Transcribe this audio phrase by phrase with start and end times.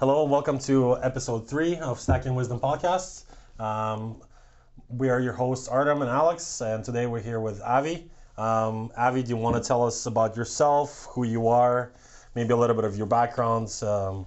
[0.00, 3.24] Hello and welcome to episode three of Stacking Wisdom Podcasts.
[3.58, 4.22] Um,
[4.88, 8.04] we are your hosts, Artem and Alex, and today we're here with Avee.
[8.36, 11.90] Um, Avee, do you want to tell us about yourself, who you are,
[12.36, 13.82] maybe a little bit of your backgrounds?
[13.82, 14.24] Um,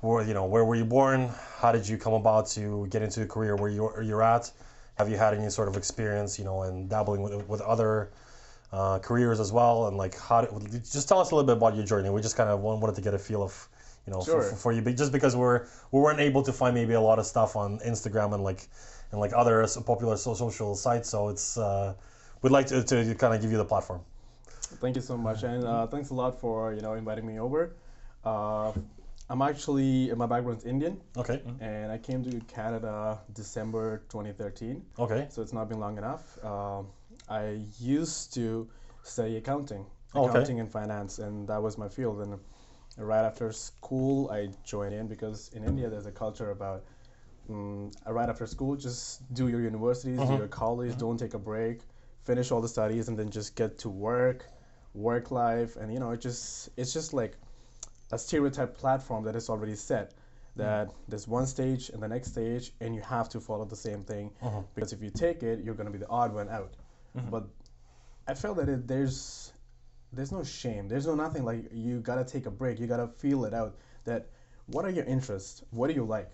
[0.00, 1.28] where you know where were you born?
[1.58, 4.50] How did you come about to get into the career where you're, you're at?
[4.96, 8.08] Have you had any sort of experience, you know, in dabbling with, with other
[8.72, 9.86] uh, careers as well?
[9.86, 10.46] And like, how?
[10.46, 12.08] Did, just tell us a little bit about your journey.
[12.08, 13.68] We just kind of wanted to get a feel of
[14.06, 14.42] you know, Sure.
[14.42, 17.00] for, for, for you, but just because we're we weren't able to find maybe a
[17.00, 18.68] lot of stuff on Instagram and like
[19.10, 21.94] and like other popular social sites, so it's uh,
[22.42, 24.00] we'd like to, to kind of give you the platform.
[24.80, 27.72] Thank you so much, and uh, thanks a lot for you know inviting me over.
[28.24, 28.72] Uh,
[29.30, 34.82] I'm actually my background's Indian, Okay, and I came to Canada December 2013.
[34.98, 36.22] okay, So it's not been long enough.
[36.44, 36.88] Um
[37.28, 38.68] I used to
[39.02, 40.30] study accounting, Oh, okay.
[40.30, 42.20] accounting and finance, and that was my field.
[42.20, 42.38] And
[42.98, 46.84] right after school, I joined in because in India there's a culture about
[47.50, 50.32] mm, right after school, just do your universities, Mm-hmm.
[50.32, 51.80] do your college, don't take a break,
[52.24, 54.46] finish all the studies, and then just get to work,
[54.94, 57.36] work life, and you know it just it's just like
[58.12, 60.12] a stereotype platform that is already set.
[60.56, 64.04] That there's one stage and the next stage, and you have to follow the same
[64.04, 64.30] thing
[64.74, 66.74] because if you take it, you're going to be the odd one out.
[67.30, 67.44] But
[68.28, 69.52] I felt that it, there's
[70.14, 70.88] there's no shame.
[70.88, 72.78] There's no nothing like you gotta take a break.
[72.80, 73.74] You gotta feel it out.
[74.04, 74.26] That
[74.66, 75.62] what are your interests?
[75.70, 76.30] What do you like?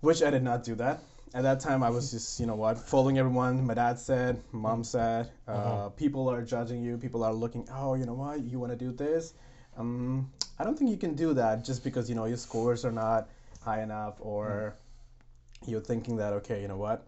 [0.00, 1.00] Which I did not do that.
[1.34, 3.64] At that time, I was just you know what following everyone.
[3.66, 5.30] My dad said, mom said.
[5.48, 6.98] Uh, People are judging you.
[6.98, 7.66] People are looking.
[7.72, 8.40] Oh, you know what?
[8.42, 9.34] You want to do this?
[9.76, 12.92] Um, I don't think you can do that just because you know your scores are
[12.92, 13.28] not
[13.62, 14.76] high enough or
[15.66, 17.06] you're thinking that okay, you know what?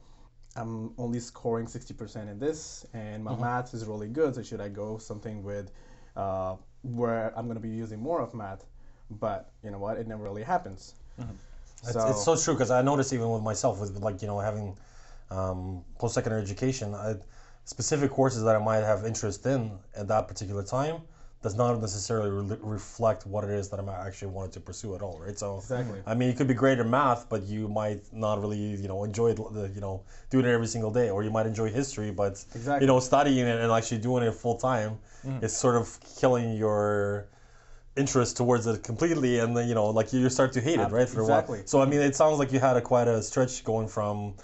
[0.56, 4.34] I'm only scoring 60% in this, and my math is really good.
[4.34, 5.70] So should I go something with
[6.16, 8.65] uh, where I'm going to be using more of math?
[9.10, 9.98] But you know what?
[9.98, 10.94] It never really happens.
[11.82, 14.76] It's, it's so true because I noticed even with myself with like you know having
[15.31, 17.16] um, post secondary education, I,
[17.65, 21.03] specific courses that I might have interest in at that particular time
[21.44, 25.03] does not necessarily re- reflect what it is that I'm actually wanted to pursue at
[25.03, 25.38] all, right?
[25.38, 26.00] So Exactly.
[26.06, 29.05] I mean, you could be great in math, but you might not really, you know,
[29.05, 31.10] enjoy the, you know, doing it every single day.
[31.10, 32.81] Or you might enjoy history, but Exactly.
[32.83, 35.44] you know, studying it and actually doing it full time mm.
[35.44, 35.87] is sort of
[36.19, 37.27] killing your
[37.94, 41.09] interest towards it completely, and then you know, like you start to hate it, right?
[41.09, 41.59] For a Exactly.
[41.59, 41.66] while.
[41.66, 44.34] So I mean, it sounds like you had a quite a stretch going from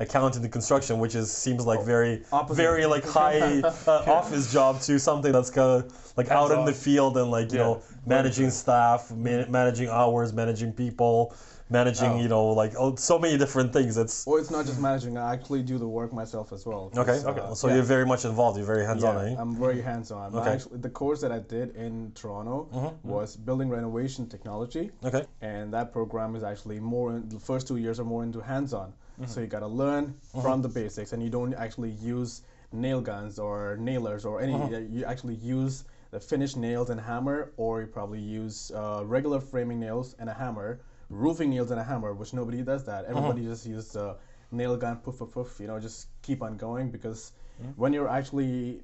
[0.00, 2.56] accounting to construction, which is seems like very, Opposite.
[2.56, 6.72] very like high uh, office job to something that's kind of like out in the
[6.72, 7.64] field and like you Yeah.
[7.64, 11.34] know managing staff, man- managing hours, managing people,
[11.68, 12.20] managing Oh.
[12.22, 13.96] you know like oh, so many different things.
[13.98, 15.16] It's Or it's not just managing.
[15.18, 16.90] I actually do the work myself as well.
[16.96, 17.16] okay.
[17.16, 17.40] It's, Okay.
[17.40, 17.74] uh, So yeah.
[17.74, 18.56] you're very much involved.
[18.56, 19.14] You're very hands on.
[19.14, 19.36] Yeah, eh?
[19.38, 20.34] I'm very hands-on.
[20.34, 20.50] Okay.
[20.54, 22.56] Actually, the course that I did in Toronto
[23.04, 24.90] was building renovation technology.
[25.04, 25.24] Okay.
[25.42, 28.92] and that program is actually more in, the first two years are more into hands-on
[29.20, 29.30] Mm-hmm.
[29.30, 30.40] so you got to learn mm-hmm.
[30.40, 32.42] from the basics and you don't actually use
[32.72, 34.96] nail guns or nailers or any mm-hmm.
[34.96, 39.78] you actually use the finished nails and hammer or you probably use uh, regular framing
[39.78, 43.04] nails and a hammer roofing nails and a hammer which nobody does that.
[43.04, 44.16] Everybody just uses a
[44.52, 47.32] nail gun poof poof poof you know just keep on going because
[47.76, 48.80] when you're actually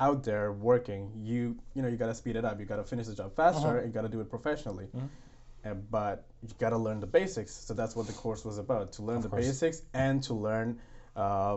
[0.00, 2.58] out there working you you know you got to speed it up.
[2.58, 3.82] You got to finish the job faster.
[3.84, 4.88] You got to do it professionally.
[4.96, 5.00] Uh,
[5.72, 7.52] but you got to learn the basics.
[7.52, 9.46] So that's what the course was about: to learn the course.
[9.46, 10.78] basics and to learn
[11.16, 11.56] uh,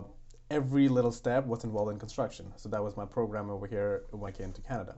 [0.50, 2.52] every little step what's involved in construction.
[2.56, 4.94] So that was my program over here when I came to Canada.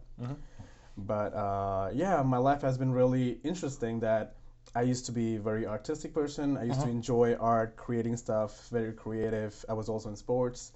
[0.96, 4.00] But uh, yeah, my life has been really interesting.
[4.00, 4.34] That
[4.74, 6.56] I used to be a very artistic person.
[6.56, 9.64] I used to enjoy art, creating stuff, very creative.
[9.68, 10.72] I was also in sports.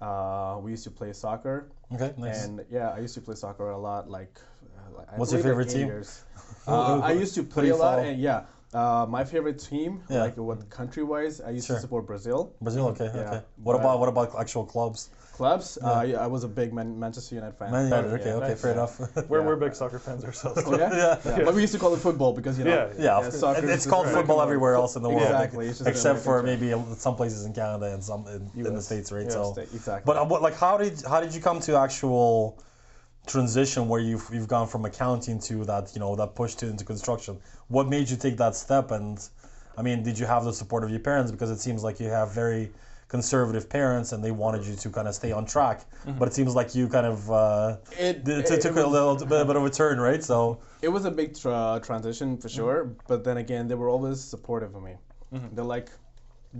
[0.00, 1.70] Uh, we used to play soccer.
[1.92, 2.12] Okay.
[2.18, 2.44] Nice.
[2.44, 4.08] And yeah, I used to play soccer a lot.
[4.08, 4.38] Like
[4.98, 6.02] I What's your favorite team?
[6.66, 8.08] Uh, I used to play you a lot, follow?
[8.08, 10.22] and yeah, uh, my favorite team, Yeah.
[10.22, 11.76] like what country-wise, I used Sure.
[11.76, 12.52] to support Brazil.
[12.62, 12.86] Brazil.
[12.88, 13.10] Okay.
[13.14, 13.40] Yeah, Okay.
[13.62, 15.10] What but- about what about actual clubs?
[15.34, 17.72] Clubs, uh, yeah, I was a big Man- Manchester United fan.
[17.72, 18.12] Man United.
[18.14, 18.28] Okay.
[18.30, 18.34] Yeah.
[18.36, 18.48] Okay.
[18.50, 18.60] nice.
[18.62, 19.00] Fair enough.
[19.28, 19.46] We're, Yeah.
[19.46, 20.62] we're big soccer fans ourselves.
[20.64, 21.18] Oh yeah?
[21.26, 21.44] Yeah.
[21.44, 22.70] But we used to call it football because you know.
[22.70, 24.44] Yeah, Yeah, Yeah, soccer it- is called American football term.
[24.48, 27.44] everywhere else in the world, Exactly, it's just an except for American maybe some places
[27.44, 29.24] in Canada and some in, in the states, right?
[29.26, 30.02] Yeah, so, sta- exactly.
[30.06, 32.56] but uh, what, like, how did how did you come to actual
[33.26, 36.84] transition where you've you've gone from accounting to that you know that push to into
[36.84, 37.38] construction?
[37.68, 38.90] What made you take that step?
[38.90, 39.18] And
[39.76, 41.30] I mean, did you have the support of your parents?
[41.32, 42.70] Because it seems like you have very
[43.08, 45.84] conservative parents and they wanted you to kind of stay on track.
[46.06, 46.18] Mm-hmm.
[46.18, 48.82] But it seems like you kind of uh, It- d- it- t- it took a
[48.82, 50.22] was- little bit, a bit of a turn, right?
[50.22, 52.56] So it was a big tra- transition for mm-hmm.
[52.56, 54.94] sure but then again they were always supportive of me
[55.32, 55.54] mm-hmm.
[55.54, 55.88] they're like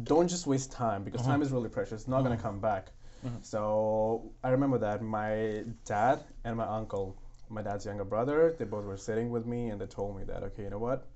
[0.04, 2.90] don't just waste time because time is really precious it's not going to come back
[3.24, 3.36] Mm-hmm.
[3.40, 7.16] so i remember that my dad and my uncle
[7.48, 10.42] my dad's younger brother they both were sitting with me and they told me that
[10.42, 11.06] okay you know what?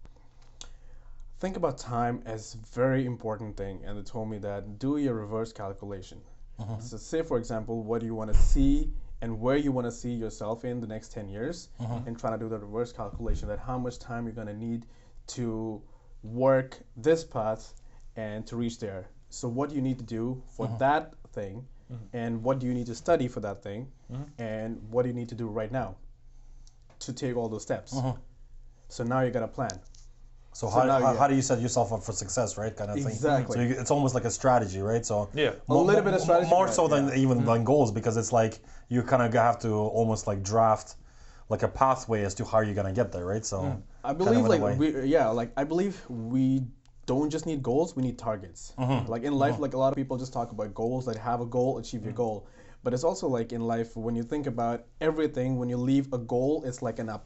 [1.41, 5.53] Think about time as very important thing, and they told me that do your reverse
[5.53, 6.21] calculation.
[6.61, 6.81] Mm-hmm.
[6.81, 8.91] So say for example, what do you want to see
[9.23, 12.07] and where you want to see yourself in the next 10 years mm-hmm.
[12.07, 14.85] and trying to do the reverse calculation that how much time you're going to need
[15.27, 15.81] to
[16.23, 17.81] work this path
[18.17, 19.09] and to reach there.
[19.31, 22.17] So what do you need to do for that thing Mm-hmm.
[22.17, 24.25] and what do you need to study for that thing mm-hmm.
[24.43, 25.97] and what do you need to do right now
[26.99, 28.13] to take all those steps uh-huh.
[28.89, 29.71] so now you got a plan
[30.53, 31.19] So, how, now, how, yeah.
[31.19, 32.75] how do you set yourself up for success, right?
[32.77, 33.07] Kind of thing.
[33.07, 33.55] Exactly.
[33.57, 35.07] So you, it's almost like a strategy, right?
[35.07, 35.53] So Yeah.
[35.69, 37.15] A little bit of strategy, more but so than yeah.
[37.15, 37.47] even mm-hmm.
[37.47, 38.59] than goals, because it's like
[38.89, 39.71] you kind of have to
[40.01, 40.97] almost like draft
[41.49, 43.45] like a pathway as to how you're gonna get there, right?
[43.45, 43.83] So mm.
[44.05, 46.63] I kind of believe like we, yeah, like I believe we
[47.13, 48.73] don't just need goals, we need targets.
[48.79, 49.11] Mm-hmm.
[49.11, 51.47] Like in life, like a lot of people just talk about goals, like have a
[51.47, 52.17] goal, achieve your Mm-hmm.
[52.17, 52.47] goal.
[52.85, 56.19] But it's also like in life when you think about everything, when you leave a
[56.19, 57.25] goal, it's like an up,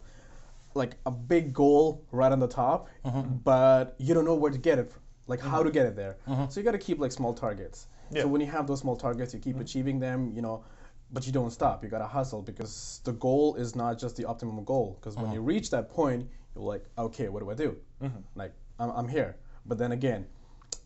[0.75, 3.37] like a big goal right on the top, Mm-hmm.
[3.53, 4.91] but you don't know where to get it,
[5.27, 6.17] like how to get it there.
[6.29, 6.47] Mm-hmm.
[6.49, 7.87] So you got to keep like small targets.
[8.11, 8.23] Yeah.
[8.23, 9.63] So when you have those small targets, you keep Mm-hmm.
[9.69, 10.65] achieving them, you know,
[11.15, 11.83] but you don't stop.
[11.85, 14.97] You got to hustle because the goal is not just the optimum goal.
[14.99, 16.23] Because when you reach that point,
[16.55, 17.77] you're like, okay, what do I do?
[18.03, 18.19] Mm-hmm.
[18.35, 19.37] Like, I'm, I'm here.
[19.67, 20.27] But then again,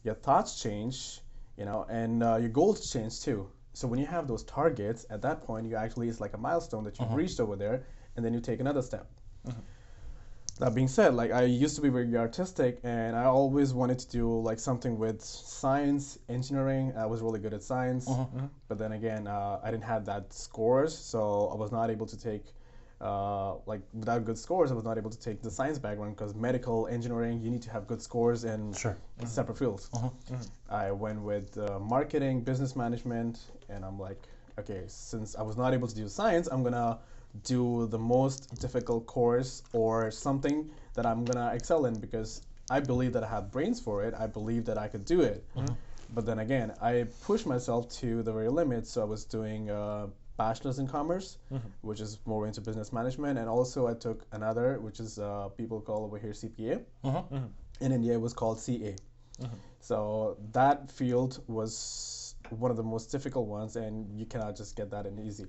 [0.04, 1.20] your thoughts change,
[1.56, 3.48] you know, and uh, your goals change too.
[3.72, 6.84] So when you have those targets, at that point, you actually it's like a milestone
[6.84, 7.16] that you've Uh-huh.
[7.18, 7.84] reached over there,
[8.16, 9.06] and then you take another step.
[10.58, 14.08] That being said, like I used to be very artistic, and I always wanted to
[14.08, 16.94] do like something with science, engineering.
[16.96, 18.08] I was really good at science,
[18.68, 22.16] but then again, uh, I didn't have that scores, so I was not able to
[22.18, 22.54] take.
[23.00, 26.34] Uh, like without good scores, I was not able to take the science background because
[26.34, 28.96] medical engineering, you need to have good scores in Sure.
[29.24, 29.90] separate fields.
[30.70, 34.22] I went with uh, marketing, business management, and I'm like,
[34.58, 36.98] okay, since I was not able to do science, I'm gonna
[37.44, 42.40] do the most difficult course or something that I'm gonna excel in because
[42.70, 44.14] I believe that I have brains for it.
[44.14, 45.44] I believe that I could do it.
[46.14, 48.86] But then again, I pushed myself to the very limit.
[48.86, 51.68] So I was doing uh, bachelor's in commerce, mm-hmm.
[51.82, 55.80] which is more into business management, and also I took another, which is uh, people
[55.80, 56.82] call over here CPA.
[57.04, 57.34] Mm-hmm.
[57.34, 57.46] Mm-hmm.
[57.80, 58.96] In India, it was called CA.
[59.80, 64.90] So that field was one of the most difficult ones, and you cannot just get
[64.90, 65.46] that in easy.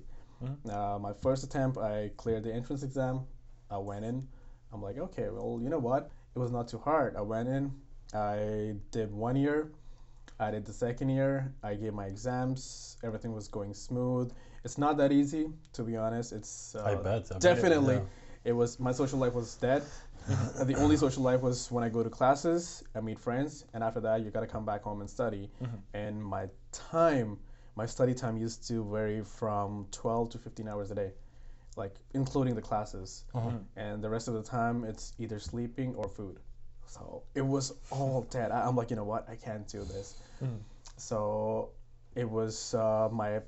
[0.70, 3.22] Uh, my first attempt, I cleared the entrance exam.
[3.70, 4.26] I went in.
[4.72, 6.10] I'm like, okay, well, you know what?
[6.36, 7.16] It was not too hard.
[7.16, 7.72] I went in.
[8.14, 9.72] I did one year.
[10.38, 11.52] I did the second year.
[11.62, 12.96] I gave my exams.
[13.02, 14.32] Everything was going smooth.
[14.68, 16.30] It's not that easy, to be honest.
[16.34, 17.94] It's uh, I bet, I bet, definitely.
[17.94, 18.50] yeah.
[18.50, 19.82] It was my social life was dead.
[20.70, 24.00] The only social life was when I go to classes, I meet friends, and after
[24.00, 25.48] that, you got to come back home and study.
[25.94, 27.38] And my time,
[27.76, 31.10] my study time used to vary from 12 to 15 hours a day,
[31.76, 33.24] like including the classes.
[33.76, 36.36] And the rest of the time, it's either sleeping or food.
[36.84, 38.50] So it was all dead.
[38.50, 39.26] I, I'm like, you know what?
[39.30, 40.08] I can't do this.
[40.98, 41.70] So
[42.14, 43.40] it was uh, my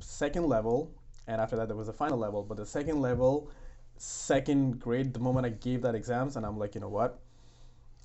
[0.00, 0.90] second level,
[1.26, 2.42] and after that, there was a final level.
[2.42, 3.50] But the second level,
[3.96, 7.18] second grade, the moment I gave that exams, and I'm like, you know what?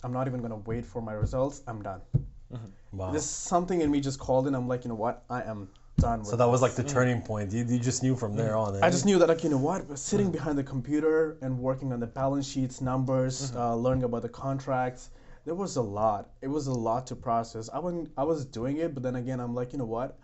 [0.03, 1.61] I'm not even gonna wait for my results.
[1.67, 2.01] I'm done.
[2.91, 3.11] Wow.
[3.11, 4.53] There's something in me just called in.
[4.53, 5.23] I'm like, you know what?
[5.29, 7.51] I am done with so that was like the turning point.
[7.51, 8.75] You, you just knew from there on.
[8.75, 8.79] eh?
[8.83, 9.97] I just knew that, like, you know what?
[9.97, 14.29] Sitting behind the computer and working on the balance sheets, numbers, uh, learning about the
[14.29, 15.09] contracts,
[15.45, 16.29] there was a lot.
[16.41, 17.69] It was a lot to process.
[17.73, 17.79] I
[18.17, 20.19] I was doing it, but then again, I'm like, you know what?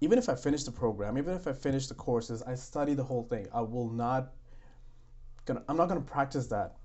[0.00, 3.04] Even if I finish the program, even if I finish the courses, I study the
[3.04, 3.46] whole thing.
[3.52, 4.32] I will not
[5.46, 5.62] gonna.
[5.68, 6.76] I'm not gonna practice that.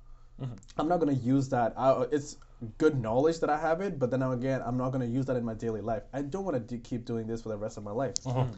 [0.41, 0.53] Mm-hmm.
[0.77, 1.73] I'm not gonna use that.
[1.77, 2.37] I, it's
[2.77, 5.43] good knowledge that I have it, but then again, I'm not gonna use that in
[5.43, 6.03] my daily life.
[6.13, 8.15] I don't want to do, keep doing this for the rest of my life.
[8.23, 8.53] Mm-hmm.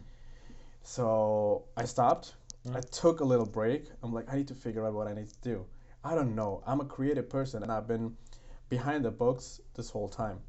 [0.83, 2.35] So I stopped.
[2.65, 2.77] Mm-hmm.
[2.77, 3.89] I took a little break.
[4.03, 5.65] I'm like, I need to figure out what I need to do.
[6.03, 6.61] I don't know.
[6.67, 8.15] I'm a creative person, and I've been
[8.69, 10.39] behind the books this whole time.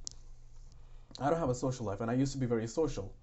[1.20, 3.14] I don't have a social life, and I used to be very social.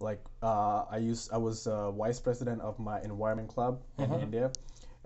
[0.00, 4.50] Like uh, I used, I was uh, vice president of my environment club in India,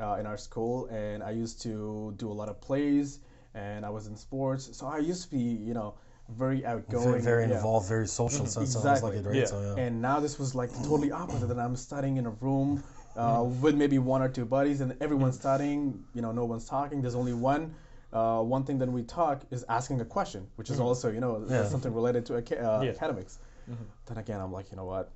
[0.00, 3.20] uh, in our school, and I used to do a lot of plays,
[3.54, 4.70] and I was in sports.
[4.76, 5.94] So I used to be, you know,
[6.28, 7.56] very outgoing, very, very yeah.
[7.56, 8.46] involved, very social.
[8.46, 9.10] So it sounds Exactly.
[9.10, 9.36] like it, right?
[9.36, 9.44] Yeah.
[9.46, 9.82] So yeah.
[9.82, 11.48] And now this was like totally opposite.
[11.48, 12.82] That I'm studying in a room
[13.16, 16.02] uh, with maybe one or two buddies, and everyone's studying.
[16.14, 17.02] You know, no one's talking.
[17.02, 17.74] There's only one.
[18.12, 21.44] Uh, one thing that we talk is asking a question, which is also you know
[21.50, 21.68] Yeah.
[21.68, 22.90] something related to aca- uh, Yeah.
[22.92, 23.38] academics.
[23.70, 23.84] Mm-hmm.
[24.06, 25.10] Then again, I'm like, you know what?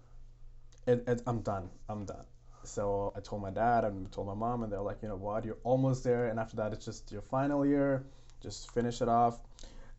[0.87, 1.69] It, it, I'm done.
[1.89, 2.25] I'm done.
[2.65, 5.45] So I told my dad and told my mom, and they're like, you know what?
[5.45, 8.05] You're almost there, and after that, it's just your final year.
[8.43, 9.41] Just finish it off,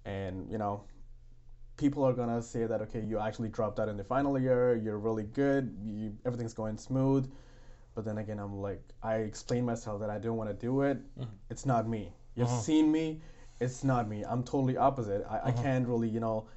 [0.06, 0.84] and you know,
[1.77, 4.75] people are gonna say that okay, you actually dropped out in the final year.
[4.75, 5.75] You're really good.
[5.84, 7.29] You, everything's going smooth.
[7.96, 10.98] But then again, I'm like, I explained myself that I don't want to do it.
[11.18, 11.29] Mm-hmm.
[11.50, 12.13] It's not me.
[12.36, 12.60] You've mm-hmm.
[12.60, 13.22] seen me.
[13.60, 14.24] it's not me.
[14.24, 15.25] I'm totally opposite.
[15.29, 16.48] I, I can't really, you know,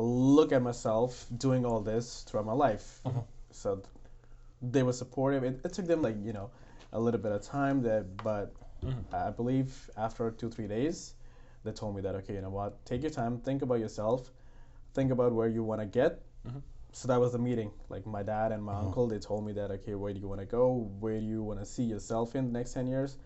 [0.00, 3.00] look at myself doing all this throughout my life.
[3.04, 3.20] Mm-hmm.
[3.50, 3.82] So
[4.62, 5.44] they were supportive.
[5.44, 6.50] It, it took them like you know
[6.92, 9.14] a little bit of time that, but mm-hmm.
[9.14, 11.14] I believe after two three days,
[11.64, 14.30] they told me that okay, you know what, take your time, think about yourself,
[14.94, 16.22] think about where you want to get.
[16.46, 16.58] Mm-hmm.
[16.92, 17.70] So that was the meeting.
[17.88, 20.40] Like my dad and my uncle, they told me that okay, where do you want
[20.40, 20.90] to go?
[21.00, 23.16] Where do you want to see yourself in the next ten years?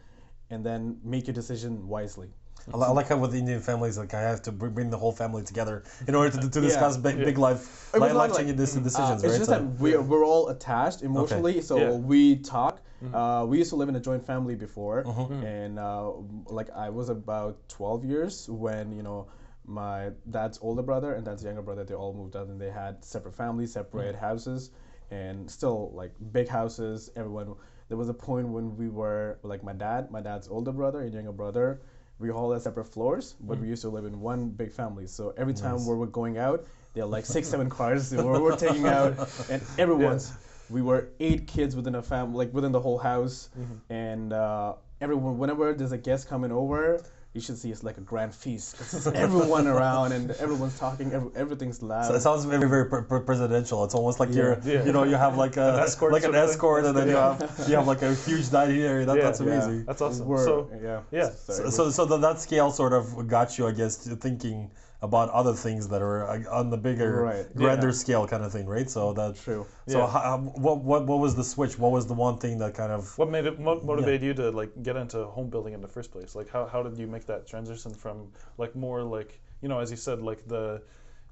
[0.50, 2.28] And then make your decision wisely.
[2.72, 5.42] I, I like how with Indian families, like I have to bring the whole family
[5.42, 9.14] together in order to, to discuss big, big life, It life like, changing decisions, Uh,
[9.14, 9.38] it's right?
[9.38, 11.90] just So- that we're, we're all attached emotionally, so Yeah.
[11.92, 12.80] we talk.
[13.12, 15.44] Uh, we used to live in a joint family before, Mm-hmm.
[15.44, 16.10] and uh,
[16.46, 19.26] like I was about 12 years when you know
[19.66, 23.04] my dad's older brother and dad's younger brother they all moved out and they had
[23.04, 24.24] separate families, separate Mm-hmm.
[24.24, 24.70] houses,
[25.10, 27.10] and still like big houses.
[27.16, 27.54] Everyone.
[27.88, 31.14] There was a point when we were like my dad, my dad's older brother and
[31.14, 31.82] younger brother.
[32.18, 35.06] We all had separate floors, but we used to live in one big family.
[35.06, 38.38] So every time we were going out, there were like six, seven cars that we
[38.38, 39.18] were taking out,
[39.50, 40.32] and everyone's.
[40.68, 43.50] We were eight kids within a family, like within the whole house,
[43.90, 45.38] and uh, everyone.
[45.38, 47.04] Whenever there's a guest coming over,
[47.36, 48.78] you should see it's like a grand feast.
[48.78, 51.12] 'cause it's everyone around and everyone's talking.
[51.12, 52.06] Every, everything's loud.
[52.06, 53.84] So it sounds very, very pre- pre- presidential.
[53.84, 54.84] It's almost like you're, Yeah.
[54.86, 56.40] you know, you have like a escort like an thing.
[56.48, 57.38] escort, and then you have
[57.68, 59.04] you have like a huge dining area.
[59.04, 59.24] That, Yeah.
[59.24, 59.46] that's Yeah.
[59.48, 59.84] amazing.
[59.84, 60.26] That's awesome.
[60.26, 61.28] We're- So yeah, yeah.
[61.46, 64.70] So, So, so, so that, that scale sort of got you, I guess, to thinking
[65.02, 67.54] about other things that are uh, on the bigger, Right.
[67.54, 67.92] grander Yeah.
[67.92, 68.88] scale kind of thing, right?
[68.88, 69.66] So that's True.
[69.86, 70.06] So Yeah.
[70.08, 71.78] how, what what what was the switch?
[71.78, 74.50] What was the one thing that kind of What made it mo- motivate you to
[74.50, 76.34] like get into home building in the first place?
[76.34, 79.90] Like how, how did you make that transition from like more like you know as
[79.90, 80.82] you said like the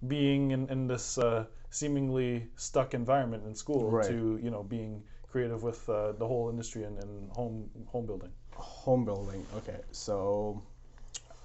[0.08, 4.06] being in, in this uh, seemingly stuck environment in school Right.
[4.08, 5.02] to you know being
[5.32, 8.30] creative with uh, the whole industry and, and home home building.
[8.56, 9.44] home building.
[9.56, 10.62] Okay, so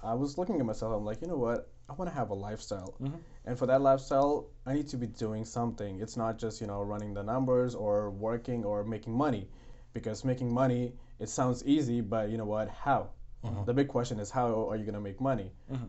[0.02, 0.94] I was looking at myself.
[0.96, 1.68] I'm like, you know what?
[1.90, 3.16] I want to have a lifestyle, mm-hmm.
[3.46, 6.00] and for that lifestyle, I need to be doing something.
[6.00, 9.48] It's not just you know running the numbers or working or making money,
[9.92, 12.68] because making money it sounds easy, but you know what?
[12.68, 13.10] How?
[13.44, 13.64] Mm-hmm.
[13.64, 15.50] The big question is how are you gonna make money?
[15.72, 15.86] Mm-hmm.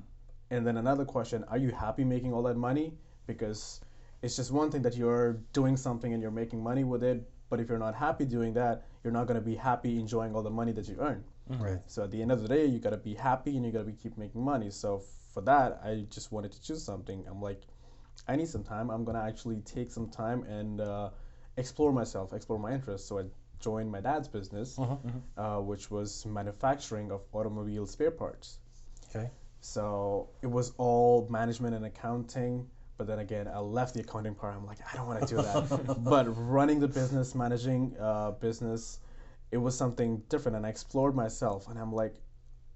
[0.49, 2.93] And then another question: Are you happy making all that money?
[3.27, 3.81] Because
[4.23, 7.59] it's just one thing that you're doing something and you're making money with it, but
[7.59, 10.71] if you're not happy doing that, you're not gonna be happy enjoying all the money
[10.71, 11.23] that you earn.
[11.59, 11.79] right?
[11.85, 13.93] So at the end of the day, you gotta be happy and you gotta be
[13.93, 14.71] keep making money.
[14.71, 15.03] So
[15.33, 17.25] for that, I just wanted to choose something.
[17.29, 17.61] I'm like,
[18.27, 18.89] I need some time.
[18.89, 21.09] I'm gonna actually take some time and uh,
[21.57, 23.07] explore myself, explore my interests.
[23.07, 23.23] So I
[23.59, 24.77] joined my dad's business,
[25.37, 28.59] uh, which was manufacturing of automobile spare parts.
[29.09, 29.29] Okay.
[29.61, 32.67] So it was all management and accounting.
[32.97, 34.55] But then again, I left the accounting part.
[34.55, 36.03] I'm like, I don't want to do that.
[36.03, 38.99] but running the business, managing uh, business,
[39.51, 40.57] it was something different.
[40.57, 41.67] And I explored myself.
[41.67, 42.15] And I'm like,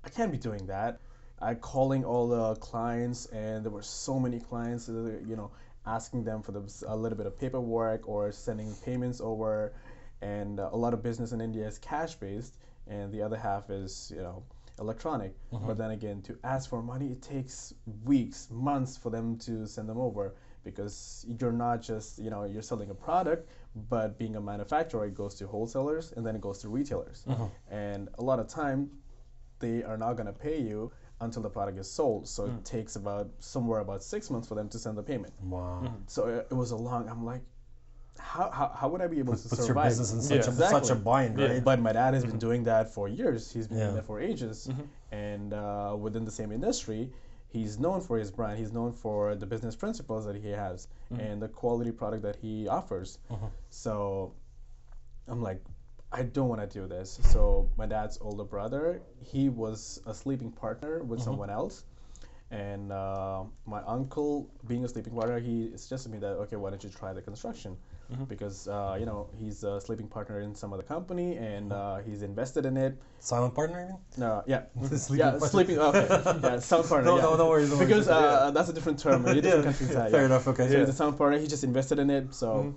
[0.03, 0.99] I can't be doing that.
[1.41, 4.89] I calling all the clients, and there were so many clients.
[4.89, 5.51] uh, You know,
[5.85, 9.73] asking them for the, a little bit of paperwork or sending payments over.
[10.21, 12.55] And uh, a lot of business in India is cash based,
[12.87, 14.43] and the other half is you know
[14.79, 15.35] electronic.
[15.51, 17.73] But then again, to ask for money, it takes
[18.03, 22.61] weeks, months for them to send them over because you're not just you know you're
[22.63, 23.49] selling a product,
[23.89, 27.23] but being a manufacturer, it goes to wholesalers and then it goes to retailers.
[27.69, 28.89] And a lot of time,
[29.59, 32.27] they are not going to pay you until the product is sold.
[32.27, 32.61] So it hmm.
[32.63, 35.33] takes about somewhere about six months for them to send the payment.
[35.41, 35.79] Wow.
[35.85, 36.01] Hmm.
[36.07, 37.07] So it, it was a long.
[37.09, 37.41] I'm like,
[38.17, 39.89] how, how, how would I be able to Puts your survive?
[39.89, 40.51] business in such Yeah.
[40.51, 40.95] a such a Exactly.
[41.03, 41.47] bind, Yeah.
[41.47, 41.63] right?
[41.63, 42.39] But my dad has been mm-hmm.
[42.39, 43.51] doing that for years.
[43.51, 43.85] He's been Yeah.
[43.85, 44.83] doing that for ages, mm-hmm.
[45.11, 47.11] and uh, within the same industry,
[47.47, 48.57] he's known for his brand.
[48.57, 51.21] He's known for the business principles that he has mm-hmm.
[51.21, 53.19] and the quality product that he offers.
[53.69, 54.33] So,
[55.27, 55.61] I'm like,
[56.15, 57.19] I don't want to do this.
[57.23, 61.83] So my dad's older brother, he was a sleeping partner with someone else.
[62.51, 66.81] And uh, my uncle, being a sleeping partner, he suggested me that okay, why don't
[66.81, 67.75] you try the construction?
[68.29, 72.21] Because uh, you know he's a sleeping partner in some other company, and uh, he's
[72.21, 73.01] invested in it.
[73.19, 73.97] Silent partner, you mean?
[74.15, 74.61] No, yeah,
[74.95, 75.47] Sleeping yeah, partner.
[75.47, 75.79] sleeping.
[75.79, 76.07] Okay,
[76.43, 77.09] yeah, sound partner.
[77.09, 77.23] No, yeah.
[77.23, 77.87] no, no worries, no worries.
[77.89, 79.23] Because uh, that's a different term.
[79.23, 80.11] Maybe different countries have.
[80.11, 80.25] Fair yeah.
[80.27, 80.47] enough.
[80.47, 80.69] Okay.
[80.69, 81.39] So he's a silent partner.
[81.39, 82.33] He just invested in it.
[82.35, 82.75] So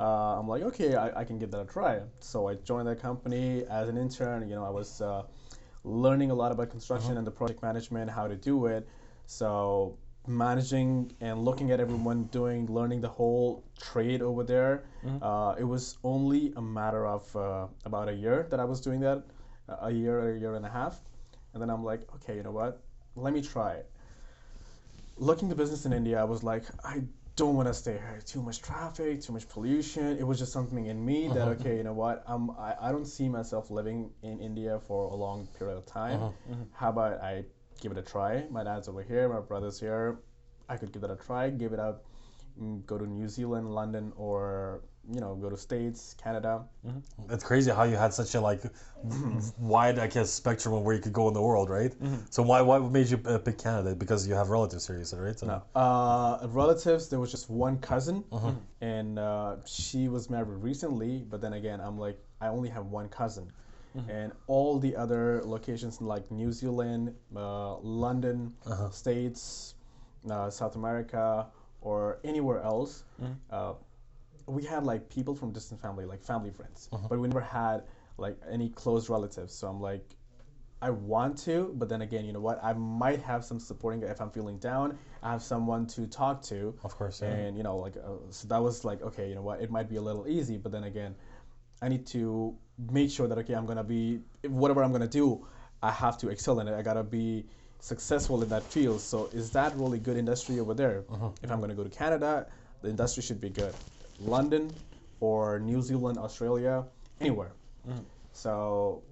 [0.00, 2.00] uh, I'm like, okay, I, I can give that a try.
[2.20, 4.48] So I joined that company as an intern.
[4.48, 5.24] You know, I was uh,
[5.84, 8.88] learning a lot about construction and the project management, how to do it.
[9.26, 14.84] So managing and looking at everyone doing, learning the whole trade over there.
[15.22, 19.00] Uh, it was only a matter of uh, about a year that I was doing
[19.00, 19.22] that,
[19.82, 21.00] a year, a year and a half,
[21.52, 22.82] and then I'm like, okay, you know what?
[23.16, 23.90] Let me try it
[25.20, 27.02] looking the business in India, I was like, I
[27.40, 28.20] don't want to stay here.
[28.26, 30.18] Too much traffic, too much pollution.
[30.18, 31.60] It was just something in me that uh-huh.
[31.60, 32.22] okay, you know what?
[32.26, 36.22] I'm I, I don't see myself living in India for a long period of time.
[36.22, 36.32] Uh-huh.
[36.50, 36.62] Mm-hmm.
[36.74, 37.44] How about I
[37.80, 38.44] give it a try.
[38.50, 40.18] My dad's over here, my brother's here.
[40.68, 42.04] I could give that a try, give it up,
[42.86, 46.62] go to New Zealand, London, or you know, go to States, Canada.
[47.30, 48.62] It's crazy how you had such a like
[49.58, 51.92] wide, I guess, spectrum of where you could go in the world, right?
[52.30, 53.94] So why why made you uh, pick Canada?
[53.94, 55.38] Because you have relatives here, you said, right?
[55.38, 55.62] So, No.
[55.74, 58.22] Uh, relatives, there was just one cousin,
[58.82, 61.24] and uh, she was married recently.
[61.30, 63.50] But then again, I'm like, I only have one cousin,
[64.08, 68.52] and all the other locations like New Zealand, uh, London,
[68.92, 69.74] States,
[70.30, 71.46] uh, South America,
[71.80, 73.04] or anywhere else,
[73.50, 73.72] uh,
[74.46, 77.84] we had like people from distant family, like family friends, but we never had
[78.18, 79.54] like any close relatives.
[79.54, 80.04] So I'm like,
[80.82, 82.58] I want to, but then again, you know what?
[82.62, 84.98] I might have some supporting if I'm feeling down.
[85.22, 86.74] I have someone to talk to.
[86.84, 87.28] Of course, yeah.
[87.28, 89.60] And you know, like, uh, so that was like, okay, you know what?
[89.60, 91.14] It might be a little easy, but then again,
[91.82, 92.56] I need to
[92.90, 95.46] make sure that okay, I'm gonna be whatever I'm gonna do.
[95.82, 96.74] I have to excel in it.
[96.74, 97.46] I gotta be
[97.80, 99.00] successful in that field.
[99.00, 101.04] So is that really good industry over there?
[101.10, 101.30] Uh-huh.
[101.42, 102.46] If I'm gonna go to Canada,
[102.82, 103.74] the industry should be good.
[104.20, 104.70] London
[105.20, 106.84] or New Zealand, Australia,
[107.20, 107.52] anywhere.
[107.88, 108.00] Mm-hmm.
[108.32, 109.02] So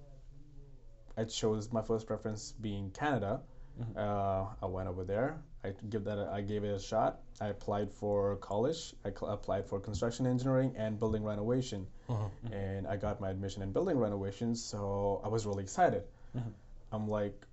[1.16, 3.40] I chose my first preference being Canada.
[3.80, 3.98] Mm-hmm.
[3.98, 5.38] Uh, I went over there.
[5.64, 6.18] I give that.
[6.18, 7.20] A, I gave it a shot.
[7.40, 8.94] I applied for college.
[9.04, 12.28] I cl- applied for construction engineering and building renovation, uh-huh.
[12.52, 14.54] and I got my admission in building renovation.
[14.54, 16.04] So I was really excited.
[16.36, 16.50] Mm-hmm.
[16.92, 17.44] I'm like,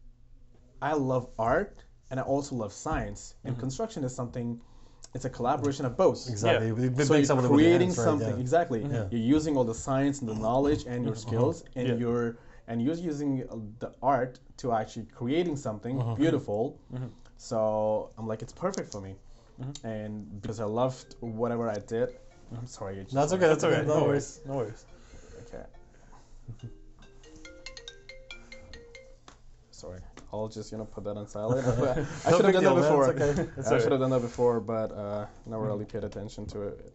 [0.86, 3.22] I love art and I also love science.
[3.44, 3.62] And mm-hmm.
[3.66, 4.62] construction is something.
[5.16, 6.20] It's a collaboration of both.
[6.30, 6.72] exactly.
[6.72, 8.12] We- we So you're something creating hands, right?
[8.12, 8.46] something Yeah.
[8.46, 8.82] exactly.
[8.84, 9.08] Yeah.
[9.12, 11.28] You're using all the science and the knowledge and your uh-huh.
[11.28, 12.02] skills, and Yeah.
[12.02, 12.28] you're
[12.70, 16.16] and you're using uh, the art to actually creating something uh-huh.
[16.24, 16.62] beautiful.
[16.94, 17.10] Mm-hmm.
[17.50, 17.58] So
[18.18, 19.14] I'm like, it's perfect for me,
[19.62, 19.88] mm-hmm.
[19.94, 20.12] and
[20.42, 21.10] because I loved
[21.42, 22.10] whatever I did.
[22.58, 22.96] I'm sorry.
[23.02, 23.48] it's That's okay.
[23.52, 23.82] That's That's okay.
[23.82, 23.88] okay.
[23.94, 24.30] No No worries.
[24.46, 24.50] worries.
[24.50, 24.82] No worries.
[25.44, 25.66] Okay.
[29.84, 30.02] Sorry.
[30.36, 31.66] I'll just you know put that on silent.
[32.26, 33.12] I should have done that before.
[33.12, 33.50] It's okay.
[33.58, 36.92] It's I should have done that before, but uh, never really paid attention to it.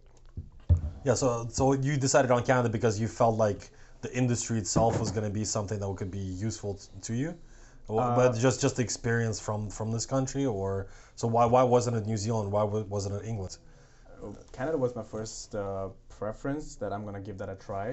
[1.04, 1.14] Yeah.
[1.14, 3.70] So so you decided on Canada because you felt like
[4.02, 7.30] the industry itself was going to be something that could be useful t- to you,
[7.88, 10.86] Uh, but just just the experience from from this country, or
[11.20, 12.46] so why why wasn't it New Zealand?
[12.54, 13.58] Why wa- wasn't it England?
[14.52, 17.88] Canada was my first uh, preference that I'm gonna give that a try.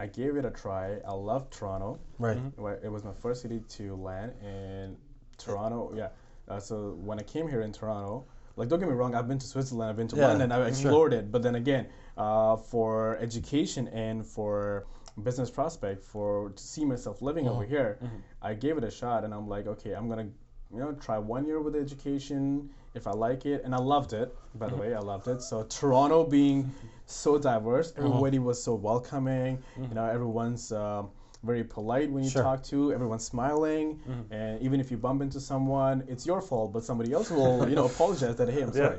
[0.00, 0.96] I gave it a try.
[1.06, 2.00] I love Toronto.
[2.18, 2.38] Right.
[2.58, 4.96] Wa- It was my first city to land in
[5.36, 5.92] Toronto.
[5.94, 6.08] Yeah.
[6.48, 8.24] Uh, so when I came here in Toronto,
[8.56, 10.60] like don't get me wrong, I've been to Switzerland, I've been to Yeah, London, I've
[10.62, 10.68] sure.
[10.68, 11.30] explored it.
[11.30, 11.86] But then again,
[12.16, 14.86] uh, for education and for
[15.22, 17.98] business prospect, for to see myself living over here,
[18.40, 20.28] I gave it a shot, and I'm like, okay, I'm gonna,
[20.72, 24.34] you know, try one year with education if I like it, and I loved it.
[24.54, 25.42] By the way, I loved it.
[25.42, 26.72] So Toronto being
[27.10, 29.62] so diverse, everybody was so welcoming.
[29.76, 30.72] You know, everyone's.
[30.72, 31.10] Um,
[31.42, 32.42] very polite when you Sure.
[32.42, 32.92] talk to.
[32.92, 33.98] Everyone's smiling.
[34.30, 37.74] And even if you bump into someone it's your fault but somebody else will you
[37.76, 38.98] know apologize that hey i'm Yeah.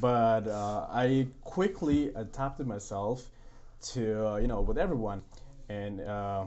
[0.00, 3.28] But uh, i quickly adapted myself
[3.92, 5.20] to uh, you know with everyone.
[5.68, 6.46] And uh,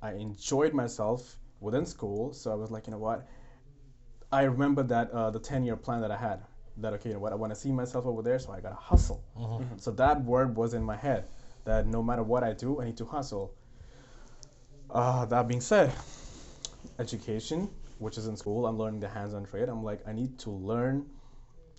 [0.00, 2.32] i enjoyed myself within school.
[2.32, 3.26] So i was like you know what?
[4.32, 6.40] I remember that uh, the 10 year plan that i had
[6.76, 8.74] that okay you know what i want to see myself over there so i gotta
[8.74, 9.62] hustle mm-hmm.
[9.62, 9.78] Mm-hmm.
[9.78, 11.28] so that word was in my head
[11.64, 13.54] that no matter what i do i need to hustle
[14.90, 15.92] uh, that being said,
[16.98, 19.68] education, which is in school, I'm learning the hands-on trade.
[19.68, 21.06] I'm like, I need to learn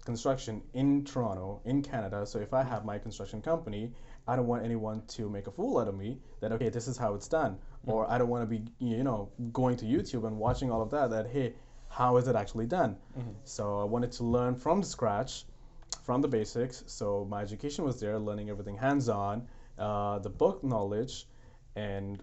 [0.03, 2.25] construction in Toronto, in Canada.
[2.25, 3.91] So if I have my construction company,
[4.27, 6.19] I don't want anyone to make a fool out of me.
[6.41, 8.13] That okay, this is how it's done, or mm-hmm.
[8.13, 11.09] I don't want to be, you know, going to YouTube and watching all of that.
[11.09, 11.53] That hey,
[11.97, 12.97] how is it actually done?
[13.45, 15.45] So I wanted to learn from the scratch,
[16.03, 16.83] from the basics.
[16.87, 19.37] So my education was there, learning everything hands-on,
[19.79, 21.15] uh, the book knowledge,
[21.75, 22.21] and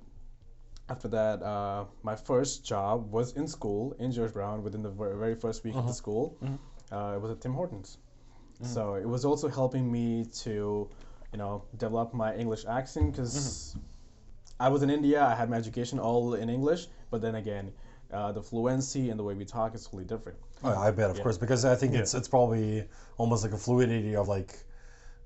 [0.89, 5.35] after that, uh, my first job was in school in George Brown within the very
[5.45, 6.37] first week of the school.
[6.97, 7.99] Uh, it was at Tim Hortons.
[8.75, 10.89] So it was also helping me to,
[11.33, 13.75] you know, develop my English accent because
[14.61, 15.25] I was in India.
[15.25, 17.73] I had my education all in English, but then again,
[18.13, 20.39] uh, the fluency and the way we talk is totally different.
[20.65, 22.85] Oh, I bet, of course, because I think it's it's probably
[23.19, 24.55] almost like a fluidity of like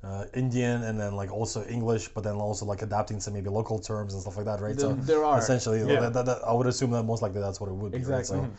[0.05, 3.79] uh, Indian and then like also English, but then also like adapting to maybe local
[3.79, 4.77] terms and stuff like that, right?
[4.77, 5.38] There- there are.
[5.38, 6.01] essentially Yeah.
[6.01, 7.99] that, that, that- I would assume that most likely that's what it would be.
[7.99, 8.20] right?
[8.20, 8.38] Exactly.
[8.38, 8.51] So-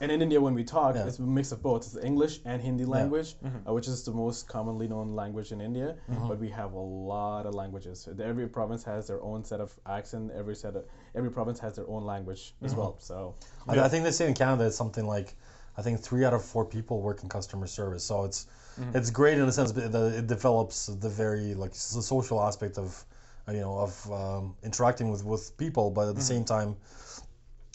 [0.00, 1.06] And in India, when we talk, Yeah.
[1.06, 1.82] it's a mix of both.
[1.86, 5.96] It's English and Hindi language, uh, which is the most commonly known language in India.
[6.28, 6.78] But we have a
[7.12, 8.08] lot of languages.
[8.20, 10.32] Every province has their own set of accent.
[10.32, 12.96] Every set of every province has their own language as well.
[12.98, 13.34] So
[13.68, 15.34] I, I think they say in Canada it's something like
[15.78, 18.04] I think three out of four people work in customer service.
[18.04, 18.46] So it's
[18.94, 23.04] it's great in a sense that it develops the very like the social aspect of
[23.48, 26.76] uh, you know of um, interacting with with people, but at the same time.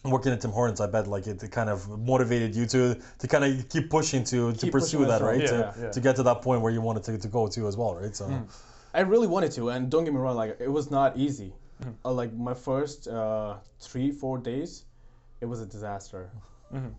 [0.04, 3.28] Working at Tim Hortons, I bet like it, it kind of motivated you to to
[3.28, 5.42] kind of keep pushing to to pursue that, right?
[5.42, 5.92] Yeah, to, yeah.
[5.92, 8.16] to get to that point where you wanted to, to go to as well, right?
[8.16, 8.26] So
[8.94, 11.54] I really wanted to, and don't get me wrong, like it was not easy.
[11.82, 11.92] Mm-hmm.
[12.06, 14.86] Uh, like my first uh, three, four days,
[15.40, 16.30] it was a disaster.
[16.74, 16.90] Mm-hmm.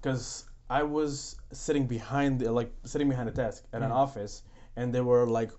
[0.00, 3.84] Because I was sitting behind, the, like sitting behind a desk at Mm-hmm.
[3.84, 4.42] an office,
[4.76, 5.50] and there were like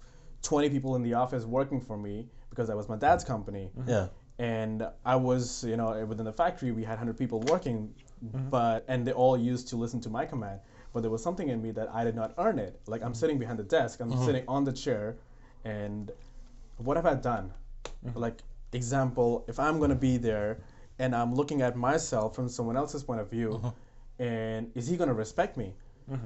[0.41, 3.69] 20 people in the office working for me because that was my dad's company.
[3.77, 3.89] Mm-hmm.
[3.89, 4.07] yeah,
[4.39, 7.93] And I was, you know, eh, within the factory, we had 100 people working,
[8.23, 8.49] Mm-hmm.
[8.49, 10.59] but and they all used to listen to my command.
[10.93, 12.79] But there was something in me that I did not earn it.
[12.87, 13.15] Like I'm mm-hmm.
[13.15, 14.25] sitting behind the desk, I'm mm-hmm.
[14.25, 15.17] sitting on the chair,
[15.65, 16.11] and
[16.77, 17.51] what have I done?
[18.05, 18.17] Mm-hmm.
[18.17, 18.39] Like
[18.71, 20.59] example, if I'm gonna be there
[20.99, 23.71] and I'm looking at myself from someone else's point of view, uh-huh.
[24.19, 25.73] and is he gonna respect me?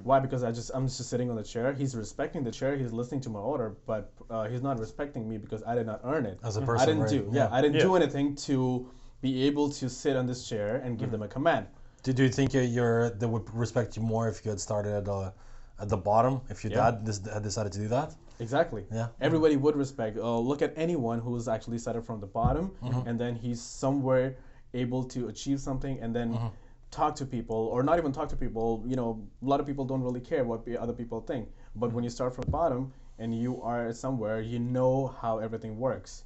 [0.03, 0.19] Why?
[0.19, 1.73] Because I just I'm just sitting on the chair.
[1.73, 2.75] He's respecting the chair.
[2.77, 6.01] He's listening to my order, but uh, he's not respecting me because I did not
[6.03, 6.39] earn it.
[6.43, 7.29] As a I person, I didn't right, do.
[7.31, 7.43] yeah.
[7.49, 8.89] Yeah, I didn't do anything to
[9.21, 11.67] be able to sit on this chair and give them a command.
[12.03, 14.93] do, do you think you- you're they would respect you more if you had started
[14.93, 15.33] at the
[15.79, 16.91] at the bottom if your Yeah.
[16.91, 18.15] dad dis- had decided to do that?
[18.39, 18.83] Exactly.
[18.91, 19.07] Yeah.
[19.19, 20.17] Everybody would respect.
[20.17, 23.07] Uh, look at anyone who's actually started from the bottom Mm-hmm.
[23.07, 24.37] and then he's somewhere
[24.73, 26.47] able to achieve something and then Mm-hmm.
[26.91, 28.83] Talk to people or not even talk to people.
[28.87, 31.49] You know, a lot of people don't really care what other people think.
[31.75, 35.77] But when you start from the bottom and you are somewhere, you know how everything
[35.77, 36.23] works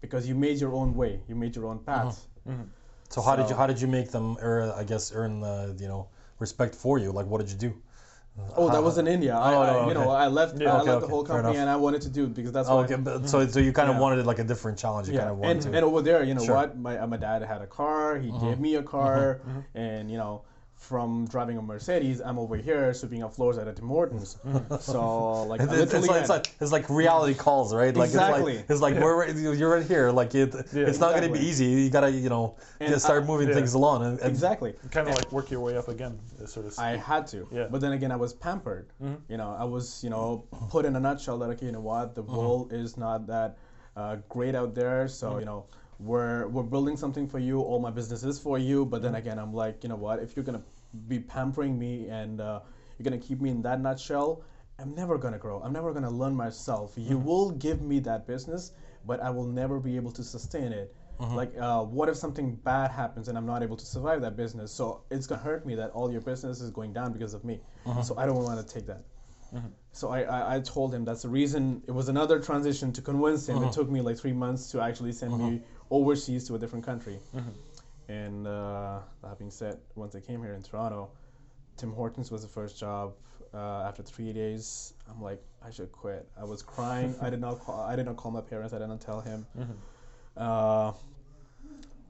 [0.00, 1.20] because you made your own way.
[1.28, 2.08] You made your own mm-hmm.
[2.08, 2.26] path.
[2.48, 2.62] Mm-hmm.
[3.08, 6.08] So how did you how did you make them I guess earn the you know
[6.38, 7.12] respect for you?
[7.12, 7.82] Like what did you do?
[8.56, 9.34] Oh, that was uh, in India.
[9.36, 10.10] I, Oh, I, no, you know.
[10.10, 10.60] I left.
[10.60, 10.74] Yeah.
[10.74, 12.68] I Okay, left okay, the whole company, and I wanted to do it because that's
[12.68, 14.02] Oh, okay, but, so so you kind of Yeah.
[14.02, 15.08] wanted like a different challenge.
[15.08, 15.82] You Yeah, kind of and, wanted and to.
[15.82, 16.56] over there, you know Sure.
[16.56, 16.78] what?
[16.78, 18.18] My uh, my dad had a car.
[18.18, 18.46] He mm-hmm.
[18.46, 18.88] gave me a mm-hmm.
[18.88, 19.78] car, mm-hmm.
[19.78, 20.42] and you know,
[20.76, 24.36] from driving a Mercedes, I'm over here sweeping up floors at a Tim Hortons.
[24.80, 27.96] so like, I It's, it's, literally like, it's, like, it's like reality calls, right?
[27.96, 28.56] Like Exactly.
[28.68, 30.10] it's like, it's like we're you're right here.
[30.10, 31.64] Like it, it's not going to be easy.
[31.64, 33.54] You gotta you know And just start I- moving yeah.
[33.54, 34.04] things along.
[34.04, 34.74] And, and exactly.
[34.90, 36.78] Kind of like work your way up again, sort of.
[36.78, 37.48] I had to.
[37.50, 37.68] Yeah.
[37.70, 38.92] But then again, I was pampered.
[39.02, 39.32] Mm-hmm.
[39.32, 42.14] You know, I was, you know, put in a nutshell that okay, you know what,
[42.14, 42.36] the mm-hmm.
[42.36, 43.56] world is not that
[43.96, 45.08] uh, great out there.
[45.08, 45.40] So mm-hmm.
[45.40, 45.66] you know,
[45.98, 47.60] we're we're building something for you.
[47.60, 48.84] All my business is for you.
[48.84, 50.62] But then again, I'm like, you know what, if you're gonna
[51.08, 52.60] be pampering me and uh,
[52.98, 54.42] you're gonna keep me in that nutshell.
[54.78, 55.60] I'm never gonna grow.
[55.62, 56.92] I'm never gonna learn myself.
[56.96, 57.24] You mm-hmm.
[57.24, 58.72] will give me that business,
[59.06, 60.94] but I will never be able to sustain it.
[61.18, 61.34] Mm-hmm.
[61.34, 64.70] Like, uh, what if something bad happens and I'm not able to survive that business?
[64.70, 67.60] So it's gonna hurt me that all your business is going down because of me.
[67.86, 68.02] Mm-hmm.
[68.02, 69.02] So I don't want to take that.
[69.92, 71.82] So I, I, I told him that's the reason.
[71.86, 73.62] It was another transition to convince him.
[73.62, 77.18] It took me like three months to actually send me overseas to a different country.
[78.08, 81.10] And uh, that being said, once I came here in Toronto,
[81.76, 83.14] Tim Hortons was the first job.
[83.54, 86.28] Uh, after three days, I'm like, I should quit.
[86.38, 87.14] I was crying.
[87.20, 87.80] I did not call.
[87.80, 88.72] I did not call my parents.
[88.74, 89.46] I did not tell him.
[90.36, 90.92] Uh,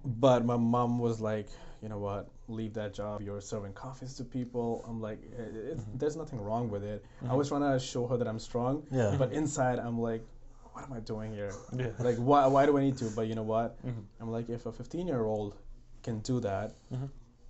[0.05, 1.49] but my mom was like,
[1.83, 2.29] you know what?
[2.49, 3.21] Leave that job.
[3.23, 4.85] You're serving coffees to people.
[4.89, 7.05] I'm like, it, it's, there's nothing wrong with it.
[7.29, 8.85] I was trying to show her that I'm strong.
[8.91, 9.15] Yeah.
[9.19, 10.25] But inside, I'm like,
[10.77, 11.55] what am I doing here?
[11.77, 11.89] Yeah.
[11.99, 12.47] Like, why?
[12.47, 13.07] Why do I need to?
[13.07, 13.83] But you know what?
[13.85, 14.01] Mm-hmm.
[14.21, 15.55] I'm like, if a 15 year old
[16.03, 17.07] can do that, mm-hmm.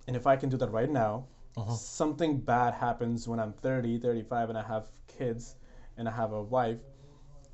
[0.07, 1.25] and if I can do that right now,
[1.57, 1.73] uh-huh.
[1.73, 5.55] something bad happens when I'm 30, 35, and I have kids,
[5.97, 6.77] and I have a wife.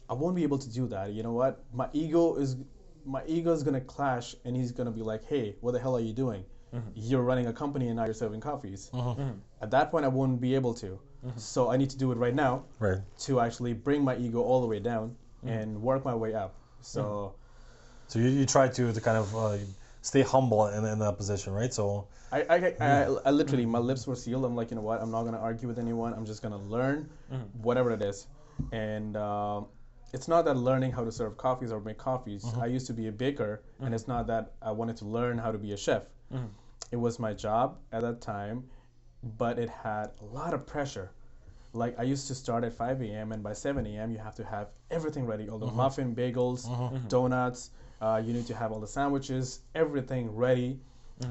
[0.09, 1.13] I won't be able to do that.
[1.13, 1.63] You know what?
[1.73, 2.57] My ego is
[3.03, 6.05] my ego is gonna clash, and he's gonna be like, "Hey, what the hell are
[6.09, 6.43] you doing?
[6.71, 6.89] Mm-hmm.
[6.93, 9.15] You're running a company, and now you're serving coffees." Uh-huh.
[9.59, 10.99] At that point, I won't be able to.
[11.37, 12.99] So I need to do it right now right.
[13.19, 15.61] to actually bring my ego all the way down Mm.
[15.61, 16.53] and work my way up.
[16.81, 17.39] So mm.
[18.07, 19.57] So you, you try to to kind of uh,
[20.01, 21.73] stay humble in, in that position, right?
[21.73, 23.85] So I, I, I, I literally, my mm.
[23.85, 24.43] lips were sealed.
[24.45, 25.01] I'm like, you know what?
[25.01, 26.13] I'm not gonna argue with anyone.
[26.13, 27.09] I'm just gonna learn
[27.61, 28.27] whatever it is.
[28.71, 29.67] And um,
[30.13, 32.43] it's not that learning how to serve coffees or make coffees.
[32.43, 32.61] Mm-hmm.
[32.61, 35.51] I used to be a baker, and it's not that I wanted to learn how
[35.51, 36.03] to be a chef.
[36.91, 38.65] It was my job at that time,
[39.37, 41.11] but it had a lot of pressure.
[41.73, 43.31] Like I used to start at 5 a.m.
[43.31, 44.11] and by 7 a.m.
[44.11, 45.49] you have to have everything ready.
[45.49, 46.67] All the muffin, bagels,
[47.09, 47.71] donuts.
[48.01, 50.79] Uh, you need to have all the sandwiches, everything ready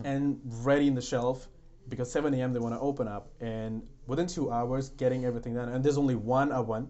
[0.05, 1.49] and ready in the shelf
[1.89, 2.53] because 7 a.m.
[2.53, 5.69] they want to open up and within two hours getting everything done.
[5.69, 6.89] And there's only one oven,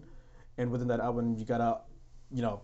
[0.57, 1.79] and within that oven you gotta,
[2.31, 2.61] you know,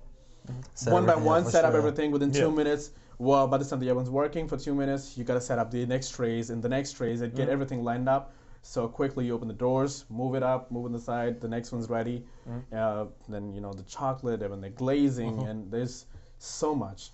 [0.75, 2.41] set one by one set up everything within Yeah.
[2.41, 2.91] two minutes.
[3.17, 5.85] Well, by the time the oven's working for two minutes, you gotta set up the
[5.85, 8.31] next trays and the next trays and get everything lined up.
[8.61, 11.39] So quickly you open the doors, move it up, move on the side.
[11.41, 12.23] The next one's ready.
[12.75, 16.05] Uh, then you know the chocolate and the glazing and there's
[16.37, 17.11] so much.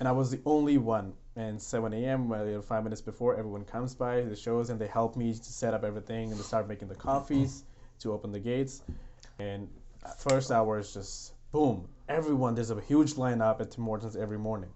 [0.00, 1.12] And I was the only one.
[1.36, 2.32] And 7 a.m.
[2.32, 5.72] uh, five minutes before, everyone comes by the shows and they help me to set
[5.72, 7.62] up everything and they start making the coffees
[8.00, 8.82] to open the gates.
[9.38, 9.68] And
[10.18, 11.86] first hour is just boom.
[12.08, 14.70] Everyone, there's a huge lineup at Tim Hortons every morning.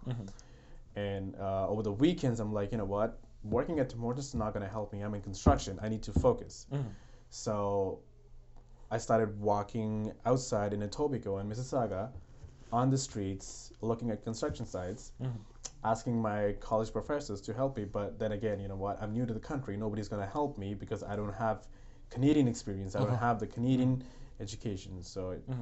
[0.95, 3.19] And uh, over the weekends, I'm like, you know what?
[3.45, 5.01] Working at Tim Hortons is not going to help me.
[5.01, 5.79] I'm in construction.
[5.83, 6.67] I need to focus.
[6.73, 6.89] Mm-hmm.
[7.31, 8.01] So
[8.91, 12.11] I started walking outside in Etobicoke and Mississauga
[12.73, 15.37] on the streets, looking at construction sites, mm-hmm.
[15.85, 17.85] asking my college professors to help me.
[17.85, 19.03] But then again, you know what?
[19.03, 19.77] I'm new to the country.
[19.77, 21.67] Nobody's going to help me because I don't have
[22.11, 22.95] Canadian experience.
[22.95, 23.27] I don't uh-huh.
[23.27, 24.43] have the Canadian mm-hmm.
[24.43, 25.03] education.
[25.03, 25.55] So I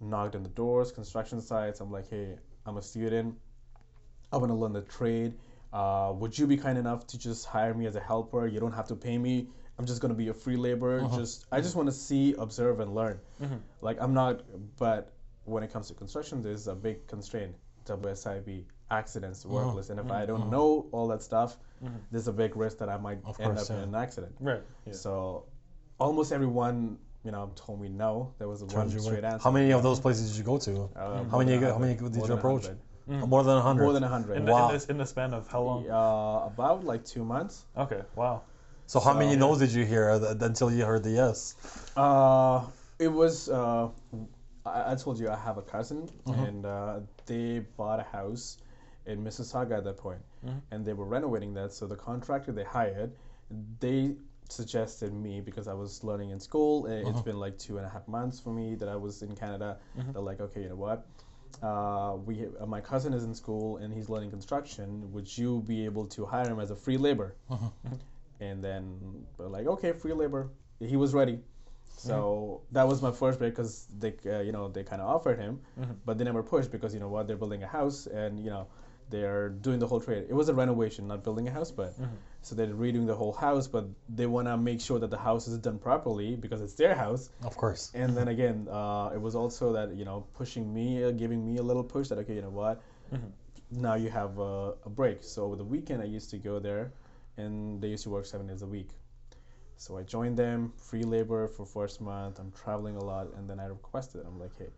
[0.00, 1.80] knocked on the doors, construction sites.
[1.80, 3.36] I'm like, hey, I'm a student.
[4.32, 5.34] I want to learn the trade.
[5.72, 8.46] Uh, would you be kind enough to just hire me as a helper?
[8.46, 9.48] You don't have to pay me.
[9.78, 11.00] I'm just gonna be a free laborer.
[11.00, 11.18] Uh-huh.
[11.18, 13.18] Just I just want to see, observe, and learn.
[13.42, 13.56] Mm-hmm.
[13.80, 14.42] Like I'm not,
[14.78, 15.12] but
[15.44, 17.54] when it comes to construction, there's a big constraint.
[17.84, 19.54] WSIB accidents, uh-huh.
[19.54, 20.06] workless, and if.
[20.06, 20.26] I mm-hmm.
[20.26, 20.50] don't mm-hmm.
[20.50, 21.96] know all that stuff, mm-hmm.
[22.12, 23.82] there's a big risk that I might of end course, up yeah.
[23.82, 24.34] in an accident.
[24.38, 24.62] Right.
[24.86, 24.92] Yeah.
[24.92, 25.46] So,
[25.98, 28.34] almost everyone you know, told me no.
[28.38, 29.42] There was a one straight answer.
[29.42, 30.90] How many of those places did you go to?
[30.96, 31.56] Uh, how many?
[31.58, 32.64] How many did you approach?
[32.64, 32.78] 100.
[33.08, 33.28] Mm.
[33.28, 33.82] More than 100.
[33.82, 34.36] More than 100.
[34.36, 34.68] In, wow.
[34.68, 35.88] in, this, in the span of how long?
[35.88, 37.64] Uh, about like two months.
[37.76, 38.42] Okay, wow.
[38.86, 41.54] So, how so, many no's did you hear uh, until you heard the yes?
[41.96, 42.64] Uh,
[42.98, 43.88] it was, uh,
[44.66, 46.42] I, I told you I have a cousin, mm-hmm.
[46.44, 48.58] and uh, they bought a house
[49.06, 50.58] in Mississauga at that point, mm-hmm.
[50.70, 51.72] and they were renovating that.
[51.72, 53.12] So, the contractor they hired,
[53.80, 54.12] they
[54.48, 56.86] suggested me because I was learning in school.
[56.86, 59.34] It's it's been like two and a half months for me that I was in
[59.34, 59.78] Canada.
[59.98, 60.12] Mm-hmm.
[60.12, 61.06] They're like, okay, you know what?
[61.62, 65.12] Uh, we uh, my cousin is in school and he's learning construction.
[65.12, 67.34] Would you be able to hire him as a free labor?
[68.40, 68.98] And then
[69.38, 70.50] like, okay, free labor.
[70.80, 71.38] He was ready.
[71.96, 75.38] So that was my first break because they, uh, you know, they kind of offered
[75.38, 75.60] him,
[76.04, 78.66] but they never pushed because you know what, they're building a house and you know,
[79.12, 80.24] they're doing the whole trade.
[80.28, 81.94] It was a renovation, not building a house, but
[82.40, 85.46] so they're redoing the whole house, but they want to make sure that the house
[85.46, 87.30] is done properly because it's their house.
[87.44, 87.92] Of course.
[87.94, 91.58] And then again, uh, it was also that you know pushing me, uh, giving me
[91.58, 92.82] a little push that okay, you know what,
[93.70, 95.22] now you have a, a break.
[95.22, 96.92] So over the weekend, I used to go there,
[97.36, 98.90] and they used to work seven days a week.
[99.76, 102.38] So I joined them, free labor for first month.
[102.38, 104.22] I'm traveling a lot, and then I requested.
[104.26, 104.70] I'm like, hey,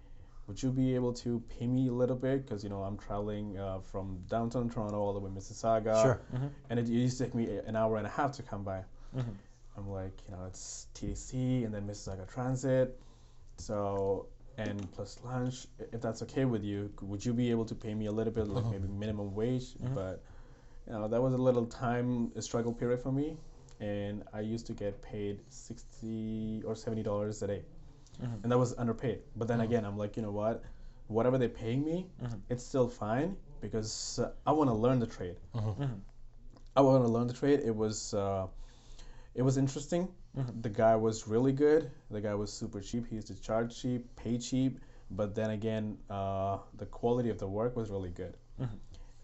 [0.46, 2.44] would you be able to pay me a little bit?
[2.44, 6.20] Because you know I'm traveling uh, from downtown Toronto all the way to Mississauga, Sure.
[6.35, 6.46] Mm-hmm.
[6.70, 8.85] and it used to take me an hour and a half to come by.
[9.16, 9.30] Mm-hmm.
[9.76, 12.98] I'm like, you know, it's TTC and then Mississauga Transit.
[13.57, 14.26] So,
[14.59, 18.07] and plus lunch, if that's okay with you, would you be able to pay me
[18.07, 18.72] a little bit, like uh-huh.
[18.72, 19.74] maybe minimum wage?
[19.74, 19.94] Mm-hmm.
[19.94, 20.22] But,
[20.87, 23.37] you know, that was a little time a struggle period for me.
[23.80, 27.62] And I used to get paid 60 or $70 a day.
[28.22, 28.42] Mm-hmm.
[28.42, 29.20] And that was underpaid.
[29.37, 29.66] But then mm-hmm.
[29.66, 30.62] again, I'm like, you know what?
[31.09, 32.37] Whatever they're paying me, mm-hmm.
[32.48, 35.37] it's still fine because uh, I want to learn the trade.
[36.77, 37.61] I want to learn the trade.
[37.64, 38.46] It was uh,
[39.35, 40.09] it was interesting.
[40.62, 41.90] The guy was really good.
[42.11, 43.07] The guy was super cheap.
[43.09, 44.81] He used to charge cheap, pay cheap,
[45.12, 48.37] but then again, uh, the quality of the work was really good,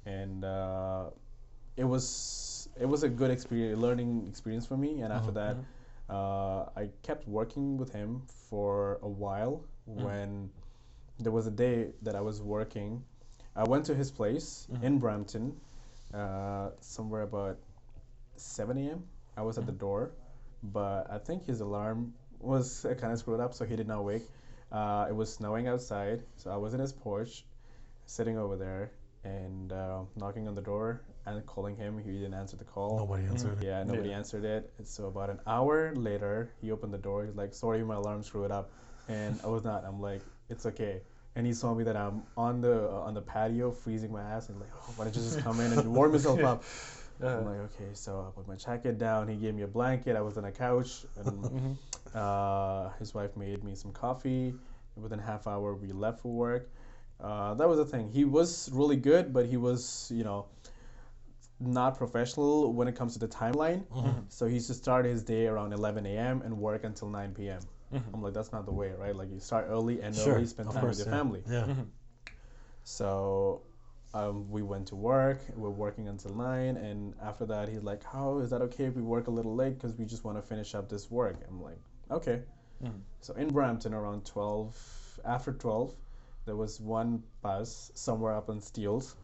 [0.06, 1.10] and uh,
[1.76, 5.00] it was it was a good experience, learning experience for me.
[5.00, 5.56] And after that,
[6.10, 9.64] uh, I kept working with him for a while.
[9.86, 10.50] When
[11.18, 13.02] there was a day that I was working,
[13.56, 15.56] I went to his place in Brampton,
[16.14, 17.58] uh, somewhere about
[18.36, 19.04] 7 a.m.
[19.36, 20.12] I was at the door,
[20.62, 24.24] but I think his alarm was kind of screwed up, so he did not wake.
[24.72, 27.44] Uh, it was snowing outside, so I was in his porch,
[28.06, 28.90] sitting over there,
[29.24, 31.98] and uh, knocking on the door and calling him.
[31.98, 32.98] He didn't answer the call.
[32.98, 33.58] Nobody answered.
[33.60, 33.66] It.
[33.66, 34.16] Yeah, nobody Yeah.
[34.16, 34.72] answered it.
[34.78, 37.24] And so about an hour later, he opened the door.
[37.24, 38.70] He's like, "Sorry, my alarm screwed up,"
[39.08, 39.84] and I was not.
[39.84, 41.02] I'm like, "It's okay."
[41.36, 44.48] And he saw me that I'm on the uh, on the patio, freezing my ass,
[44.48, 46.64] and like, oh, "Why don't you just come in and warm yourself up?"
[47.22, 49.28] I'm like, "Okay." So I put my jacket down.
[49.28, 50.16] He gave me a blanket.
[50.16, 51.76] I was on a couch, and
[52.14, 54.54] uh, his wife made me some coffee.
[54.96, 56.68] Within a half hour, we left for work.
[57.20, 58.08] Uh, that was the thing.
[58.10, 60.46] He was really good, but he was, you know,
[61.60, 63.84] not professional when it comes to the timeline.
[63.86, 63.98] Mm-hmm.
[64.08, 64.20] Mm-hmm.
[64.28, 66.42] So he used to start his day around 11 a.m.
[66.42, 67.60] and work until 9 p.m.
[67.94, 68.14] Mm-hmm.
[68.14, 69.14] I'm like, that's not the way, right?
[69.14, 70.34] Like you start early and Sure.
[70.34, 70.98] early, spend Of time course.
[70.98, 71.18] with your yeah.
[71.20, 71.42] family.
[71.48, 71.74] Yeah.
[72.84, 73.62] So
[74.14, 75.40] um, we went to work.
[75.56, 78.94] We are working until nine, and after that, he's like, "How is that okay if
[78.96, 81.62] we work a little late because we just want to finish up this work?" I'm
[81.62, 81.78] like,
[82.10, 82.42] "Okay."
[83.20, 84.74] So in Brampton, around twelve,
[85.24, 85.94] after twelve,
[86.46, 89.16] there was one bus somewhere up in Steeles.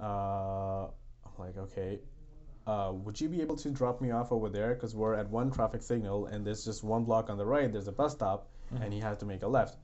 [0.00, 0.90] Uh, I'm
[1.38, 2.00] like, "Okay."
[2.64, 4.72] Uh, would you be able to drop me off over there?
[4.74, 7.72] Because we're at one traffic signal, and there's just one block on the right.
[7.72, 8.48] There's a bus stop,
[8.80, 9.76] and he has to make a left.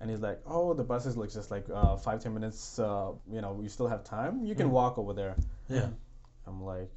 [0.00, 2.78] And he's like, "Oh, the bus is like just like uh, five ten minutes.
[2.78, 4.44] Uh, you know, you still have time.
[4.44, 5.34] You can walk over there."
[5.68, 5.88] Yeah.
[6.46, 6.90] I'm like,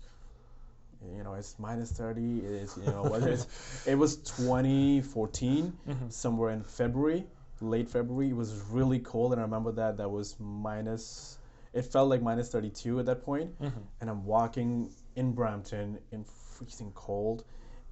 [1.16, 2.40] you know, it's minus thirty.
[2.40, 3.48] It's you know what it is.
[3.88, 5.74] It was 2014,
[6.10, 7.26] somewhere in February,
[7.62, 8.30] late February.
[8.30, 11.39] It was really cold, and I remember that that was minus.
[11.74, 13.80] It felt like minus 32 at that point, Mm-hmm.
[14.02, 17.44] and I'm walking in Brampton in freezing cold,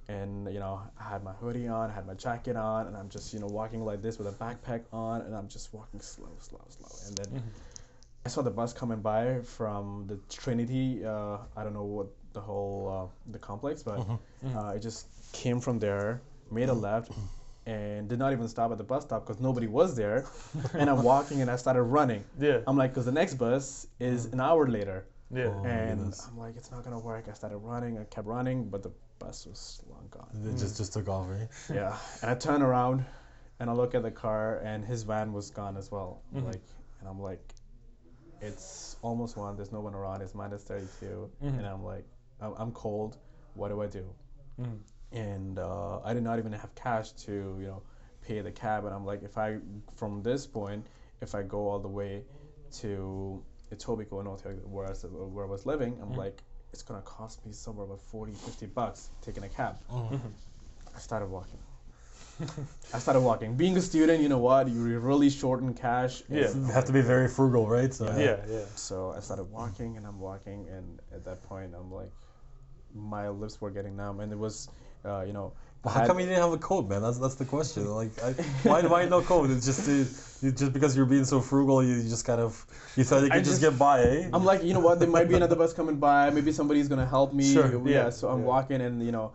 [0.08, 3.08] and you know I had my hoodie on, I had my jacket on, and I'm
[3.08, 6.30] just you know walking like this with a backpack on, and I'm just walking slow,
[6.40, 7.26] slow, slow, and then.
[7.40, 7.48] Mm-hmm.
[8.26, 11.02] I saw the bus coming by from the Trinity.
[11.04, 14.56] Uh, I don't know what the whole uh, the complex, but Mm-hmm.
[14.58, 17.10] uh, it just came from there, made a left,
[17.68, 20.24] and did not even stop at the bus stop because nobody was there.
[20.74, 22.22] and I'm walking and I started running.
[22.38, 22.60] Yeah.
[22.66, 24.98] I'm like, because the next bus is an hour later,
[25.30, 25.52] Yeah.
[25.54, 25.64] Oh.
[25.66, 26.26] and goodness.
[26.28, 27.24] I'm like, it's not gonna work.
[27.28, 27.98] I started running.
[27.98, 30.30] I kept running, but the bus was long gone.
[30.50, 31.48] It just just took off, right?
[31.80, 33.04] yeah, and I turn around,
[33.60, 36.22] and I look at the car, and his van was gone as well.
[36.34, 36.46] Mhm.
[36.46, 36.62] Like,
[37.00, 37.44] and I'm like,
[38.40, 39.56] it's almost one.
[39.56, 40.22] There's no one around.
[40.22, 41.58] It's minus 32, Mhm.
[41.58, 42.06] and I'm like,
[42.40, 43.18] I'm, I'm cold.
[43.54, 44.04] What do I do?
[44.60, 44.78] Mhm.
[45.12, 47.82] And uh, I did not even have cash to, you know,
[48.20, 48.84] pay the cab.
[48.84, 49.56] And I'm like, if I,
[49.96, 50.86] from this point,
[51.20, 52.22] if I go all the way
[52.80, 53.42] to
[53.74, 56.16] Etobicoke, North where I, was- where I was living, I'm Mhm.
[56.16, 56.42] like,
[56.72, 59.76] it's gonna cost me somewhere about 40, 50 bucks taking a cab.
[59.90, 60.20] Mhm.
[60.94, 61.58] I started walking.
[62.94, 63.56] I started walking.
[63.56, 64.68] Being a student, you know what?
[64.68, 66.22] You're really short in cash.
[66.28, 66.50] Yeah.
[66.54, 67.92] You have to be very frugal, right?
[67.92, 68.44] So Yeah.
[68.46, 68.64] Yeah.
[68.76, 72.12] So I started walking and I'm walking, and at that point, I'm like,
[72.94, 74.68] my lips were getting numb, and it was,
[75.04, 75.52] uh, you know.
[75.84, 77.02] I how come you didn't have a coat, man?
[77.02, 77.86] That's that's the question.
[78.00, 78.32] Like, I,
[78.68, 79.50] why why no coat?
[79.50, 79.86] It's just
[80.42, 83.44] you, just because you're being so frugal, you just kind of you thought you could
[83.44, 84.30] just, just- get by, eh?
[84.32, 84.98] I'm like, you know what?
[84.98, 86.30] There might be another bus coming by.
[86.30, 87.52] Maybe somebody's gonna help me.
[87.52, 88.04] Sure, Yeah.
[88.04, 88.46] yeah, so I'm yeah.
[88.46, 89.32] walking, and you know,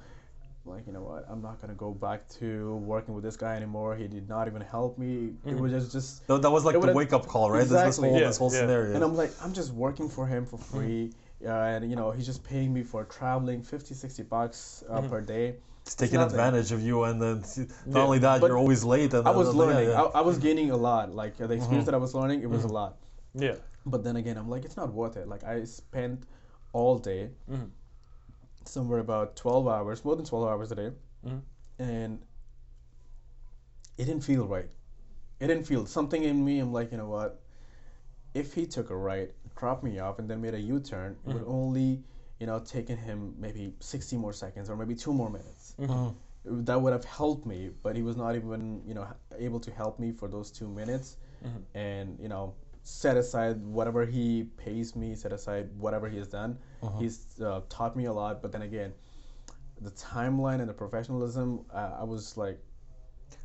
[0.65, 1.25] like, you know what?
[1.29, 3.95] I'm not gonna go back to working with this guy anymore.
[3.95, 5.33] He did not even help me.
[5.45, 5.59] It Mhm.
[5.59, 7.59] was just, just that, that was like it the wake up call, right?
[7.61, 8.93] This, this whole Yeah, this whole scenario.
[8.95, 11.13] And I'm like, I'm just working for him for free.
[11.45, 15.09] Uh, and you know, he's just paying me for traveling 50, 60 bucks uh, Mhm.
[15.09, 15.55] per day.
[15.81, 16.39] It's taking nothing.
[16.39, 17.39] advantage of you, and then
[17.85, 18.05] not Yeah.
[18.05, 19.13] only that, you're always late.
[19.13, 19.89] And I was yeah, learning.
[19.89, 20.01] yeah.
[20.03, 21.13] I, I was gaining a lot.
[21.13, 21.85] Like the experience Mhm.
[21.87, 22.97] that I was learning, it was a lot.
[23.33, 23.55] Yeah.
[23.85, 25.27] But then again, I'm like, it's not worth it.
[25.27, 26.25] Like I spent
[26.71, 27.69] all day, Mhm.
[28.63, 30.91] somewhere about 12 hours, more than 12 hours a day,
[31.25, 31.41] Mhm.
[31.79, 32.25] and
[33.97, 34.69] it didn't feel right.
[35.39, 36.59] It didn't feel something in me.
[36.59, 37.41] I'm like, you know what?
[38.33, 41.43] If he took a right, dropped me off, and then made a U-turn, it would
[41.45, 42.03] only,
[42.39, 45.75] you know, taken him maybe 60 more seconds or maybe two more minutes.
[45.79, 46.15] Mhm.
[46.45, 49.99] That would have helped me, but he was not even, you know, able to help
[49.99, 51.63] me for those two minutes, Mhm.
[51.73, 56.57] and you know, set aside whatever he pays me, set aside whatever he has done.
[56.81, 56.99] Mhm.
[56.99, 58.93] He's uh, taught me a lot, but then again,
[59.79, 62.59] the timeline and the professionalism, uh, I was like,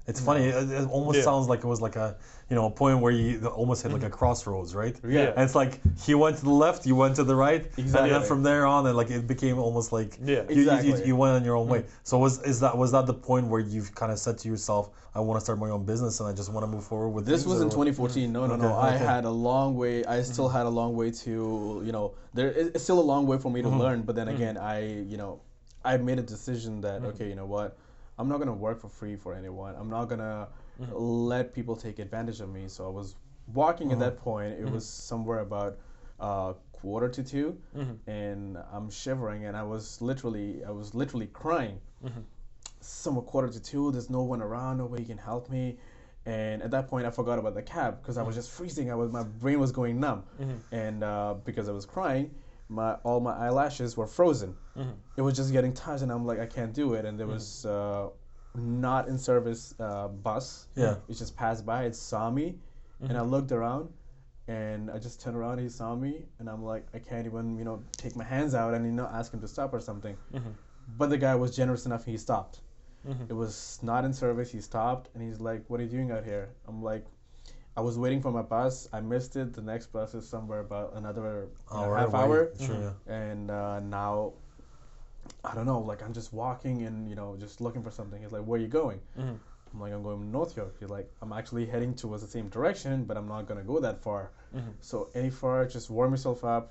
[0.09, 0.45] It's funny.
[0.47, 1.25] It, it almost Yeah.
[1.25, 2.17] sounds like it was like a
[2.51, 4.15] you know a point where you almost hit like a mm-hmm.
[4.15, 4.97] crossroads, right?
[5.07, 7.89] yeah, And it's like he went to the left, you went to the right, and
[7.95, 10.45] then from there on, and like it became almost like Yeah.
[10.49, 11.07] you, you- you, Exactly.
[11.09, 11.81] you went on your own way.
[11.81, 12.09] Mm-hmm.
[12.11, 14.85] So was is that was that the point where you've kind of said to yourself,
[15.15, 17.27] I want to start my own business and I just want to move forward with
[17.27, 18.33] This things," was in 2014.
[18.33, 18.61] No, no, mm.
[18.61, 18.69] no.
[18.79, 19.95] Okay, I had a long way.
[20.07, 20.33] I mm-hmm.
[20.33, 23.37] still had a long way to, you know, there is it's still a long way
[23.45, 23.79] for me to Mhm.
[23.79, 24.03] learn.
[24.03, 24.79] But then again, I,
[25.13, 25.41] you know,
[25.85, 27.77] I made a decision that okay, you know what,
[28.19, 29.75] I'm not gonna work for free for anyone.
[29.77, 30.49] I'm not gonna
[30.81, 30.89] Mhm.
[30.95, 32.69] let people take advantage of me.
[32.69, 33.17] So I was
[33.55, 34.01] walking at Mhm.
[34.01, 34.53] that point.
[34.55, 34.73] It Mhm.
[34.73, 35.79] was somewhere about
[36.21, 37.97] uh, quarter to two, Mhm.
[38.09, 41.81] and I'm shivering, and I was literally, I was literally crying.
[42.05, 42.25] Mhm.
[42.81, 43.93] Somewhere quarter to two.
[43.93, 44.79] There's no one around.
[44.79, 45.79] Nobody can help me.
[46.27, 48.91] And at that point, I forgot about the cab because I was just freezing.
[48.91, 50.25] I was my brain was going numb,
[50.73, 52.35] and uh, because I was crying,
[52.69, 54.57] my all my eyelashes were frozen.
[54.77, 54.95] Mhm.
[55.17, 57.05] It was just getting tight, and I'm like, I can't do it.
[57.05, 57.33] And there Mhm.
[57.33, 58.09] was uh,
[58.55, 60.69] not in service uh, bus.
[60.75, 60.97] Yeah.
[61.09, 61.85] It just passed by.
[61.85, 62.59] It saw me,
[63.01, 63.31] and I Mhm.
[63.31, 63.93] looked around,
[64.47, 65.59] and I just turned around.
[65.59, 68.75] He saw me, and I'm like, I can't even you know take my hands out
[68.75, 70.17] and you know ask him to stop or something.
[70.33, 70.55] Mhm.
[70.97, 72.05] But the guy was generous enough.
[72.05, 72.61] He stopped.
[73.07, 73.31] Mhm.
[73.31, 74.51] It was not in service.
[74.51, 77.07] He stopped and he's like, "What are you doing out here?" I'm like,
[77.79, 78.89] "I was waiting for my bus.
[78.93, 79.49] I missed it.
[79.59, 81.35] The next bus is somewhere about another
[81.73, 82.21] you know, Hour half away.
[82.23, 82.83] hour, Sure, Mhm.
[82.87, 83.15] yeah.
[83.21, 84.33] and uh, now
[85.45, 85.81] I don't know.
[85.91, 88.21] Like I'm just walking and you know just looking for something.
[88.23, 89.39] He's like, "Where are you going?" Mhm.
[89.73, 92.49] I'm like, "I'm going to North York." He's like, "I'm actually heading towards the same
[92.49, 94.23] direction, but I'm not gonna go that far."
[94.55, 94.73] Mhm.
[94.81, 96.67] So any far, just warm yourself up.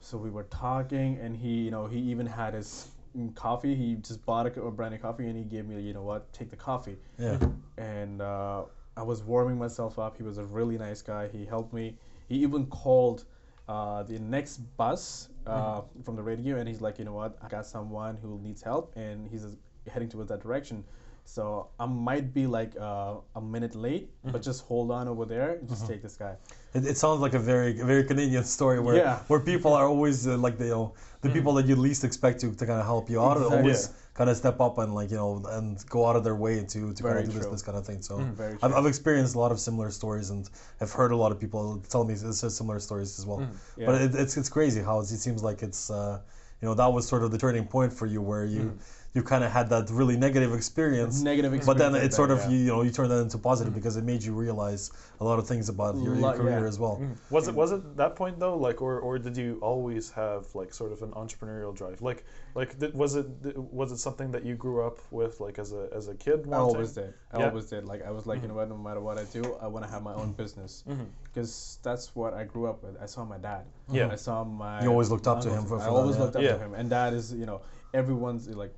[0.00, 2.70] So we were talking, and he, you know, he even had his
[3.16, 3.74] mm, coffee.
[3.82, 6.30] He just bought a, a brand new coffee, and he gave me, you know what,
[6.38, 6.98] take the coffee.
[7.18, 7.38] Yeah.
[7.78, 8.64] And uh,
[8.96, 10.16] I was warming myself up.
[10.16, 11.28] He was a really nice guy.
[11.28, 11.96] He helped me.
[12.28, 13.24] He even called
[13.68, 17.48] uh, the next bus uh, from the radio, and he's like, you know what, I
[17.48, 19.46] got someone who needs help, and he's
[19.90, 20.84] heading towards that direction.
[21.26, 24.44] So I might be like uh, a minute late, but Mhm.
[24.44, 25.52] just hold on over there.
[25.54, 25.88] and Just Mhm.
[25.88, 26.36] take this guy.
[26.74, 29.20] It, it sounds like a very very Canadian story where Yeah.
[29.28, 30.92] where people are always uh, like the you know,
[31.22, 31.32] the Mhm.
[31.36, 33.56] people that you least expect to, to kind of help you out Exactly.
[33.58, 36.64] always kind of step up and like you know and go out of their way
[36.64, 37.50] to to kind of do this, true.
[37.50, 38.00] this kind of thing.
[38.00, 38.32] So mm-hmm.
[38.32, 38.72] Very I've.
[38.72, 40.48] I've experienced a lot of similar stories and
[40.80, 43.38] I've heard a lot of people tell me similar stories as well.
[43.38, 43.80] Mm-hmm.
[43.80, 43.86] Yeah.
[43.86, 46.20] But it, it's it's crazy how it seems like it's uh,
[46.62, 48.78] you know that was sort of the turning point for you where you mm-hmm.
[49.14, 51.22] You kind of had that really negative experience.
[51.22, 52.48] Negative But then it sort of yeah.
[52.50, 54.90] you, you know you turn that into positive because it made you realize
[55.20, 56.66] a lot of things about your, your career yeah.
[56.66, 57.00] as well.
[57.30, 60.74] Was it was it that point though, like, or, or did you always have like
[60.74, 62.02] sort of an entrepreneurial drive?
[62.02, 62.24] Like,
[62.56, 65.88] like did, was it was it something that you grew up with, like as a
[65.94, 66.48] as a kid?
[66.50, 67.14] I always did.
[67.32, 67.48] I Yeah.
[67.50, 67.84] always did.
[67.84, 68.48] Like I was like, you mm-hmm.
[68.48, 68.68] know what?
[68.68, 70.42] No matter what I do, I want to have my own mm-hmm.
[70.42, 71.04] business mm-hmm.
[71.22, 73.00] because that's what I grew up with.
[73.00, 73.64] I saw my dad.
[73.88, 74.10] Yeah.
[74.10, 74.82] I saw my.
[74.82, 75.68] You always looked up to him uncles.
[75.68, 76.22] for- I for that, always yeah.
[76.22, 76.56] looked up Yeah.
[76.56, 77.60] to him, and dad is you know
[77.94, 78.74] everyone's like,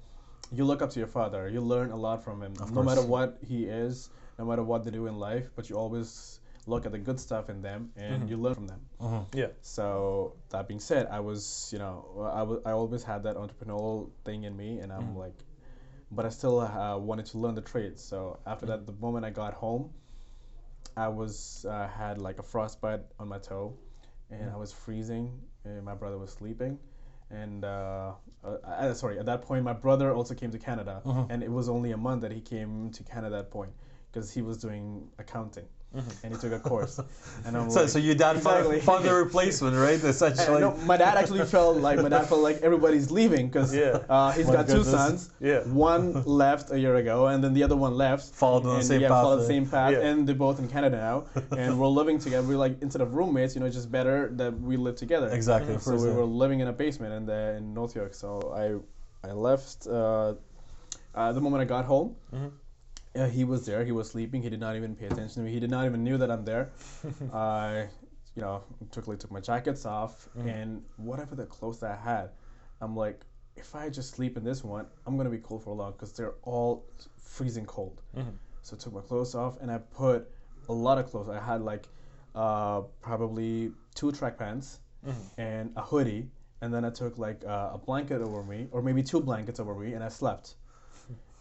[0.53, 1.49] you look up to your father.
[1.49, 2.87] You learn a lot from him, Of no course.
[2.87, 5.51] matter what he is, no matter what they do in life.
[5.57, 8.29] But you always look at the good stuff in them, and mm-hmm.
[8.29, 8.81] you learn from them.
[9.01, 9.39] Mm-hmm.
[9.39, 9.47] Yeah.
[9.63, 14.45] So that being said, I was, you know, I I always had that entrepreneurial thing
[14.45, 15.19] in me, and I'm mm-hmm.
[15.19, 15.39] like,
[16.11, 17.99] but I still uh, wanted to learn the trade.
[17.99, 19.91] So after that, the moment I got home,
[20.97, 23.77] I was uh, had like a frostbite on my toe,
[24.31, 25.31] and I was freezing,
[25.65, 26.79] and my brother was sleeping,
[27.31, 28.13] and uh,
[28.45, 31.69] uh, uh, sorry, at that point, my brother also came to Canada, and it was
[31.69, 33.73] only a month that he came to Canada at that point
[34.13, 35.67] because he was doing accounting,
[36.23, 36.99] and he took a course,
[37.45, 38.81] and I'm So, like, so your dad Exactly.
[38.81, 40.03] found, found the replacement, right?
[40.03, 40.61] Essentially.
[40.67, 43.99] know, my dad actually felt like my dad felt like everybody's leaving because Yeah.
[44.09, 45.31] uh, he's My got two sons.
[45.41, 45.61] Yeah.
[45.65, 48.35] One left a year ago, and then the other one left.
[48.35, 50.07] Followed on the same yeah, path, Followed the uh, same path, Yeah.
[50.09, 51.25] and they're both in Canada now,
[51.57, 52.47] and we're living together.
[52.47, 55.29] We're like instead of roommates, you know, it's just better that we live together.
[55.31, 58.15] Exactly, of So we were living in a basement in the in North York.
[58.15, 58.67] So I
[59.29, 59.87] I left.
[59.87, 60.35] Uh,
[61.15, 62.15] uh, the moment I got home,
[63.17, 63.85] uh, he was there.
[63.85, 64.43] He was sleeping.
[64.43, 65.53] He did not even pay attention to me.
[65.53, 66.71] He did not even knew that I'm there.
[67.33, 67.87] I,
[68.35, 68.63] you know,
[68.93, 72.31] quickly took my jackets off and whatever the clothes that I had,
[72.81, 73.21] I'm like,
[73.57, 76.13] if I just sleep in this one, I'm gonna be cold for a long because
[76.13, 76.85] they're all
[77.19, 78.03] freezing cold.
[78.63, 80.29] So I took my clothes off and I put
[80.69, 81.29] a lot of clothes.
[81.31, 81.87] I had like
[82.35, 84.81] uh, probably two track pants
[85.39, 86.29] and a hoodie,
[86.61, 89.75] and then I took like uh, a blanket over me, or maybe two blankets over
[89.75, 90.57] me, and I slept.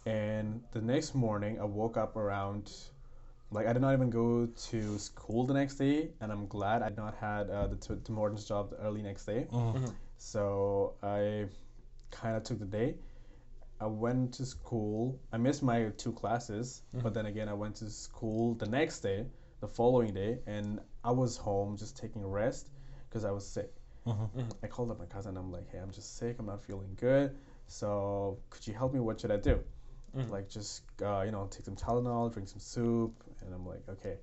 [0.05, 2.71] And the next morning, I woke up around,
[3.51, 6.89] like I did not even go to school the next day, and I'm glad I
[6.89, 9.47] did not had uh, the t- Tim Hortons job the early next day.
[9.51, 9.77] Mm-hmm.
[9.77, 9.91] Mm-hmm.
[10.17, 11.45] So I
[12.11, 12.95] kind of took the day.
[13.81, 15.19] I went to school.
[15.33, 17.03] I missed my two classes, mm-hmm.
[17.03, 19.25] but then again, I went to school the next day,
[19.59, 22.67] the following day, and I was home just taking a rest
[23.09, 23.71] because I was sick.
[24.61, 25.35] I called up my cousin.
[25.35, 26.35] I'm like, hey, I'm just sick.
[26.37, 27.35] I'm not feeling good.
[27.67, 28.99] So could you help me?
[28.99, 29.59] What should I do?
[30.29, 34.17] Like just uh, you know take some Tylenol, drink some soup, and I'm like, okay.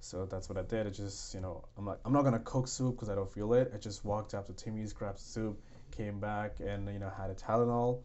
[0.00, 0.86] So that's what I did.
[0.86, 3.52] I just you know I'm like I'm not gonna cook soup because I don't feel
[3.54, 3.72] it.
[3.74, 5.60] I just walked up to Timmy's, grabbed soup,
[5.90, 8.02] came back, and you know had a Tylenol.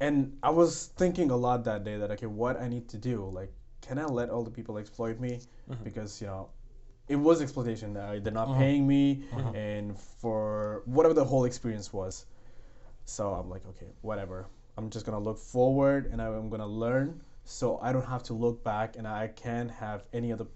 [0.00, 3.28] And I was thinking a lot that day that okay, what I need to do?
[3.32, 5.40] Like, can I let all the people exploit me?
[5.84, 6.50] Because you know
[7.08, 7.96] it was exploitation.
[7.96, 9.24] Uh, they're not paying me,
[9.54, 12.26] and for whatever the whole experience was.
[13.04, 14.46] So I'm like, okay, whatever.
[14.80, 18.64] I'm just gonna look forward, and I'm gonna learn, so I don't have to look
[18.64, 20.46] back, and I can't have any other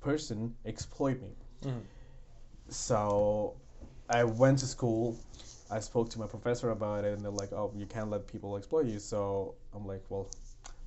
[0.00, 1.32] person exploit me.
[1.64, 1.80] Mm-hmm.
[2.68, 3.56] So
[4.08, 5.18] I went to school.
[5.68, 8.56] I spoke to my professor about it, and they're like, "Oh, you can't let people
[8.56, 10.28] exploit you." So I'm like, "Well,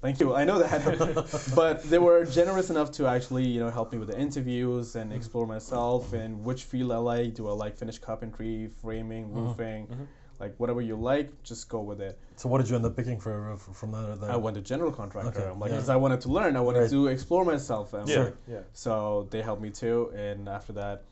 [0.02, 0.34] thank you.
[0.34, 4.08] I know that." but they were generous enough to actually, you know, help me with
[4.08, 5.18] the interviews and mm-hmm.
[5.18, 7.34] explore myself and which field I like.
[7.34, 9.40] Do I like finished carpentry, framing, mm-hmm.
[9.40, 10.08] roofing?
[10.40, 12.20] Like whatever you like, just go with it.
[12.36, 14.20] So what did you end up picking for, for from that?
[14.22, 14.30] that?
[14.32, 15.30] I went to general contractor.
[15.40, 15.78] Okay, I'm like, yeah.
[15.78, 16.56] because I wanted to learn.
[16.58, 16.90] I wanted Right.
[16.92, 17.94] to explore myself.
[17.94, 18.20] I'm Yeah.
[18.26, 18.60] like- Yeah.
[18.74, 21.04] so they helped me too, and after that,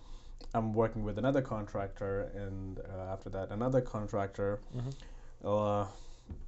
[0.54, 4.60] I'm working with another contractor, and uh, after that, another contractor.
[5.44, 5.86] Uh,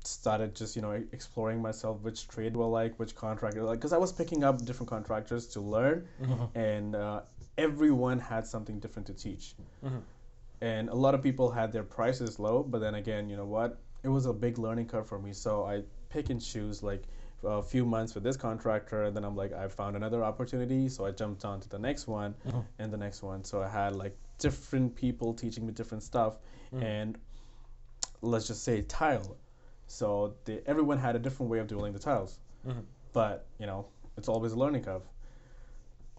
[0.06, 3.92] started just you know exploring myself, which trade do I like, which contractor like, because
[3.94, 6.08] I was picking up different contractors to learn,
[6.56, 7.22] and uh,
[7.58, 9.54] everyone had something different to teach,
[10.62, 13.80] and a lot of people had their prices low, but then again, you know what?
[14.04, 17.04] It was a big learning curve for me, so I pick and choose like
[17.44, 21.06] a few months with this contractor, and then I'm like, I found another opportunity, so
[21.06, 22.66] I jumped on to the next one oh.
[22.80, 23.44] and the next one.
[23.44, 26.36] So I had like different people teaching me different stuff,
[26.74, 26.84] mm.
[26.84, 27.18] and
[28.22, 29.38] let's just say tile.
[29.88, 32.80] So they, everyone had a different way of doing the tiles, mm-hmm.
[33.14, 33.86] but you know,
[34.18, 35.04] it's always a learning curve.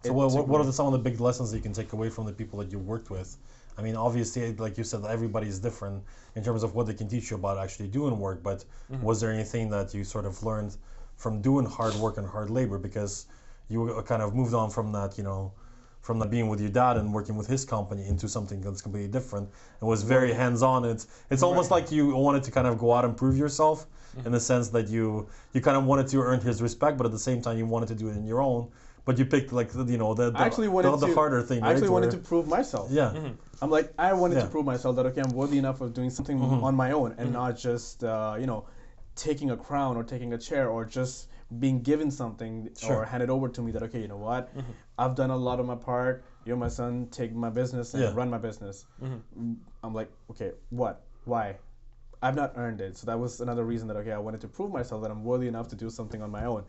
[0.05, 1.72] So It what, what, what are the, some of the big lessons that you can
[1.72, 3.37] take away from the people that you worked with?
[3.79, 6.03] I mean, obviously, like you said, everybody is different
[6.35, 8.43] in terms of what they can teach you about actually doing work.
[8.43, 9.03] But mm-hmm.
[9.03, 10.77] was there anything that you sort of learned
[11.16, 13.27] from doing hard work and hard labor because
[13.68, 15.53] you uh, kind of moved on from that, you know,
[16.01, 19.11] from the being with your dad and working with his company into something that's completely
[19.11, 19.49] different.
[19.83, 20.85] It was very hands-on.
[20.85, 24.24] It's it's almost like you wanted to kind of go out and prove yourself in
[24.24, 24.39] the mm-hmm.
[24.39, 27.43] sense that you you kind of wanted to earn his respect, but at the same
[27.43, 28.70] time you wanted to do it in your own.
[29.05, 31.43] But you picked like the- you know the the, actually wanted the, the to, harder
[31.43, 31.62] thing.
[31.62, 31.93] I actually right?
[31.93, 32.91] wanted Where- to prove myself.
[32.91, 33.12] yeah.
[33.14, 33.33] Mm-hmm.
[33.63, 34.41] I'm like, I wanted Yeah.
[34.41, 34.49] Mm-hmm.
[34.49, 37.33] to prove myself that okay, I'm worthy enough of doing something on my own and
[37.33, 38.67] not just uh, you know
[39.15, 41.29] taking a crown or taking a chair or just
[41.59, 42.91] being given something Sure.
[42.91, 43.03] Mm-hmm.
[43.03, 44.51] or handed over to me that okay, you know what,
[44.99, 46.25] I've done a lot of my part.
[46.45, 47.09] You're my son.
[47.11, 48.13] Take my business and Yeah.
[48.15, 48.85] run my business.
[49.83, 51.03] I'm like, okay, what?
[51.25, 51.57] Why?
[52.23, 52.97] I've not earned it.
[52.97, 55.49] So that was another reason that okay, I wanted to prove myself that I'm worthy
[55.49, 56.65] enough to do something on my own.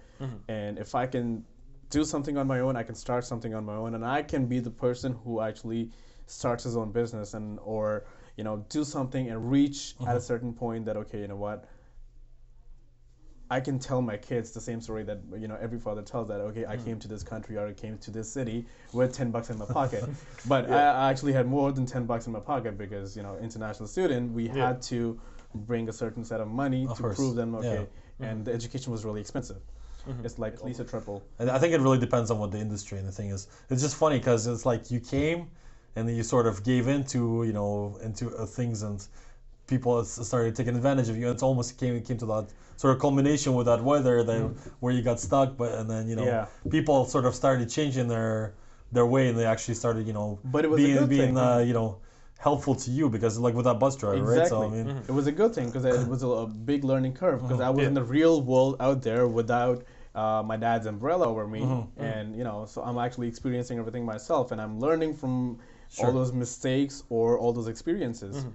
[0.48, 1.44] And if I can
[1.90, 4.46] do something on my own, I can start something on my own, and I can
[4.46, 5.90] be the person who actually
[6.28, 8.06] starts his own business and or
[8.36, 10.20] you know do something and reach at a mm-hmm.
[10.20, 11.66] certain point that okay, you know what.
[13.50, 16.42] I can tell my kids the same story that you know every father tells that
[16.42, 16.84] okay I mm.
[16.84, 19.64] came to this country or I came to this city with 10 bucks in my
[19.64, 20.04] pocket.
[20.50, 23.38] But I, I actually had more than 10 bucks in my pocket because you know
[23.38, 24.68] international student we Yeah.
[24.68, 25.18] had to
[25.56, 27.60] bring a certain set of money Of to course, prove them yeah.
[27.60, 27.88] okay
[28.20, 28.56] and the mm-hmm.
[28.56, 29.62] education was really expensive.
[30.08, 30.26] Mm-hmm.
[30.26, 31.24] It's like at least a triple.
[31.40, 33.48] And I think it really depends on what the industry and the thing is.
[33.70, 35.50] It's just funny because it's like you came
[35.98, 37.20] and then you sort of gave into
[37.50, 39.00] you know into uh, things and
[39.68, 41.30] people started taking advantage of you.
[41.30, 42.46] It's almost came came to that
[42.78, 44.42] sort of culmination with that weather that
[44.82, 46.46] where you got stuck, but and then you know Yeah.
[46.70, 48.54] people sort of started changing their
[48.92, 51.38] their way and they actually started you know But it was being being thing.
[51.38, 51.90] uh, you know
[52.40, 54.48] helpful to you because like with that bus driver, right?
[54.48, 54.68] So I Exactly.
[54.78, 57.60] mean, It was a good thing because it was a, a big learning curve because
[57.60, 57.88] I was Yeah.
[57.92, 59.80] in the real world out there without
[60.14, 62.04] uh, my dad's umbrella over me, Mm-hmm.
[62.12, 65.60] and you know, so I'm actually experiencing everything myself, and I'm learning from
[65.90, 66.08] Sure.
[66.08, 68.38] all those mistakes or all those experiences.
[68.38, 68.50] Mm-hmm.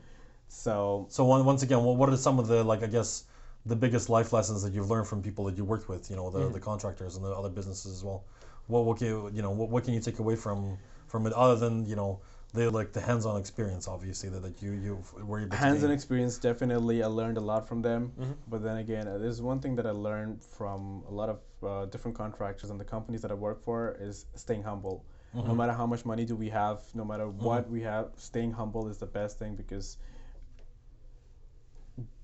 [0.48, 3.24] So So one, once again, what, what are some of the like I guess
[3.64, 6.10] the biggest life lessons that you've learned from people that you worked with?
[6.10, 8.24] You know, the, the contractors and the other businesses as well.
[8.66, 11.32] What what can you, you know what, what can you take away from from it
[11.32, 12.20] other than you know
[12.54, 17.02] the like the hands-on experience obviously that, that you you were able hands-on experience definitely
[17.02, 18.32] i learned a lot from them Mm-hmm.
[18.48, 21.86] but then again uh, there's one thing that i learned from a lot of uh,
[21.86, 25.04] different contractors and the companies that i work for is staying humble
[25.34, 25.48] Mm-hmm.
[25.48, 27.44] no matter how much money do we have no matter mm-hmm.
[27.44, 29.96] what we have staying humble is the best thing because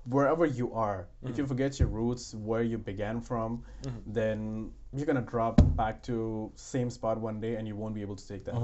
[0.05, 1.45] wherever you are if you mm-hmm.
[1.47, 3.97] forget your roots where you began from mm-hmm.
[4.05, 8.15] then you're gonna drop back to same spot one day and you won't be able
[8.15, 8.55] to take that.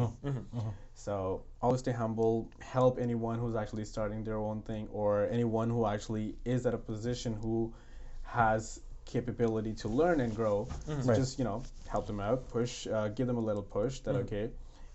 [0.95, 2.49] So always stay humble.
[2.61, 6.77] Help anyone who's actually starting their own thing, or anyone who actually is at a
[6.77, 7.73] position who
[8.23, 10.65] has capability to learn and grow.
[10.65, 11.01] Mm-hmm.
[11.01, 11.17] So Right.
[11.17, 13.99] just you know help them out, push, uh, give them a little push.
[13.99, 14.25] That mm-hmm.
[14.25, 14.49] okay,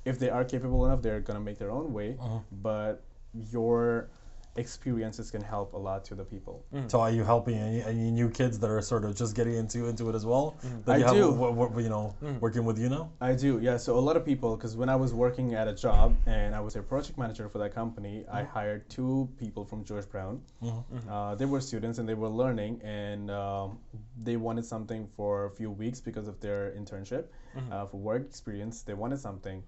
[0.04, 2.16] if they are capable enough, they're gonna make their own way.
[2.20, 2.38] Uh-huh.
[2.50, 3.04] But
[3.52, 4.08] your
[4.56, 6.64] experiences can help a lot to the people.
[6.74, 6.90] Mm.
[6.90, 9.86] So are you helping any, any new kids that are sort of just getting into
[9.86, 10.56] into it as well?
[10.66, 10.84] Mm.
[10.84, 11.30] That I you have, do.
[11.30, 12.40] w- w- you know, mm.
[12.40, 13.12] working with you now.
[13.20, 13.76] I do, yeah.
[13.76, 16.60] So a lot of people, because when I was working at a job and I
[16.60, 20.42] was a project manager for that company, I hired two people from George Brown.
[20.62, 20.96] Mm-hmm.
[20.96, 21.12] Mm-hmm.
[21.12, 23.78] Uh, they were students and they were learning, and um,
[24.22, 27.26] they wanted something for a few weeks because of their internship
[27.56, 27.72] mm-hmm.
[27.72, 28.82] uh, for work experience.
[28.82, 29.62] They wanted something,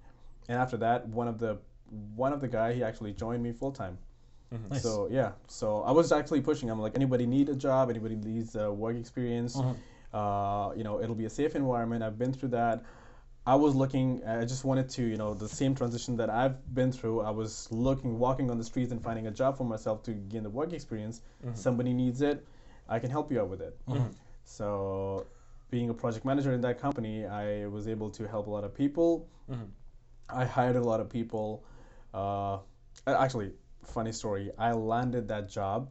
[0.49, 1.59] and after that, one of the
[2.17, 3.99] one of the guy he actually joined me full time.
[4.71, 4.83] Nice.
[4.83, 6.71] So yeah, so I was actually pushing.
[6.71, 7.91] I'm like, anybody need a job?
[7.91, 9.57] Anybody needs uh, work experience?
[10.13, 12.03] Uh, you know, it'll be a safe environment.
[12.03, 12.85] I've been through that.
[13.47, 14.23] I was looking.
[14.27, 17.23] I just wanted to, you know, the same transition that I've been through.
[17.23, 20.43] I was looking, walking on the streets, and finding a job for myself to gain
[20.45, 21.23] the work experience.
[21.55, 22.47] Somebody needs it.
[22.89, 23.77] I can help you out with it.
[24.45, 25.27] So,
[25.71, 28.75] being a project manager in that company, I was able to help a lot of
[28.75, 29.29] people.
[30.29, 31.65] I hired a lot of people.
[32.15, 32.59] Uh,
[33.07, 33.53] actually,
[33.85, 34.51] funny story.
[34.59, 35.91] I landed that job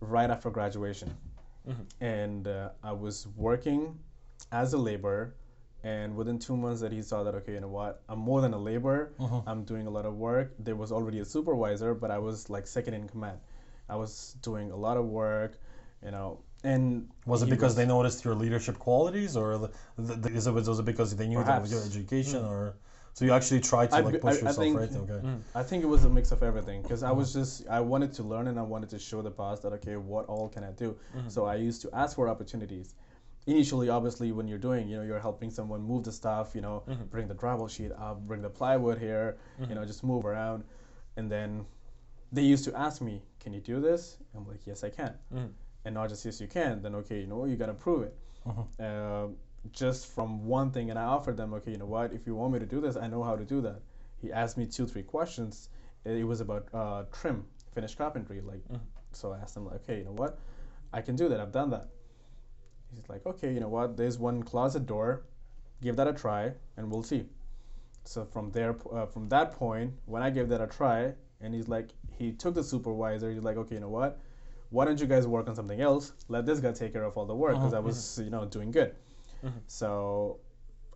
[0.00, 1.14] right after graduation,
[1.68, 1.82] mm-hmm.
[2.04, 3.98] and uh, I was working
[4.52, 5.34] as a laborer.
[5.82, 8.00] And within two months, that he saw that okay, you know what?
[8.08, 9.12] I'm more than a laborer.
[9.20, 9.46] Mm-hmm.
[9.46, 10.54] I'm doing a lot of work.
[10.58, 13.38] There was already a supervisor, but I was like second in command.
[13.88, 15.58] I was doing a lot of work,
[16.02, 16.40] you know.
[16.62, 20.52] And Was it because was- they noticed your leadership qualities, or the, the, is it,
[20.52, 21.96] was it because they knew that with your Perhaps.
[21.96, 22.52] education, mm-hmm.
[22.52, 22.76] or
[23.14, 24.90] so you actually tried to I like push I- I yourself, think- right?
[24.92, 25.26] Okay.
[25.26, 25.40] Mm.
[25.54, 27.34] I think it was a mix of everything because I was mm.
[27.34, 30.26] just I wanted to learn and I wanted to show the boss that okay what
[30.26, 30.96] all can I do.
[31.16, 31.28] Mm-hmm.
[31.28, 32.96] So I used to ask for opportunities.
[33.46, 36.82] Initially, obviously, when you're doing, you know, you're helping someone move the stuff, you know,
[36.88, 37.04] mm-hmm.
[37.04, 39.74] bring the drywall sheet up, bring the plywood here, you mm-hmm.
[39.74, 40.64] know, just move around,
[41.16, 41.64] and then
[42.32, 45.14] they used to ask me, "Can you do this?" I'm like, "Yes, I can."
[45.84, 46.82] And not just yes, you can.
[46.82, 48.16] Then okay, you know, you gotta prove it.
[48.80, 49.36] Um,
[49.72, 52.12] just from one thing, and I offered them, okay, you know what?
[52.12, 53.80] If you want me to do this, I know how to do that.
[54.20, 55.68] He asked me two, three questions.
[56.04, 57.44] It was about uh, trim,
[57.74, 58.40] finished carpentry.
[58.40, 58.62] Like,
[59.12, 60.38] so I asked him, like, okay, you know what?
[60.92, 61.40] I can do that.
[61.40, 61.88] I've done that.
[62.94, 63.96] He's like, okay, you know what?
[63.96, 65.24] There's one closet door.
[65.82, 67.24] Give that a try, and we'll see.
[68.04, 71.68] so from there, uh, from that point, when I gave that a try, and he's
[71.68, 73.30] like, he took the supervisor.
[73.30, 74.20] He's like, okay, you know what?
[74.70, 76.12] Why don't you guys work on something else?
[76.28, 78.70] Let this guy take care of all the work because I was, you know, doing
[78.70, 78.94] good.
[79.66, 80.38] So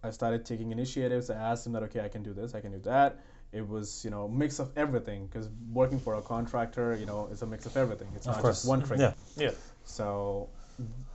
[0.03, 1.31] I started taking initiatives.
[1.31, 3.21] I asked him that, okay, I can do this, I can do that.
[3.53, 7.43] It was, you know, mix of everything because working for a contractor, you know, it's
[7.43, 8.09] a mix of everything.
[8.15, 8.57] It's not course.
[8.57, 9.01] just one thing.
[9.01, 9.15] Yeah.
[9.37, 9.53] Yeah.
[9.85, 10.51] So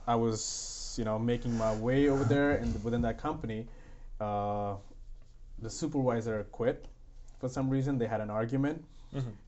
[0.06, 3.66] I was, you know, making my way over there, and within that company,
[4.20, 4.74] uh,
[5.62, 6.86] the supervisor quit
[7.38, 7.98] for some reason.
[7.98, 8.84] They had an argument,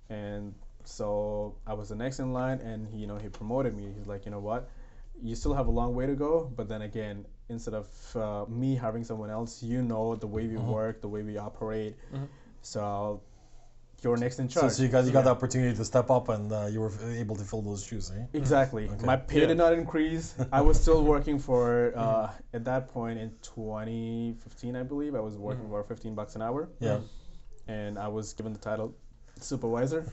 [0.08, 3.92] and so I was the next in line, and he, you know, he promoted me.
[3.96, 4.70] He's like, you know what,
[5.22, 7.86] you still have a long way to go, but then again, instead of
[8.16, 11.96] uh, me having someone else, you know the way we work, the way we operate,
[12.62, 13.20] so
[14.02, 14.72] you're next in charge.
[14.72, 17.34] so you got you got the opportunity to step up, and uh, you were able
[17.36, 18.24] to fill those shoes, eh?
[18.34, 18.90] Exactly.
[19.04, 19.46] My pay Yeah.
[19.46, 20.34] did not increase.
[20.52, 25.14] I was still working for uh, at that point in 2015, I believe.
[25.14, 26.98] I was working for 15 bucks an hour, Yeah.
[27.68, 28.94] and I was given the title
[29.40, 30.04] supervisor.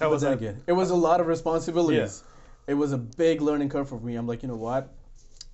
[0.00, 0.32] How was but then that?
[0.38, 2.24] again, it was a lot of responsibilities.
[2.66, 4.16] It was a big learning curve for me.
[4.16, 4.92] I'm like, you know what?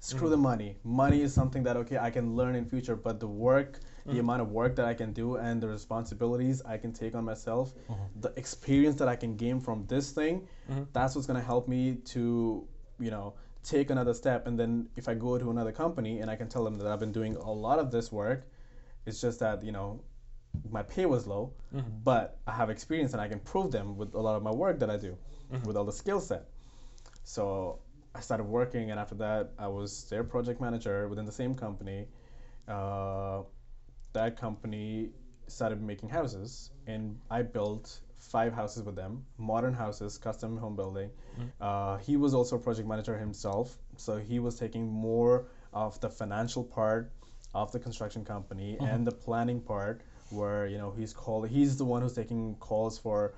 [0.02, 0.30] Screw mm.
[0.30, 0.76] the money.
[0.82, 4.20] Money is something that okay, I can learn in future, but the work, the mm.
[4.20, 7.74] amount of work that I can do, and the responsibilities I can take on myself,
[7.74, 8.20] mm-hmm.
[8.20, 10.84] the experience that I can gain from this thing, mm-hmm.
[10.94, 12.66] that's what's gonna help me to,
[12.98, 14.46] you know, take another step.
[14.46, 17.00] And then if I go to another company and I can tell them that I've
[17.00, 18.46] been doing a lot of this work,
[19.04, 20.00] it's just that you know
[20.70, 21.88] my pay was low, mm-hmm.
[22.02, 24.78] but I have experience and I can prove them with a lot of my work
[24.80, 25.16] that I do,
[25.64, 26.48] with all the skill set.
[27.24, 27.80] So
[28.14, 32.06] I started working, and after that, I was their project manager within the same company.
[32.66, 33.42] Uh,
[34.12, 35.10] that company
[35.46, 41.10] started making houses, and I built five houses with them, modern houses, custom home building.
[41.60, 46.10] Uh, he was also a project manager himself, so he was taking more of the
[46.10, 47.12] financial part
[47.54, 51.84] of the construction company and the planning part, where you know he's called, he's the
[51.84, 53.34] one who's taking calls for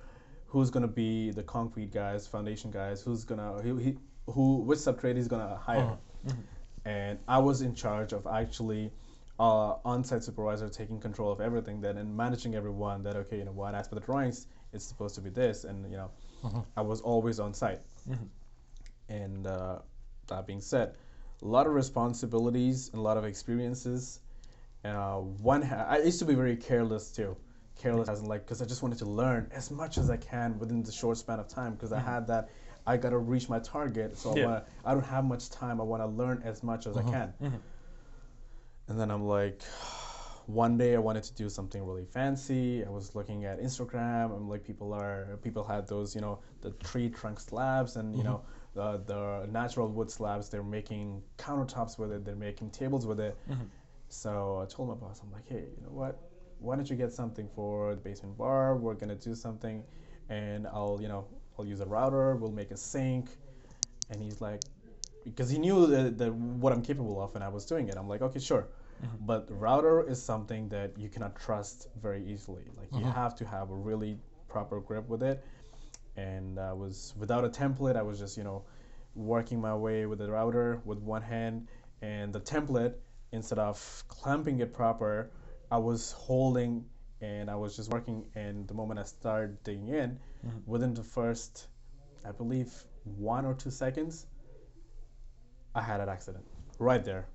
[0.47, 3.97] who's gonna be the concrete guys, foundation guys, who's gonna he, he
[4.27, 5.97] who which subtrade he's gonna hire,
[6.85, 8.93] and I was in charge of actually
[9.39, 13.53] uh, on-site supervisor taking control of everything then and managing everyone that okay you know
[13.53, 16.11] what as for the drawings it's supposed to be this and you know
[16.77, 17.81] I was always on site
[19.09, 19.79] and uh,
[20.29, 20.95] that being said
[21.43, 24.21] a lot of responsibilities and a lot of experiences
[24.85, 27.37] uh, one ha- I used to be very careless too.
[27.77, 30.59] Careless as in like because I just wanted to learn as much as I can
[30.59, 32.49] within the short span of time because I had that
[32.87, 34.43] I gotta reach my target so Yeah.
[34.43, 37.01] I, wanna, I don't have much time I want to learn as much as I
[37.01, 37.11] uh-huh.
[37.11, 37.57] can mm-hmm.
[38.89, 39.63] and then I'm like,
[40.47, 42.85] one day I wanted to do something really fancy.
[42.85, 44.35] I was looking at Instagram.
[44.37, 48.25] I'm like, people are people had those, you know, the tree trunk slabs and you
[48.25, 48.43] know
[48.77, 48.99] mm-hmm.
[49.07, 50.49] the the natural wood slabs.
[50.49, 52.25] They're making countertops with it.
[52.25, 53.37] They're making tables with it.
[53.49, 53.65] Mm-hmm.
[54.09, 56.19] So I told my boss, I'm like, hey, you know what?
[56.59, 58.77] Why don't you get something for the basement bar?
[58.77, 59.83] We're gonna do something,
[60.29, 61.27] and I'll, you know,
[61.59, 62.37] I'll use a router.
[62.37, 63.31] We'll make a sink.
[64.11, 64.63] And he's like,
[65.25, 67.97] because he knew that, the, what I'm capable of, and I was doing it.
[67.97, 68.69] I'm like, okay, sure.
[69.05, 69.27] Mm-hmm.
[69.27, 72.65] But router is something that you cannot trust very easily.
[72.77, 73.11] Like you mm-hmm.
[73.11, 75.45] have to have a really proper grip with it.
[76.17, 77.97] And I was without a template.
[77.97, 78.65] I was just you know
[79.15, 81.69] working my way with the router with one hand,
[82.03, 82.95] and the template
[83.33, 85.31] instead of clamping it proper,
[85.71, 86.85] I was holding
[87.23, 88.27] and I was just working.
[88.35, 90.19] And the moment I started digging in,
[90.67, 91.69] within the first,
[92.25, 92.73] I believe,
[93.05, 94.27] one or two seconds,
[95.75, 96.45] I had an accident
[96.79, 97.27] right there.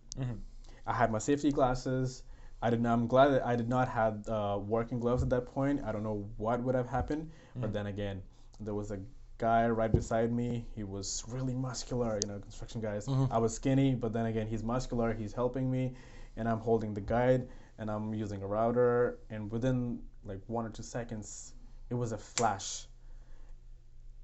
[0.86, 2.24] I had my safety glasses.
[2.62, 2.93] I did not.
[2.93, 5.82] I'm glad that I did not have uh, working gloves at that point.
[5.86, 8.22] I don't know what would have happened, but then again,
[8.60, 8.99] there was a
[9.38, 10.66] guy right beside me.
[10.76, 12.20] He was really muscular.
[12.24, 13.08] You know, construction guys.
[13.32, 15.14] I was skinny, but then again, he's muscular.
[15.14, 15.95] He's helping me,
[16.36, 17.47] and I'm holding the guide,
[17.78, 19.20] and I'm using a router.
[19.30, 21.53] And within like one or two seconds,
[21.89, 22.88] it was a flash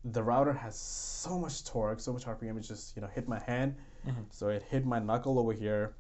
[0.05, 2.57] the router has so much torque, so much RPM.
[2.57, 3.75] It just you know hit my hand,
[4.07, 4.21] mm-hmm.
[4.31, 5.95] so it hit my knuckle over here.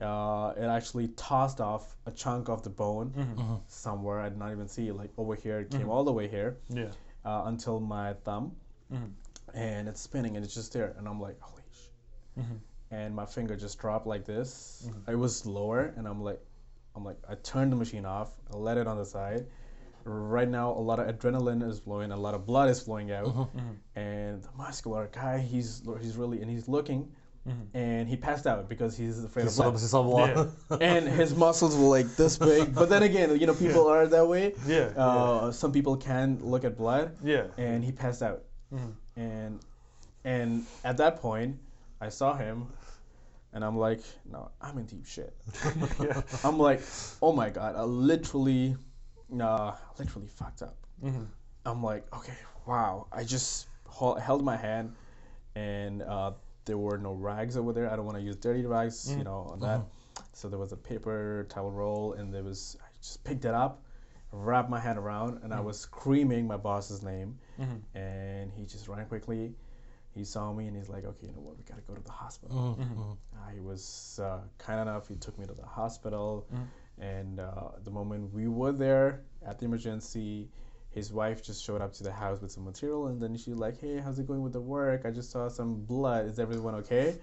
[0.00, 3.40] Uh, it actually tossed off a chunk of the bone mm-hmm.
[3.40, 3.54] Mm-hmm.
[3.68, 4.20] somewhere.
[4.20, 4.94] I did not even see it.
[4.96, 6.88] Like over here, it came all the way here Yeah.
[7.24, 8.52] uh, until my thumb,
[9.54, 10.94] and it's spinning and it's just there.
[10.96, 11.88] And I'm like, holy sh!
[12.92, 14.88] And my finger just dropped like this.
[15.08, 16.40] It was lower, and I'm like,
[16.96, 18.32] I'm like, I turned the machine off.
[18.52, 19.46] I let it on the side.
[20.04, 23.26] Right now, a lot of adrenaline is flowing, a lot of blood is flowing out,
[23.26, 23.98] mm-hmm.
[23.98, 27.08] and the muscular guy, he's he's really and he's looking,
[27.46, 27.76] mm-hmm.
[27.76, 29.78] and he passed out because he's afraid of So, blood.
[29.78, 32.74] so, so, and his muscles were like this big.
[32.74, 34.54] But then again, you know, people are that way.
[34.66, 37.46] Yeah, Uh, Some people can look at blood Yeah.
[37.58, 38.42] and he passed out.
[38.72, 39.20] Mm-hmm.
[39.20, 39.60] And
[40.24, 41.56] and at that point,
[42.00, 42.68] I saw him
[43.52, 45.34] And I'm like, no, I'm in deep shit.
[46.44, 46.80] I'm like,
[47.20, 48.76] oh my god, I literally,
[49.38, 50.76] uh, literally fucked up.
[51.02, 51.26] Mhm.
[51.66, 53.06] I'm like, okay, wow.
[53.12, 54.94] I just hol- held my hand,
[55.54, 56.32] and uh,
[56.64, 57.90] there were no rags over there.
[57.90, 59.80] I don't want to use dirty rags, you know, on that.
[60.32, 62.76] So there was a paper towel roll, and there was.
[62.82, 63.82] I just picked it up,
[64.32, 67.38] wrapped my hand around, and I was screaming my boss's name,
[67.94, 69.54] and he just ran quickly.
[70.12, 71.56] He saw me, and he's like, okay, you know what?
[71.56, 72.76] We gotta go to the hospital.
[72.80, 73.12] Mm-hmm.
[73.38, 75.08] Uh, he was uh, kind enough.
[75.08, 76.46] He took me to the hospital,
[77.00, 80.48] and uh, the moment we were there at the emergency,
[80.90, 83.80] his wife just showed up to the house with some material, and then she's like,
[83.80, 85.02] "Hey, how's it going with the work?
[85.04, 86.26] I just saw some blood.
[86.26, 87.16] Is everyone okay?"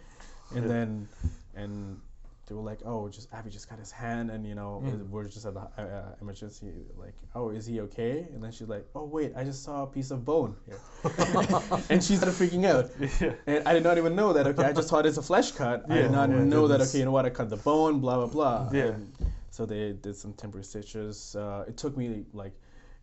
[0.56, 1.08] And then,
[1.56, 2.00] and
[2.48, 5.46] they were like, "Oh, just Avee just got his hand, and you know, we're just
[5.46, 6.72] at the uh, uh, emergency.
[6.98, 9.88] Like, oh, is he okay?" And then she's like, "Oh, wait, I just saw a
[9.88, 10.80] piece of bone here,"
[11.90, 12.90] and she started freaking out.
[13.20, 13.34] Yeah.
[13.46, 14.48] And I did not even know that.
[14.48, 15.84] Okay, I just thought it's a flesh cut.
[15.90, 16.80] I did not yeah, know that.
[16.80, 17.26] Okay, you know what?
[17.26, 18.00] I cut the bone.
[18.00, 18.70] Blah blah blah.
[18.72, 18.96] Yeah.
[18.96, 19.14] And
[19.58, 21.36] so they did some temporary stitches.
[21.36, 22.54] Uh, it took me like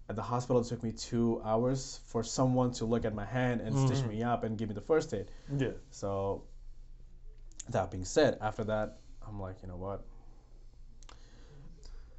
[0.09, 0.63] at the hospital.
[0.63, 4.23] It took me two hours for someone to look at my hand and stitch me
[4.23, 5.27] up and give me the first aid.
[5.59, 5.73] Yeah.
[5.91, 6.45] So
[7.71, 10.05] that being said, after that, I'm like, you know what?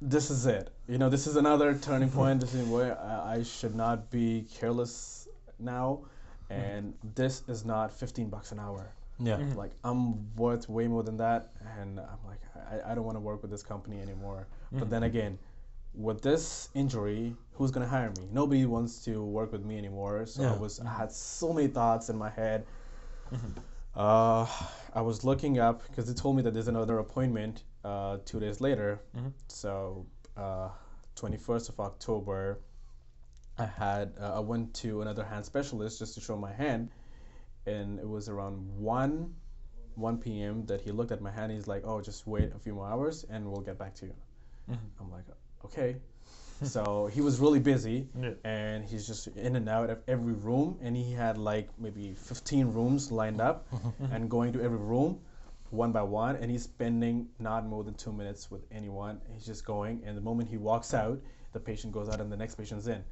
[0.02, 0.68] This is it.
[0.86, 2.42] You know, this is another turning point.
[2.42, 5.28] This is where I, I should not be careless
[5.58, 6.00] now,
[6.50, 8.92] and this is not 15 bucks an hour.
[9.18, 9.38] Yeah.
[9.54, 12.40] Like I'm worth way more than that, and I'm like,
[12.70, 14.46] I, I don't want to work with this company anymore.
[14.72, 15.38] But then again,
[15.94, 18.28] with this injury, who's gonna hire me?
[18.30, 20.26] Nobody wants to work with me anymore.
[20.26, 20.58] So I Yeah.
[20.58, 22.66] was, I had so many thoughts in my head.
[23.94, 24.46] Uh,
[24.92, 28.60] I was looking up because they told me that there's another appointment uh, two days
[28.60, 29.00] later.
[29.48, 30.06] So,
[30.36, 30.68] uh,
[31.16, 32.60] 21st of October,
[33.58, 36.90] I had uh, I went to another hand specialist just to show my hand,
[37.66, 39.34] and it was around one,
[39.96, 40.64] 1 p.m.
[40.66, 41.52] that he looked at my hand.
[41.52, 44.14] He's like, "Oh, just wait a few more hours, and we'll get back to you."
[44.70, 45.02] Mm-hmm.
[45.02, 45.24] I'm like,
[45.64, 45.96] "Okay."
[46.62, 48.30] so he was really busy, Yeah.
[48.44, 52.72] and he's just in and out of every room, and he had like maybe 15
[52.72, 53.66] rooms lined up,
[54.12, 55.20] and going to every room
[55.70, 59.20] one by one, and he's spending not more than two minutes with anyone.
[59.34, 61.20] He's just going, and the moment he walks out,
[61.52, 63.02] the patient goes out, and the next patient's in.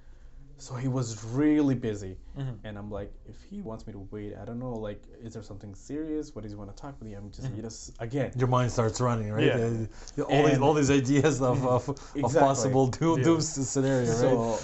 [0.59, 2.17] So he was really busy,
[2.65, 5.43] and I'm like, if he wants me to wait, I don't know, like, is there
[5.43, 6.35] something serious?
[6.35, 7.15] What does he want to talk with me?
[7.15, 9.45] I'm just, you just again, Your mind starts running, right?
[9.47, 9.55] Yeah.
[9.57, 9.87] Uh,
[10.17, 13.25] you- all these all these ideas of of, of possible doom, Yeah.
[13.25, 14.17] doom scenario, right?
[14.17, 14.61] So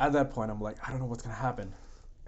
[0.00, 1.72] at that point, I'm like, I don't know what's gonna happen.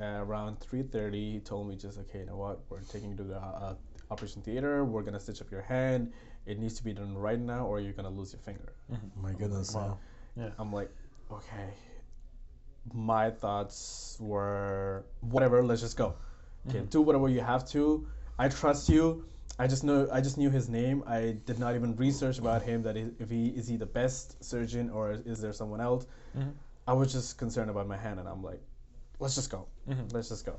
[0.00, 2.60] Uh, around 3:30, he told me just, okay, you know what?
[2.70, 3.74] We're taking you to the uh,
[4.10, 4.84] operation theater.
[4.84, 6.12] We're gonna stitch up your hand.
[6.46, 8.72] It needs to be done right now, or you're gonna lose your finger.
[9.20, 9.74] My goodness.
[9.74, 9.98] Wow.
[10.36, 10.50] Yeah.
[10.58, 10.90] I'm like,
[11.30, 11.68] okay.
[12.92, 15.62] My thoughts were, whatever.
[15.62, 16.14] Let's just go.
[16.68, 18.06] Okay, do whatever you have to.
[18.38, 19.24] I trust you.
[19.58, 20.08] I just know.
[20.12, 21.02] I just knew his name.
[21.06, 22.82] I did not even research about him.
[22.82, 26.06] That if he is he the best surgeon or is there someone else.
[26.86, 28.60] I was just concerned about my hand, and I'm like,
[29.18, 29.66] let's just go.
[30.12, 30.56] Let's just go.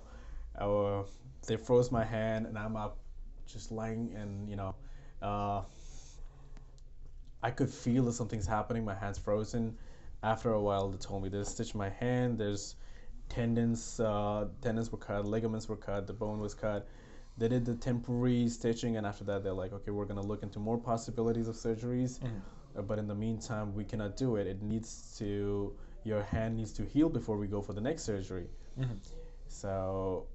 [0.57, 1.03] Uh,
[1.47, 2.97] they froze my hand, and I'm up,
[3.47, 4.76] just lying, and you know,
[5.22, 5.61] uh,
[7.43, 8.86] I could feel that something's happening.
[8.86, 9.78] My hand's frozen.
[10.24, 12.38] After a while, they told me they stitched my hand.
[12.38, 12.76] There's
[13.30, 16.88] tendons, uh, tendons were cut, ligaments were cut, the bone was cut.
[17.38, 20.59] They did the temporary stitching, and after that, they're like, okay, we're gonna look into
[20.59, 22.19] more possibilities of surgeries.
[22.78, 24.47] Uh, but in the meantime, we cannot do it.
[24.47, 28.47] It needs to, your hand needs to heal before we go for the next surgery.
[29.47, 30.28] So,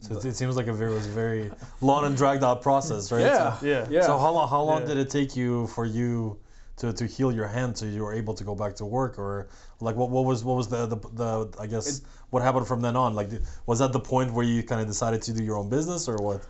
[0.00, 3.10] So it, it seems like a very was a very long and dragged out process,
[3.12, 3.20] right?
[3.22, 3.86] yeah, So, Yeah.
[3.90, 4.02] yeah.
[4.02, 4.88] so how long how long Yeah.
[4.88, 6.38] did it take you for you
[6.80, 9.48] to, to heal your hand so you were able to go back to work or
[9.80, 12.96] like what, what was what was the, the the I guess what happened from then
[12.96, 13.28] on like
[13.66, 16.16] was that the point where you kind of decided to do your own business or
[16.16, 16.40] what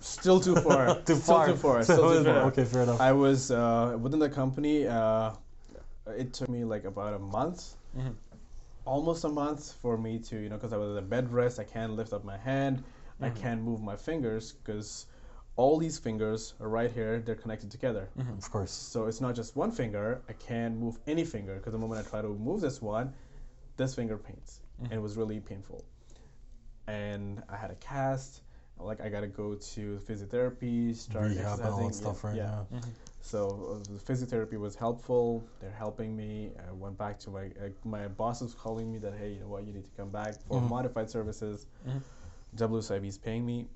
[0.00, 0.94] Still too far.
[1.06, 1.82] too Still far too far.
[1.90, 2.42] Still too far.
[2.44, 4.86] okay fair enough I was uh, within the company.
[4.86, 5.32] Uh,
[6.16, 7.74] it took me like about a month,
[8.84, 11.58] almost a month for me to you know because I was at bed rest.
[11.58, 12.84] I can't lift up my hand.
[13.20, 15.06] I can't move my fingers because
[15.58, 17.20] all these fingers are right here.
[17.20, 18.08] They're connected together.
[18.16, 20.22] Mm-hmm, of course So it's not just one finger.
[20.28, 23.12] I can't move any finger because the moment I try to move this one,
[23.76, 24.84] this finger pains, mm-hmm.
[24.84, 25.84] and it was really painful.
[26.86, 28.40] And I had a cast.
[28.80, 31.92] Like I gotta go to physiotherapy, start rehab and all that exercising.
[31.92, 32.62] stuff right yeah.
[32.70, 32.78] yeah.
[32.78, 32.90] Mm-hmm.
[33.20, 33.40] So
[33.72, 35.42] uh, the physiotherapy was helpful.
[35.60, 36.52] They're helping me.
[36.56, 39.48] I went back to my uh, my boss was calling me that hey, you know
[39.48, 41.66] what, you need to come back for modified services.
[42.56, 43.66] WSIB is paying me,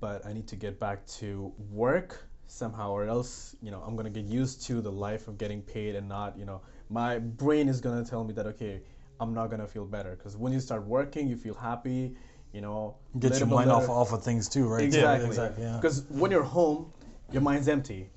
[0.00, 4.10] but I need to get back to work somehow, or else you know I'm gonna
[4.10, 7.80] get used to the life of getting paid and not you know my brain is
[7.80, 8.80] gonna tell me that okay,
[9.20, 12.16] I'm not gonna feel better because when you start working, you feel happy.
[12.52, 14.84] you know, Get your mind off off of things too, right?
[14.84, 15.26] Exactly.
[15.26, 15.64] exactly.
[15.64, 15.76] Yeah.
[15.76, 16.92] Because when you're home,
[17.32, 18.08] your mind's empty.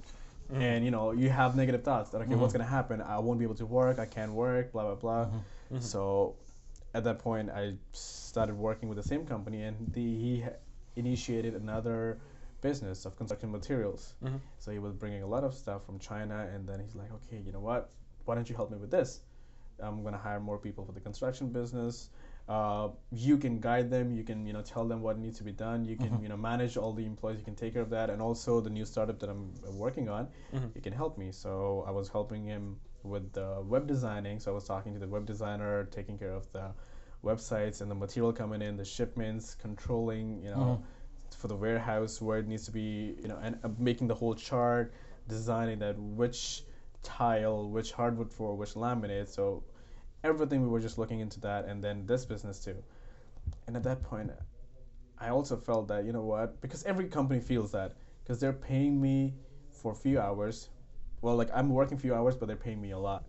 [0.51, 0.61] Mm-hmm.
[0.61, 3.01] And you know you have negative thoughts that okay, what's gonna happen?
[3.01, 3.99] I won't be able to work.
[3.99, 4.72] I can't work.
[4.72, 5.26] Blah blah blah.
[5.26, 5.80] Mm-hmm.
[5.80, 6.36] So,
[6.95, 10.43] at that point, I started working with the same company, and the, he
[10.96, 12.20] initiated another
[12.62, 14.16] business of construction materials.
[14.24, 14.38] Mm-hmm.
[14.58, 17.42] So he was bringing a lot of stuff from China, and then he's like, okay,
[17.46, 17.90] you know what?
[18.26, 19.22] Why don't you help me with this?
[19.82, 22.10] I'm gonna hire more people for the construction business.
[22.50, 24.12] Uh, you can guide them.
[24.12, 25.86] You can you know tell them what needs to be done.
[25.86, 27.38] You can you know manage all the employees.
[27.38, 30.28] You can take care of that, and also the new startup that I'm working on.
[30.76, 31.32] You can help me.
[31.32, 34.40] So I was helping him with the web designing.
[34.40, 36.72] So I was talking to the web designer, taking care of the
[37.24, 40.82] websites and the material coming in, the shipments, controlling you know
[41.38, 44.34] for the warehouse where it needs to be, you know, and uh, making the whole
[44.36, 44.93] chart,
[45.28, 46.63] designing that which
[47.03, 49.28] tile, which hardwood for which laminate.
[49.30, 49.63] So
[50.24, 52.76] everything we were just looking into that, and then this business too.
[53.67, 54.32] And at that point,
[55.20, 57.93] I also felt that you know what, because every company feels that
[58.24, 59.34] because they're paying me
[59.72, 60.70] for a few hours.
[61.22, 63.24] Well, like I'm working a few hours, but they're paying me a lot.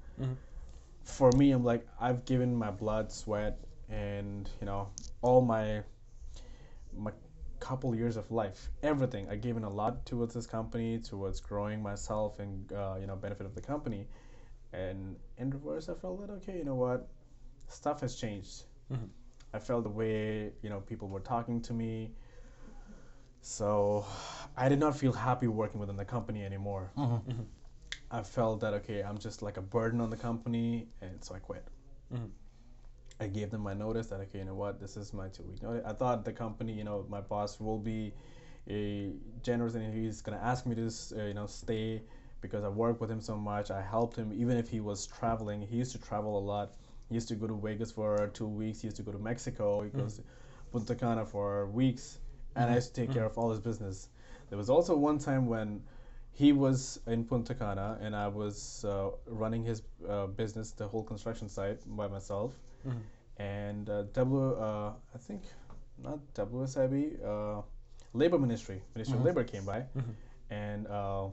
[1.05, 3.59] For me, I'm like I've given my blood, sweat,
[3.91, 4.88] and you know
[5.22, 5.82] all my
[6.97, 7.12] my
[7.59, 11.82] couple years of life everything i gave in a lot towards this company towards growing
[11.82, 14.07] myself and uh, you know benefit of the company.
[14.72, 17.09] And in reverse i felt that okay you know what?
[17.68, 18.64] Stuff has changed.
[18.93, 19.07] Mm-hmm.
[19.53, 22.12] I felt the way you know people were talking to me.
[23.41, 24.07] So
[24.57, 26.91] i did not feel happy working within the company anymore.
[26.97, 27.43] Mm-hmm.
[28.11, 31.38] I felt that okay i'm just like a burden on the company and so i
[31.38, 31.64] quit
[32.12, 32.26] mm-hmm.
[33.21, 35.62] I gave them my notice that okay, you know what, this is my two week
[35.62, 35.83] notice.
[35.87, 38.14] I thought the company, you know, my boss will be
[38.68, 39.12] a
[39.43, 42.03] generous and he's gonna ask me to, uh, you know, stay
[42.41, 43.71] because I worked with him so much.
[43.71, 45.61] I helped him even if he was traveling.
[45.61, 46.73] He used to travel a lot.
[47.09, 48.81] He used to go to Vegas for two weeks.
[48.81, 49.83] He used to go to Mexico.
[49.83, 50.23] He goes to
[50.73, 52.21] Punta Cana for weeks,
[52.57, 54.09] and I used to take care of all his business.
[54.49, 55.83] There was also one time when
[56.33, 61.03] he was in Punta Cana and I was uh, running his uh, business, the whole
[61.03, 62.55] construction site by myself.
[63.39, 65.43] And uh, W, uh, I think
[66.03, 67.62] not WSIB, uh,
[68.12, 69.85] Labor Ministry, Ministry of Labor came by,
[70.51, 71.28] and uh,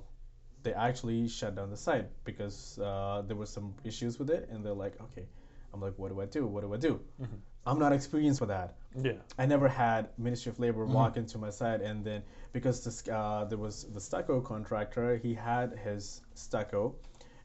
[0.63, 4.63] they actually shut down the site because uh, there were some issues with it, and
[4.65, 5.25] they're like, okay.
[5.73, 6.47] I'm like, what do I do?
[6.47, 6.99] What do I do?
[7.65, 8.75] I'm not experienced with that.
[8.95, 9.13] Yeah.
[9.37, 12.23] I never had Ministry of Labor walk into my site, and then
[12.53, 16.95] because this, uh, there was the stucco contractor, he had his stucco,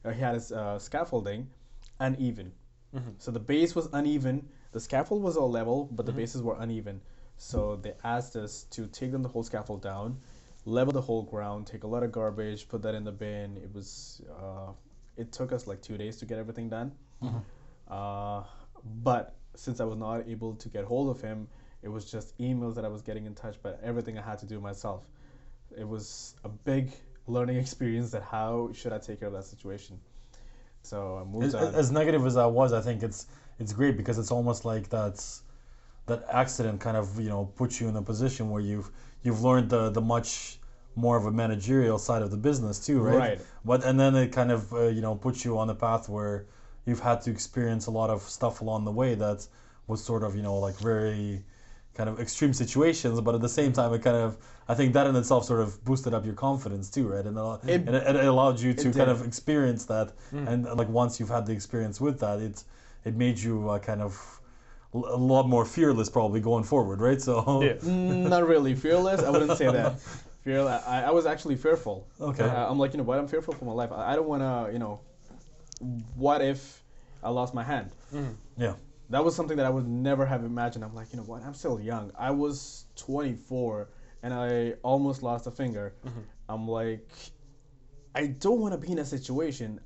[0.05, 1.49] uh, he had his uh, scaffolding
[1.99, 2.53] uneven.
[3.17, 4.49] So the base was uneven.
[4.71, 7.01] The scaffold was all level, but the bases were uneven.
[7.37, 10.19] So they asked us to take them the whole scaffold down,
[10.65, 13.57] level the whole ground, take a lot of garbage, put that in the bin.
[13.57, 14.71] It was, uh,
[15.17, 16.91] it took us like two days to get everything done.
[17.87, 18.43] Uh,
[19.03, 21.47] but since I was not able to get hold of him,
[21.81, 24.45] it was just emails that I was getting in touch, but everything I had to
[24.45, 25.03] do myself.
[25.77, 26.91] It was a big
[27.27, 29.99] learning experience that how should I take care of that situation.
[30.83, 31.75] So I moved As, on.
[31.75, 33.27] as negative as that was, I think it's
[33.59, 35.43] it's great because it's almost like that's
[36.05, 38.91] that accident kind of you know puts you in a position where you've
[39.23, 40.59] you've learned the the much
[40.95, 43.17] more of a managerial side of the business too, right?
[43.17, 43.41] Right.
[43.65, 46.45] But and then it kind of uh, you know puts you on the path where
[46.85, 49.47] you've had to experience a lot of stuff along the way that
[49.87, 51.43] was sort of you know like very
[51.95, 54.37] kind of extreme situations, but at the same time it kind of
[54.67, 57.25] I think that in itself sort of boosted up your confidence too, right?
[57.25, 61.19] And, uh, It- it, it allowed you to kind of experience that, and like once
[61.19, 62.63] you've had the experience with that, it
[63.05, 64.39] it made you uh, kind of
[64.93, 67.21] a lot more fearless probably going forward, right?
[67.21, 67.73] So Yeah.
[67.83, 69.21] Mm, not really fearless.
[69.23, 69.99] I wouldn't say that.
[70.43, 70.83] Fearless.
[70.85, 72.05] I, I was actually fearful.
[72.19, 72.43] Okay.
[72.43, 73.17] Uh, I'm like, you know what?
[73.17, 73.91] I'm fearful for my life.
[73.93, 74.99] I, I don't want to, you know,
[76.15, 76.83] what if
[77.23, 77.91] I lost my hand?
[78.57, 78.73] yeah,
[79.09, 80.83] That was something that I would never have imagined.
[80.83, 81.43] I'm like, you know what?
[81.43, 82.11] I'm still young.
[82.17, 83.89] I was 24
[84.23, 85.93] and I almost lost a finger.
[86.05, 86.19] Mm-hmm.
[86.49, 87.07] I'm like,
[88.15, 89.79] I don't want to be in a situation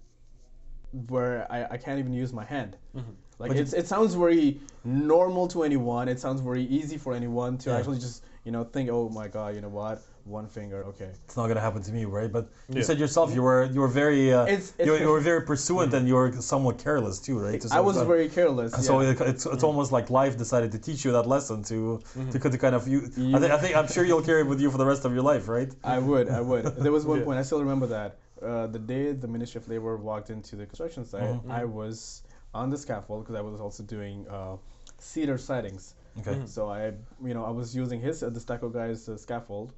[1.09, 2.77] where I, I can't even use my hand.
[2.95, 3.11] Mm-hmm.
[3.39, 6.07] Like But you- it's, it sounds very normal to anyone.
[6.07, 7.77] It sounds very easy for anyone to Yeah.
[7.77, 11.09] actually just you know think, oh my god, you know what, one finger, okay.
[11.25, 12.31] it's not gonna happen to me, right?
[12.31, 12.83] But you Yeah.
[12.83, 15.41] said yourself you were you were very uh, It's- it's you, were- you were very
[15.51, 17.59] pursuant and you were somewhat careless too, right?
[17.61, 18.07] To I was extent.
[18.15, 18.71] very careless.
[18.85, 21.77] So it, it's it's almost like life decided to teach you that lesson to
[22.31, 22.99] to, to kind of you.
[22.99, 25.03] I, You- think I think I'm sure you'll carry it with you for the rest
[25.07, 25.71] of your life, right?
[25.83, 26.63] I would, I would.
[26.85, 27.25] There was one Yeah.
[27.27, 28.11] point I still remember that
[28.41, 32.23] uh, the day the Ministry of Labor walked into the construction site, I was
[32.53, 34.55] on the scaffold because I was also doing uh,
[34.99, 35.83] cedar sidings.
[36.19, 36.37] Okay.
[36.45, 36.93] So I,
[37.29, 39.73] you know, I was using his uh, the stucco guy's uh, scaffold.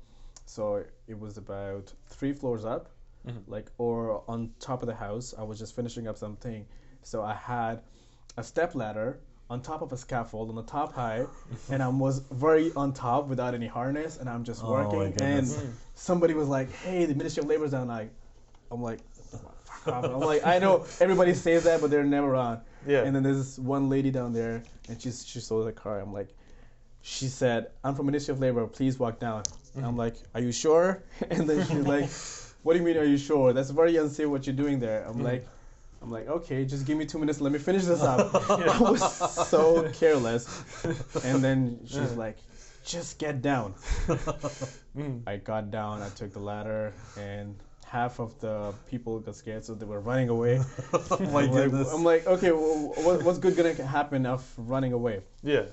[0.49, 2.89] So it was about three floors up,
[3.25, 3.37] mm-hmm.
[3.45, 5.35] like or on top of the house.
[5.37, 6.65] I was just finishing up something,
[7.03, 7.81] so I had
[8.35, 9.19] a step ladder
[9.51, 11.27] on top of a scaffold on the top high,
[11.69, 15.13] and I was very on top without any harness, and I'm just Oh, working.
[15.21, 15.47] and
[15.93, 18.09] somebody was like, "Hey, the Ministry of Labor's down." Like,
[18.71, 19.01] I'm like.
[19.85, 22.59] I'm like, I know everybody says that, but they're never on.
[22.87, 23.03] Yeah.
[23.03, 25.99] And then there's this one lady down there, and she's she sold the car.
[25.99, 26.29] I'm like,
[27.01, 28.65] she said, "I'm from Ministry of Labor.
[28.65, 29.43] Please walk down."
[29.75, 32.09] And I'm like, "Are you sure?" And then she's like,
[32.63, 32.97] "What do you mean?
[32.97, 33.53] Are you sure?
[33.53, 35.47] That's very unsafe what you're doing there." I'm like.
[36.01, 37.41] I'm like, okay, just give me two minutes.
[37.41, 38.33] Let me finish this up.
[38.49, 40.63] I was so careless.
[41.25, 42.37] And then she's like,
[42.85, 43.73] just get down.
[44.97, 45.23] Mm.
[45.27, 47.53] I got down, I took the ladder, and
[47.85, 50.61] half of the people got scared, so they were running away.
[50.91, 51.91] my I'm like, goodness.
[51.91, 55.21] I'm like, okay, well, what, what's good gonna happen of running away?
[55.43, 55.65] Yeah.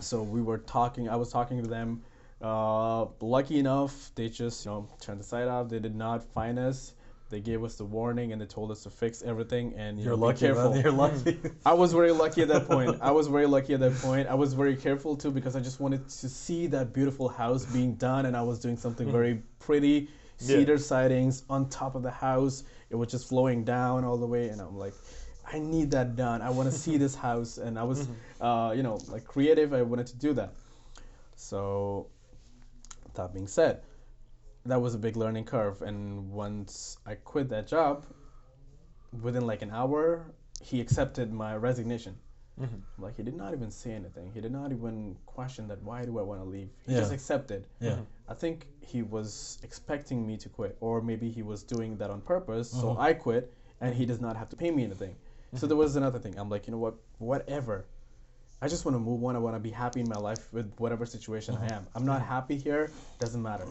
[0.00, 1.08] So we were talking.
[1.08, 2.02] I was talking to them.
[2.44, 5.70] Uh, lucky enough, they just you know turned the side off.
[5.70, 6.92] They did not find us.
[7.30, 10.16] They gave us the warning and they told us to fix everything and you You're
[10.16, 10.74] know, lucky, careful.
[10.74, 10.82] man.
[10.82, 11.40] You're lucky.
[11.66, 12.98] I was very lucky at that point.
[13.00, 14.28] I was very lucky at that point.
[14.28, 17.94] I was very careful too because I just wanted to see that beautiful house being
[17.94, 20.08] done, and I was doing something very pretty.
[20.38, 20.56] Yeah.
[20.56, 22.64] Cedar sidings on top of the house.
[22.90, 24.94] It was just flowing down all the way, and I'm like,
[25.50, 26.42] I need that done.
[26.42, 28.06] I want to see this house, and I was,
[28.40, 29.72] uh, you know, like creative.
[29.72, 30.52] I wanted to do that.
[31.36, 32.08] So,
[33.14, 33.82] that being said,
[34.66, 35.82] that was a big learning curve.
[35.82, 38.04] And once I quit that job,
[39.22, 40.26] within like an hour,
[40.60, 42.16] he accepted my resignation.
[42.60, 42.80] Mhm.
[42.98, 44.30] Like he did not even say anything.
[44.32, 45.82] He did not even question that.
[45.82, 46.70] Why do I want to leave?
[46.86, 47.00] He Yeah.
[47.00, 47.66] just accepted.
[47.80, 47.98] yeah.
[48.28, 52.20] I think he was expecting me to quit, or maybe he was doing that on
[52.22, 52.72] purpose.
[52.72, 52.80] Mhm.
[52.80, 55.16] So I quit, and he does not have to pay me anything.
[55.54, 56.36] So there was another thing.
[56.38, 56.94] I'm like, you know what?
[57.18, 57.84] Whatever.
[58.64, 59.36] I just want to move on.
[59.36, 61.86] I want to be happy in my life with whatever situation I am.
[61.94, 62.90] I'm not happy here.
[63.18, 63.66] Doesn't matter.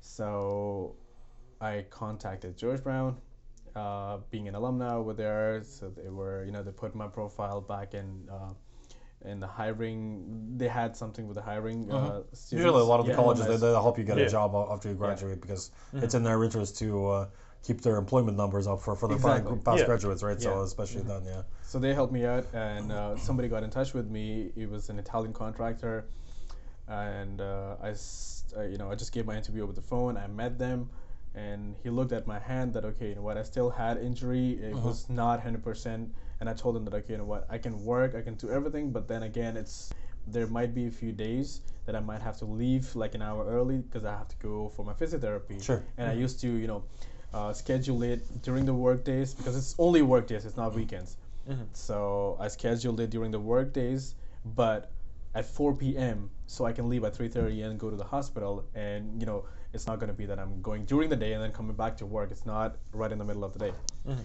[0.00, 0.94] So
[1.60, 3.16] I contacted George Brown,
[3.74, 5.62] uh, being an alumna over there.
[5.64, 8.28] So they were, you know, they put my profile back in.
[8.30, 8.54] Uh,
[9.24, 11.90] in the hiring, they had something with the hiring.
[11.90, 12.36] Uh, Mhm.
[12.36, 12.52] students.
[12.52, 13.66] Usually, a lot of the Yeah, colleges they, alumni.
[13.68, 14.24] they help you get Yeah.
[14.26, 17.26] a job after you graduate because it's in their interest to uh,
[17.64, 19.56] keep their employment numbers up for, for the fa- Exactly.
[19.58, 19.86] past Yeah.
[19.86, 20.40] graduates, right?
[20.40, 20.64] So Yeah.
[20.64, 21.42] especially then, yeah.
[21.62, 24.50] So they helped me out, and uh, somebody got in touch with me.
[24.54, 26.04] He was an Italian contractor,
[26.88, 30.16] and uh, I, s- uh, you know, I just gave my interview over the phone.
[30.16, 30.90] I met them,
[31.34, 32.74] and he looked at my hand.
[32.74, 33.38] That okay, you know what?
[33.38, 34.58] I still had injury.
[34.62, 34.88] It Uh-huh.
[34.88, 37.46] was not hundred percent, and I told him that okay, you know what?
[37.48, 38.14] I can work.
[38.14, 39.92] I can do everything, but then again, it's
[40.26, 43.44] there might be a few days that I might have to leave like an hour
[43.46, 45.62] early because I have to go for my physiotherapy.
[45.62, 45.82] Sure.
[45.98, 46.82] And I used to, you know,
[47.34, 50.46] uh, schedule it during the work days because it's only work days.
[50.46, 51.16] It's not weekends.
[51.48, 51.66] Mhm.
[51.72, 54.14] So I scheduled it during the work days,
[54.44, 54.92] but
[55.34, 56.30] at 4 p.m.
[56.46, 58.64] so I can leave at 3:30 and go to the hospital.
[58.74, 61.42] And you know, it's not going to be that I'm going during the day and
[61.42, 62.30] then coming back to work.
[62.30, 63.72] It's not right in the middle of the day.
[64.06, 64.24] Mhm.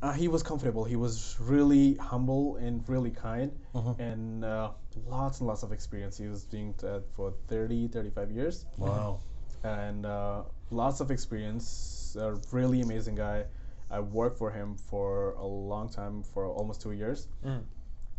[0.00, 0.84] Uh, he was comfortable.
[0.84, 3.98] He was really humble and really kind, Mhm.
[3.98, 4.70] and uh,
[5.08, 6.16] lots and lots of experience.
[6.16, 9.18] He was doing that for 30, 35 years Wow.
[9.64, 12.16] And uh, lots of experience.
[12.18, 13.44] A really amazing guy.
[13.90, 17.62] I worked for him for a long time, for almost two years, Mhm.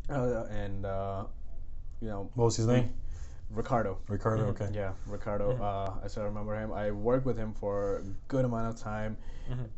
[0.10, 1.26] uh, and uh,
[2.02, 2.90] you know What was his name?
[3.52, 3.98] Ricardo.
[4.08, 4.44] Ricardo.
[4.50, 4.70] Okay.
[4.74, 5.58] Yeah, Ricardo.
[5.58, 6.72] Uh, I still remember him.
[6.72, 9.18] I worked with him for a good amount of time,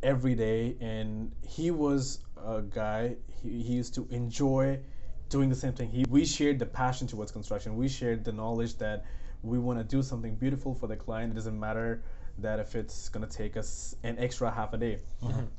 [0.03, 3.15] every day, and he was a guy.
[3.41, 4.79] He, he used to enjoy
[5.29, 5.89] doing the same thing.
[5.89, 7.77] He we shared the passion towards construction.
[7.77, 9.05] We shared the knowledge that
[9.43, 11.31] we want to do something beautiful for the client.
[11.31, 12.03] It doesn't matter
[12.37, 14.99] that if it's gonna take us an extra half a day,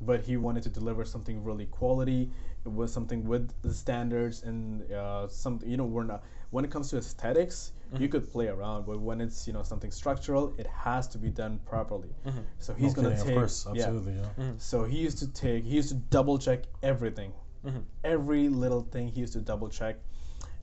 [0.00, 2.30] but he wanted to deliver something really quality.
[2.64, 5.68] It was something with the standards and uh, something.
[5.68, 9.20] You know, we're not when it comes to esthetics you could play around, but when
[9.20, 12.08] it's you know something structural, it has to be done properly.
[12.58, 13.82] So he's okay, gonna of take course, yeah.
[13.82, 14.14] absolutely.
[14.38, 14.52] Yeah.
[14.56, 17.32] So he used to take, he used to double check everything,
[17.66, 17.82] Mhm.
[18.02, 19.96] every little thing he used to double check.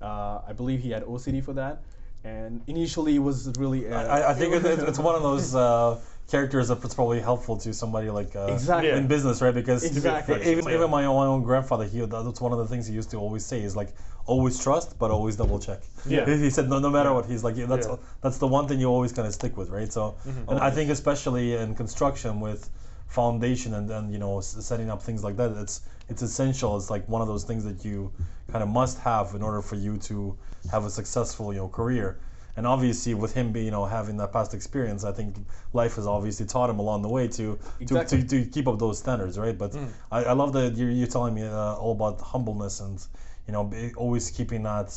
[0.01, 1.83] Uh, I believe he had OCD for that,
[2.23, 3.87] and initially it was really.
[3.91, 5.97] Uh, I, I think it, it's- it's one of those uh,
[6.29, 8.91] characters that's probably helpful to somebody like uh, Exactly.
[8.91, 9.53] in business, right?
[9.53, 10.41] Because Exactly.
[10.51, 10.75] even, Yeah.
[10.75, 13.17] even my own, my own grandfather, he that's one of the things he used to
[13.17, 13.93] always say is like
[14.25, 15.81] always trust, but always double check.
[16.05, 16.25] Yeah.
[16.45, 17.95] He, said no, no matter what, he's like yeah, that's Yeah.
[18.21, 19.91] that's the one thing you always kind of stick with, right?
[19.91, 20.15] So,
[20.49, 22.69] and I think especially in construction with
[23.07, 26.75] foundation and then you know setting up things like that, it's it's essential.
[26.77, 28.11] It's like one of those things that you
[28.51, 30.37] kind of must have in order for you to
[30.71, 32.19] have a successful you know career.
[32.57, 35.35] And obviously, with him being, you know, having that past experience, I think
[35.71, 38.21] life has obviously taught him along the way to Exactly.
[38.21, 39.57] to, to, to keep up those standards, right?
[39.57, 39.75] But
[40.11, 42.99] I, I love that you're, you're telling me uh, all about humbleness and
[43.47, 44.93] you know always keeping that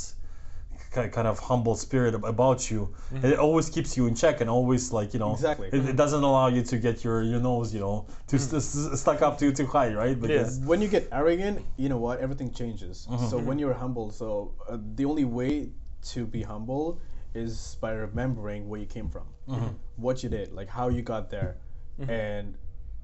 [0.93, 2.95] kind of humble spirit about you.
[3.13, 3.27] Mm-hmm.
[3.27, 5.69] It always keeps you in check and always like you know Exactly.
[5.73, 8.41] It, it doesn't allow you to get your your nose you know too mm.
[8.41, 10.21] st- st- stuck up too too high, right?
[10.21, 12.21] Because when you get arrogant, you know what?
[12.21, 13.07] Everything changes.
[13.11, 13.27] Mm-hmm.
[13.27, 13.59] So when mm-hmm.
[13.61, 15.71] you're humble, so uh, the only way
[16.13, 17.01] to be humble
[17.35, 19.69] is by remembering where you came from, mm-hmm.
[19.97, 21.57] what you did, like how you got there,
[22.09, 22.55] and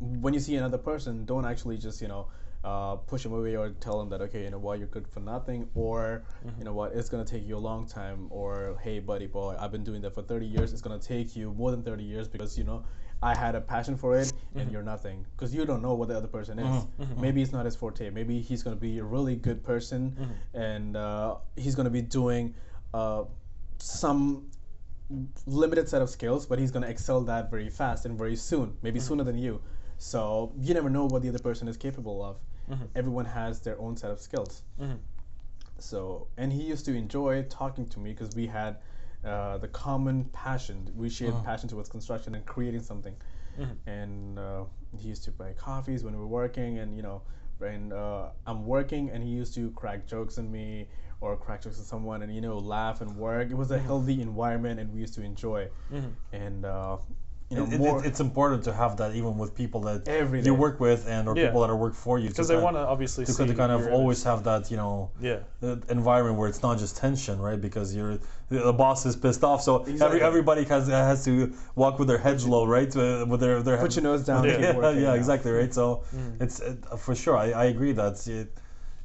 [0.01, 2.27] when you see another person, don't actually just you know.
[2.65, 5.21] Uh, push them away or tell them that okay you know what you're good for
[5.21, 6.25] nothing or
[6.59, 9.71] you know what it's gonna take you a long time or hey buddy boy I've
[9.71, 12.59] been doing that for 30 years it's gonna take you more than 30 years because
[12.59, 12.85] you know
[13.23, 16.17] I had a passion for it and you're nothing because you don't know what the
[16.17, 16.87] other person is.
[17.17, 18.11] Maybe it's not his forte.
[18.11, 20.17] Maybe he's going to be a really good person
[20.55, 22.55] and uh, he's going to be doing
[22.95, 23.25] uh,
[23.79, 24.47] some
[25.47, 28.77] limited set of skills, but he's going to excel that very fast and very soon,
[28.83, 29.61] maybe sooner than you.
[29.97, 32.37] So you never know what the other person is capable of.
[32.95, 34.63] Everyone has their own set of skills.
[35.79, 38.77] So, and he used to enjoy talking to me because we had
[39.25, 40.91] uh, the common passion.
[40.97, 43.15] We shared passion towards construction and creating something.
[43.87, 44.65] And uh,
[44.97, 47.23] he used to buy coffees when we were working, and you know,
[47.59, 50.89] when uh, I'm working, and he used to crack jokes on me
[51.21, 53.51] or crack jokes on someone, and you know, laugh and work.
[53.51, 55.69] It was a healthy environment, and we used to enjoy.
[56.33, 56.99] And uh,
[57.51, 60.45] you know, it, it- it's important to have that even with people that Every you
[60.45, 60.51] day.
[60.51, 61.47] work with and or Yeah.
[61.47, 64.23] people that are work for you because they want to obviously to, kind of always
[64.25, 65.39] have that you know Yeah.
[65.63, 67.61] uh, environment where it's not just tension, right?
[67.61, 68.19] Because you're
[68.51, 72.47] the boss is pissed off, so every, everybody has has to walk with their heads
[72.47, 72.95] low, right?
[72.95, 74.45] Uh, with their their put your nose down.
[74.45, 75.15] yeah, and keep working, yeah, yeah.
[75.21, 75.73] exactly, right.
[75.73, 76.03] So
[76.41, 77.37] it's it, for sure.
[77.37, 78.49] I, I agree that it,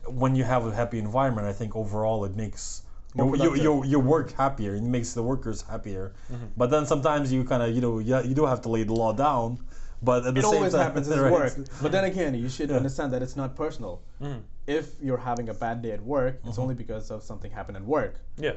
[0.06, 2.83] when you have a happy environment, I think overall it makes
[3.16, 3.64] More your, your, productive.
[3.64, 4.76] your, your work happier.
[4.76, 6.14] It makes the workers happier.
[6.32, 6.46] Mm-hmm.
[6.58, 8.94] But then sometimes you kind of you know you, you do have to lay the
[8.94, 9.60] law down.
[10.02, 11.32] But at the it same always time, happens in right?
[11.32, 11.54] work.
[11.82, 12.76] But then again, you should Yeah.
[12.76, 14.02] understand that it's not personal.
[14.22, 14.40] Mm-hmm.
[14.68, 16.62] If you're having a bad day at work, it's mm-hmm.
[16.62, 18.20] only because of something happened at work.
[18.38, 18.54] Yeah.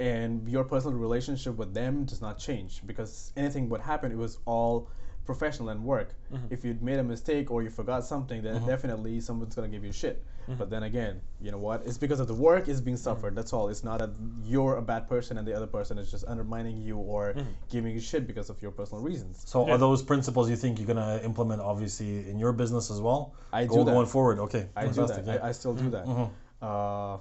[0.00, 4.38] And your personal relationship with them does not change because anything would happen, it was
[4.46, 4.88] all
[5.24, 6.14] professional and work.
[6.50, 9.92] If you'd made a mistake or you forgot something, then definitely someone's gonna give you
[9.92, 10.24] shit.
[10.58, 11.82] But then again, you know what?
[11.86, 13.36] It's because of the work is being suffered.
[13.36, 13.68] That's all.
[13.68, 14.10] It's not that
[14.44, 17.36] you're a bad person and the other person is just undermining you or
[17.70, 19.42] giving you shit because of your personal reasons.
[19.46, 19.74] So Yeah.
[19.74, 23.34] are those principles you think you're gonna implement obviously in your business as well?
[23.52, 23.92] I Go- do that.
[23.92, 24.40] going forward.
[24.40, 25.24] Okay, I do fantastic.
[25.26, 25.32] that.
[25.32, 25.36] yeah.
[25.36, 25.44] Mm-hmm.
[25.46, 26.66] I, I still do that.
[26.66, 27.18] Uh,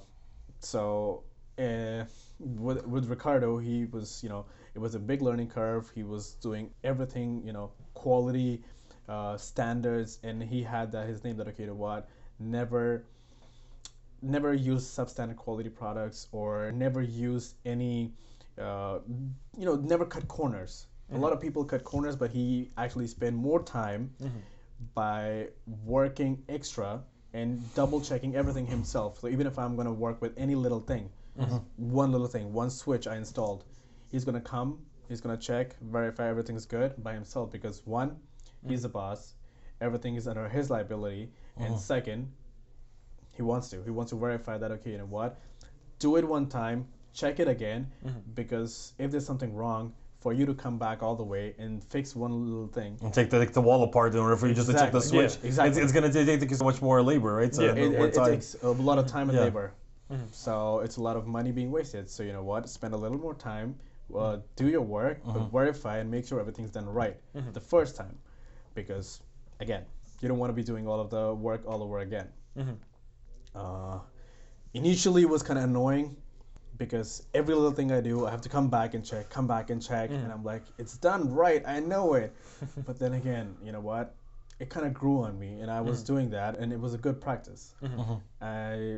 [0.59, 1.23] so
[1.59, 2.05] uh,
[2.39, 5.91] with with Ricardo, he was you know it was a big learning curve.
[5.93, 7.71] He was doing everything you know
[8.03, 8.61] quality
[9.07, 12.07] uh, standards, and he had that his name that okay, you what,
[12.39, 13.03] never
[14.21, 18.11] never use substandard quality products or never use any
[18.61, 18.99] uh,
[19.57, 20.87] you know never cut corners.
[21.11, 24.11] A lot of people cut corners, but he actually spent more time
[24.93, 25.47] by
[25.85, 27.01] working extra
[27.33, 29.19] and double checking everything himself.
[29.19, 31.09] So even if I'm gonna work with any little thing,
[31.77, 33.63] one little thing, one switch I installed,
[34.11, 34.77] he's gonna come,
[35.10, 38.70] he's gonna check, verify everything's good by himself because one, mm.
[38.70, 39.34] he's the boss,
[39.82, 41.80] everything is under his liability, and mm.
[41.80, 42.32] second,
[43.32, 43.84] he wants to.
[43.84, 45.39] He wants to verify that okay, you know what?
[45.97, 48.20] Do it one time, check it again, mm-hmm.
[48.36, 52.16] because if there's something wrong, for you to come back all the way and fix
[52.16, 54.68] one little thing, and take the, like, the wall apart in order for you just
[54.70, 55.38] to check the switch.
[55.41, 55.82] Yeah, exactly.
[55.82, 57.55] It's, it's gonna take, take so much more labor, right?
[57.55, 57.72] So Yeah.
[57.72, 59.45] it, it, it takes a lot of time and Yeah.
[59.45, 59.74] labor.
[60.12, 60.26] Mm-hmm.
[60.32, 62.10] So it's a lot of money being wasted.
[62.10, 62.68] So you know what?
[62.68, 63.76] Spend a little more time,
[64.16, 65.45] uh, do your work, but uh-huh.
[65.45, 67.51] verify and make sure everything's done right mm-hmm.
[67.51, 68.18] the first time,
[68.74, 69.22] because
[69.60, 69.86] again,
[70.22, 72.28] you don't want to be doing all of the work all over again.
[72.57, 72.74] Mm-hmm.
[73.55, 73.99] Uh,
[74.74, 76.16] initially, it was kind of annoying
[76.78, 79.70] because every little thing I do, I have to come back and check, come back
[79.70, 80.24] and check, mm-hmm.
[80.24, 82.34] and I'm like, it's done right, I know it.
[82.86, 84.16] but then again, you know what?
[84.60, 86.97] It kind of grew on me, and I was doing that, and it was a
[86.97, 87.76] good practice.
[88.41, 88.98] I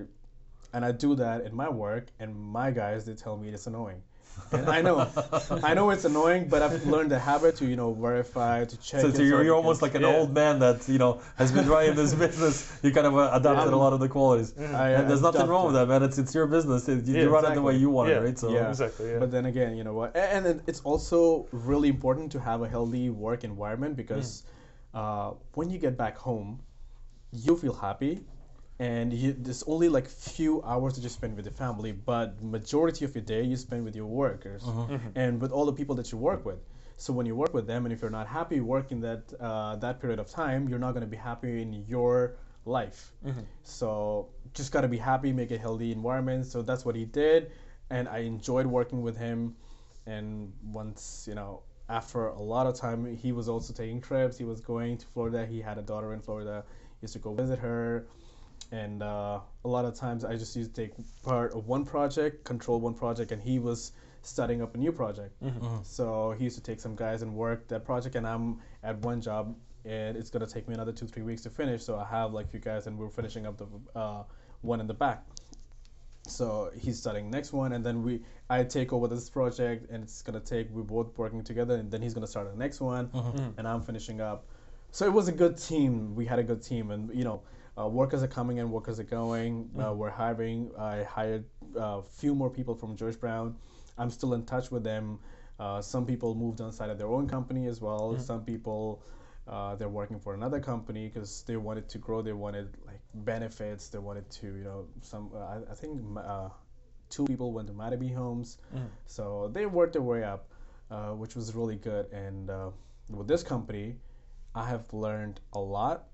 [0.73, 4.01] and I do that in my work, and my guys they tell me it's annoying.
[4.53, 5.07] And I know,
[5.63, 8.99] I know it's annoying, but I've learned the habit to you know verify to check.
[9.01, 10.15] So, so you're, you're almost like an Yeah.
[10.17, 12.55] old man that you know has been running this business.
[12.83, 15.65] You kind of uh, adopted a lot of the qualities, I- and there's nothing wrong
[15.67, 16.03] with that, man.
[16.03, 16.89] It's it's your business.
[16.89, 18.17] It- you Yeah, you run it the way you want yeah.
[18.17, 18.37] it, right?
[18.37, 18.67] So Yeah.
[18.69, 19.11] Exactly.
[19.11, 19.19] Yeah.
[19.19, 20.15] But then again, you know what?
[20.15, 24.43] A- And it's also really important to have a healthy work environment because
[24.93, 26.59] uh, when you get back home,
[27.31, 28.13] you feel happy,
[28.81, 33.05] and you, there's only like few hours that you spend with your family, but majority
[33.05, 34.79] of your day you spend with your workers mm-hmm.
[34.79, 34.93] Mm-hmm.
[34.95, 35.19] Mm-hmm.
[35.19, 36.57] and with all the people that you work with.
[36.97, 40.01] So when you work with them, and if you're not happy working that uh, that
[40.01, 43.11] period of time, you're not going to be happy in your life.
[43.63, 46.47] So just got to be happy, make a healthy environment.
[46.47, 47.51] So that's what he did,
[47.91, 49.55] and I enjoyed working with him.
[50.07, 54.37] And once you know, after a lot of time, he was also taking trips.
[54.39, 55.45] He was going to Florida.
[55.45, 56.63] He had a daughter in Florida.
[56.99, 58.07] He used to go visit her.
[58.71, 60.93] And uh, a lot of times I just used to take
[61.23, 63.91] part of one project, control one project, and he was
[64.23, 65.33] starting up a new project.
[65.83, 69.19] So he used to take some guys and work that project, and I'm at one
[69.21, 71.83] job, and it's gonna take me another two three weeks to finish.
[71.83, 73.67] So I have like few guys, and we're finishing up the
[73.99, 74.23] uh,
[74.61, 75.25] one in the back.
[76.27, 80.21] So he's starting next one, and then we I take over this project, and it's
[80.21, 83.09] gonna take we're both working together, and then he's gonna start the next one,
[83.57, 84.45] and I'm finishing up.
[84.91, 86.15] So it was a good team.
[86.15, 87.41] We had a good team, and you know,
[87.77, 89.69] uh, workers are coming and workers are going.
[89.79, 90.71] Uh, we're hiring.
[90.77, 91.45] I hired
[91.75, 93.55] a few more people from George Brown.
[93.97, 95.19] I'm still in touch with them.
[95.59, 98.17] Uh, some people moved on side of their own company as well.
[98.17, 99.03] Some people
[99.47, 102.21] uh, they're working for another company because they wanted to grow.
[102.21, 103.89] They wanted like benefits.
[103.89, 105.31] They wanted to, you know, some.
[105.33, 106.49] Uh, I, I think uh,
[107.09, 108.57] two people went to Mattamy Homes,
[109.07, 110.47] so they worked their way up,
[110.89, 112.11] uh, which was really good.
[112.11, 112.69] And uh,
[113.09, 113.97] with this company,
[114.55, 116.05] I have learned a lot,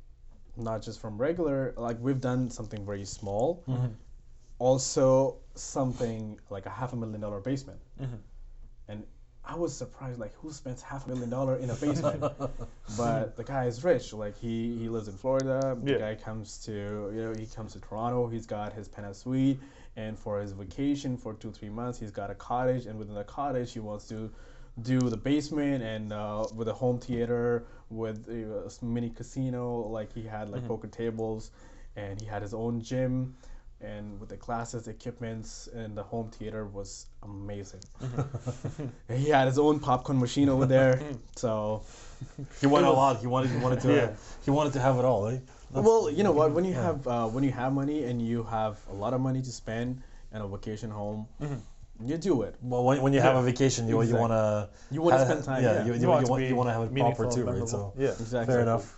[0.58, 1.74] not just from regular.
[1.78, 3.88] Like we've done something very small, mm-hmm.
[4.60, 8.16] also something like a half a million dollar basement, mm-hmm.
[8.88, 9.04] and
[9.50, 12.22] I was surprised, like, who spends half a million dollar in a basement?
[12.98, 14.12] but the guy is rich.
[14.12, 14.94] Like, he, he mm-hmm.
[14.94, 15.78] lives in Florida.
[15.82, 15.98] The Yeah.
[16.00, 16.72] guy comes to,
[17.14, 18.28] you know, he comes to Toronto.
[18.28, 19.60] He's got his penthouse suite.
[19.96, 22.88] And for his vacation for two, three months, he's got a cottage.
[22.88, 24.30] And within the cottage, he wants to
[24.82, 29.82] do the basement and uh, with a home theater, with a, s- mini casino.
[29.88, 31.52] Like, he had, like, poker tables.
[31.96, 33.36] And he had his own gym.
[33.82, 37.82] And with the classes, equipments, and the home theater was amazing.
[39.10, 41.02] he had his own popcorn machine over there.
[41.36, 41.84] So,
[42.60, 43.18] He wanted It a lot.
[43.20, 43.52] He wanted.
[43.52, 43.94] He wanted to.
[43.94, 44.10] Yeah.
[44.44, 45.28] He wanted to have it all.
[45.28, 45.38] Eh?
[45.72, 46.52] well, you know what?
[46.52, 49.42] When you have uh, when you have money and you have a lot of money
[49.44, 50.02] to spend
[50.34, 51.28] in a vacation home,
[52.06, 52.56] you do it.
[52.62, 53.42] Well, when, when you have Yeah.
[53.42, 54.16] a vacation, you Exactly.
[54.16, 54.70] you want to.
[54.92, 55.86] You wanna spend time, yeah.
[55.86, 57.48] You, You you, want you, it to want, you want to have it proper too,
[57.48, 57.68] and right?
[57.68, 57.94] So.
[57.98, 58.10] Yeah.
[58.10, 58.54] Exactly.
[58.54, 58.94] fair enough.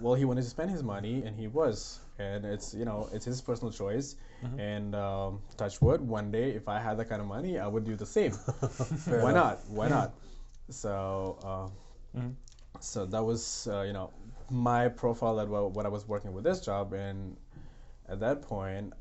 [0.00, 3.24] Well, he wanted to spend his money, and he was, and it's you know it's
[3.24, 4.16] his personal choice.
[4.58, 7.84] And um, touch wood, one day if I had that kind of money, I would
[7.84, 8.32] do the same.
[9.06, 9.34] Why enough.
[9.34, 9.58] not?
[9.68, 10.12] Why not?
[10.68, 11.38] So,
[12.14, 12.20] uh,
[12.80, 14.10] so that was uh, you know
[14.50, 17.36] my profile that wa- when I was working with this job, and
[18.08, 18.92] at that point,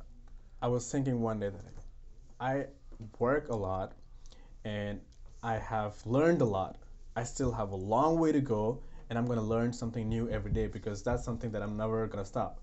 [0.62, 1.62] I was thinking one day that
[2.40, 2.66] I
[3.20, 3.94] work a lot,
[4.66, 5.00] and
[5.44, 6.78] I have learned a lot.
[7.16, 10.52] I still have a long way to go, and I'm gonna learn something new every
[10.52, 12.60] day because that's something that I'm never gonna stop.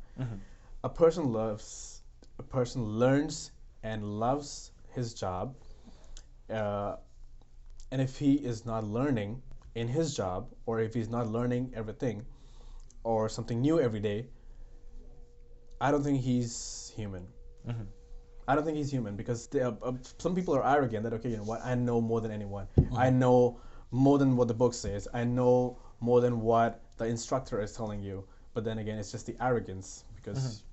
[0.85, 2.03] A person loves,
[2.39, 3.53] a person learns
[3.83, 5.55] and loves his job,
[6.51, 6.97] uh,
[7.91, 9.43] and if he is not learning
[9.75, 12.25] in his job, or if he's not learning everything,
[13.05, 14.27] or something new every day,
[15.81, 17.27] I don't think he's human.
[18.49, 21.29] I don't think he's human because they are, uh, some people are arrogant that okay,
[21.29, 21.61] you know what?
[21.65, 22.67] I know more than anyone.
[22.81, 22.97] Mm-hmm.
[22.97, 23.61] I know
[23.91, 25.07] more than what the book says.
[25.13, 28.25] I know more than what the instructor is telling you.
[28.55, 30.65] But then again, it's just the arrogance because mm-hmm.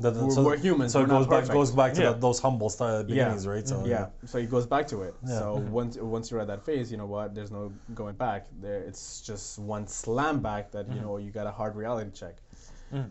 [0.00, 2.10] That- that- We're- so, we're humans, So we're it goes back goes back to Yeah.
[2.10, 3.66] that, those humble start uh, beginnings, right?
[3.66, 5.14] So yeah, so it goes back to it.
[5.26, 5.38] Yeah.
[5.40, 5.72] So mm-hmm.
[5.72, 7.34] once once you're at that phase, you know what?
[7.34, 8.46] There's no going back.
[8.60, 12.36] There, it's just one slam back that you know you got a hard reality check.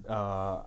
[0.07, 0.63] Uh,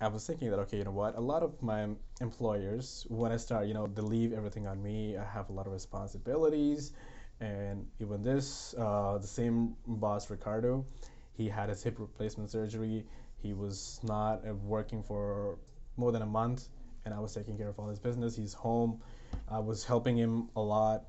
[0.00, 1.16] I was thinking that okay, you know what?
[1.16, 1.88] A lot of my
[2.20, 5.16] employers, when I start, you know, they leave everything on me.
[5.16, 6.92] I have a lot of responsibilities,
[7.40, 10.84] and even this, uh, the same boss Ricardo,
[11.32, 13.04] he had his hip replacement surgery.
[13.42, 15.58] He was not uh, working for
[15.96, 16.68] more than a month,
[17.04, 18.34] and I was taking care of all his business.
[18.36, 19.00] He's home.
[19.48, 21.04] I was helping him a lot,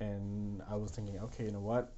[0.00, 1.92] and I was thinking, okay, you know what?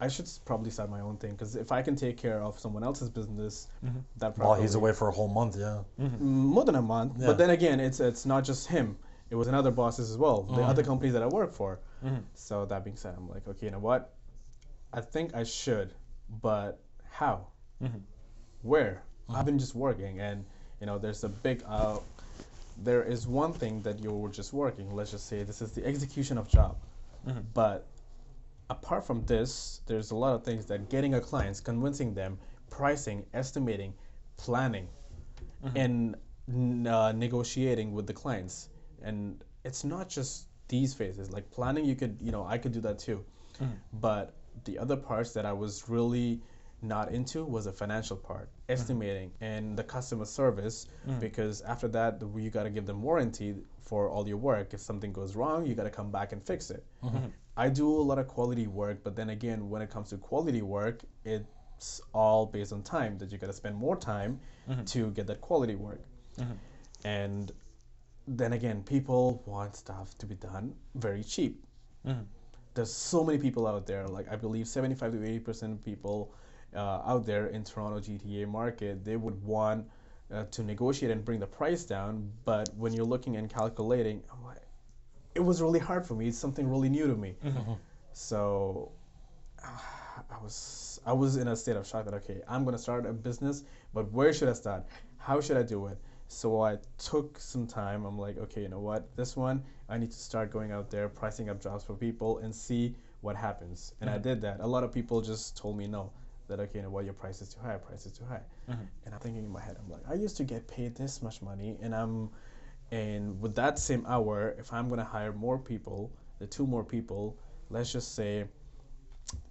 [0.00, 2.82] I should probably start my own thing because if I can take care of someone
[2.82, 3.98] else's business, mm-hmm.
[4.16, 5.82] that while he's away for a whole month, yeah.
[6.00, 6.16] Mm-hmm.
[6.16, 7.14] Mm, more than a month.
[7.18, 7.26] Yeah.
[7.26, 8.96] But then again, it's it's not just him.
[9.28, 10.42] It was another bosses as well.
[10.42, 10.62] The mm-hmm.
[10.70, 11.80] other companies that I work for.
[12.34, 14.14] So that being said, I'm like, okay, you know what?
[14.92, 15.92] I think I should,
[16.42, 17.46] but how?
[18.62, 19.02] Where?
[19.28, 20.44] I've been just working, and
[20.80, 21.62] you know, there's a big.
[21.66, 21.98] Uh,
[22.82, 24.94] there is one thing that you're just working.
[24.94, 26.76] Let's just say this is the execution of job,
[27.54, 27.86] but
[28.70, 32.38] apart from this, there's a lot of things that getting a clients, convincing them,
[32.70, 33.92] pricing, estimating,
[34.36, 34.88] planning,
[35.74, 36.16] and
[36.86, 38.70] uh, negotiating with the clients.
[39.02, 41.30] And it's not just these phases.
[41.32, 43.24] Like planning, you could, you know, I could do that too.
[44.00, 44.34] But
[44.64, 46.40] the other parts that I was really
[46.82, 48.72] not into was the financial part, mm-hmm.
[48.72, 50.86] estimating, and the customer service.
[51.08, 51.20] Mm.
[51.20, 54.72] Because after that, you got to give them warranty for all your work.
[54.72, 56.84] If something goes wrong, you got to come back and fix it.
[57.02, 57.26] Mm-hmm.
[57.56, 60.62] I do a lot of quality work, but then again, when it comes to quality
[60.62, 63.18] work, it's all based on time.
[63.18, 64.84] That you got to spend more time mm-hmm.
[64.84, 66.00] to get that quality work.
[67.04, 67.52] And
[68.26, 71.64] then again, people want stuff to be done very cheap.
[72.74, 74.06] There's so many people out there.
[74.06, 76.32] Like I believe 75 to 80 percent of people
[76.78, 79.86] out there in Toronto GTA market, they would want
[80.32, 82.30] uh, to negotiate and bring the price down.
[82.44, 84.58] But when you're looking and calculating, I'm like,
[85.34, 86.28] it was really hard for me.
[86.28, 87.36] It's something really new to me.
[88.12, 88.90] So
[89.62, 93.12] I was I was in a state of shock that okay, I'm gonna start a
[93.12, 93.64] business,
[93.94, 94.84] but where should I start?
[95.16, 95.98] How should I do it?
[96.28, 98.04] So I took some time.
[98.04, 99.14] I'm like, okay, you know what?
[99.16, 102.54] This one I need to start going out there, pricing up jobs for people, and
[102.54, 103.94] see what happens.
[104.00, 104.60] And I did that.
[104.60, 106.12] A lot of people just told me no,
[106.50, 107.04] that okay, you know what?
[107.04, 107.76] Your price is too high.
[107.76, 108.42] Price is too high.
[108.68, 108.82] Mm-hmm.
[109.04, 111.40] And I'm thinking in my head, I'm like, I used to get paid this much
[111.42, 112.30] money, and I'm,
[112.90, 117.38] and with that same hour, if I'm gonna hire more people, the two more people,
[117.70, 118.44] let's just say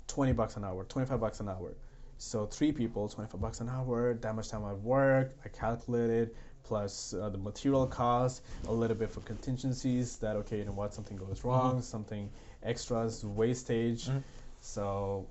[0.07, 1.73] 20 bucks an hour, 25 bucks an hour.
[2.17, 7.13] So three people, 25 bucks an hour, that much time I work, I calculated, plus
[7.13, 11.15] uh, the material cost, a little bit for contingencies that, okay, you know what, something
[11.15, 11.81] goes wrong, mm-hmm.
[11.81, 12.29] something
[12.63, 14.07] extras, wastage.
[14.07, 14.19] Mm-hmm.
[14.59, 15.27] So,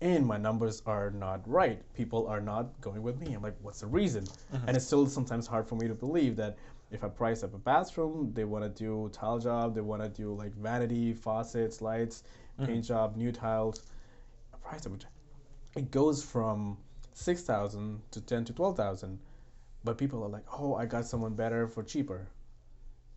[0.00, 1.82] and my numbers are not right.
[1.94, 3.34] People are not going with me.
[3.34, 4.24] I'm like, what's the reason?
[4.24, 4.68] Mm-hmm.
[4.68, 6.56] And it's still sometimes hard for me to believe that
[6.90, 10.08] if I price up a bathroom, they want to do tile job, they want to
[10.08, 12.24] do like vanity, faucets, lights,
[12.58, 12.66] mm-hmm.
[12.66, 13.82] paint job, new tiles.
[14.54, 14.92] I price up,
[15.76, 16.78] it goes from
[17.12, 19.18] six thousand to ten to twelve thousand,
[19.84, 22.26] but people are like, oh, I got someone better for cheaper.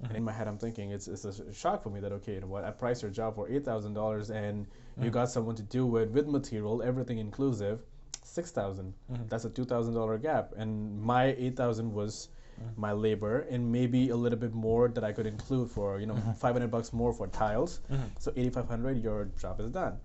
[0.01, 0.05] Mm-hmm.
[0.05, 2.41] And in my head, I'm thinking it's, it's a shock for me that okay, you
[2.41, 2.63] know what?
[2.63, 4.65] I priced your job for eight thousand dollars, and
[4.97, 5.09] you mm-hmm.
[5.11, 7.79] got someone to do it with material, everything inclusive,
[8.23, 9.27] six mm-hmm.
[9.27, 12.29] That's a two thousand dollar gap, and my eight thousand was
[12.77, 16.15] my labor, and maybe a little bit more that I could include for you know
[16.37, 17.81] five hundred bucks more for tiles.
[18.19, 19.97] So eighty five hundred, your job is done.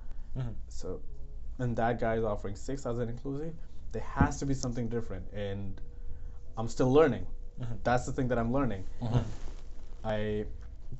[0.68, 1.00] So,
[1.58, 3.54] and that guy is offering six thousand inclusive.
[3.92, 5.80] There has to be something different, and
[6.56, 7.26] I'm still learning.
[7.82, 8.84] That's the thing that I'm learning.
[10.04, 10.44] I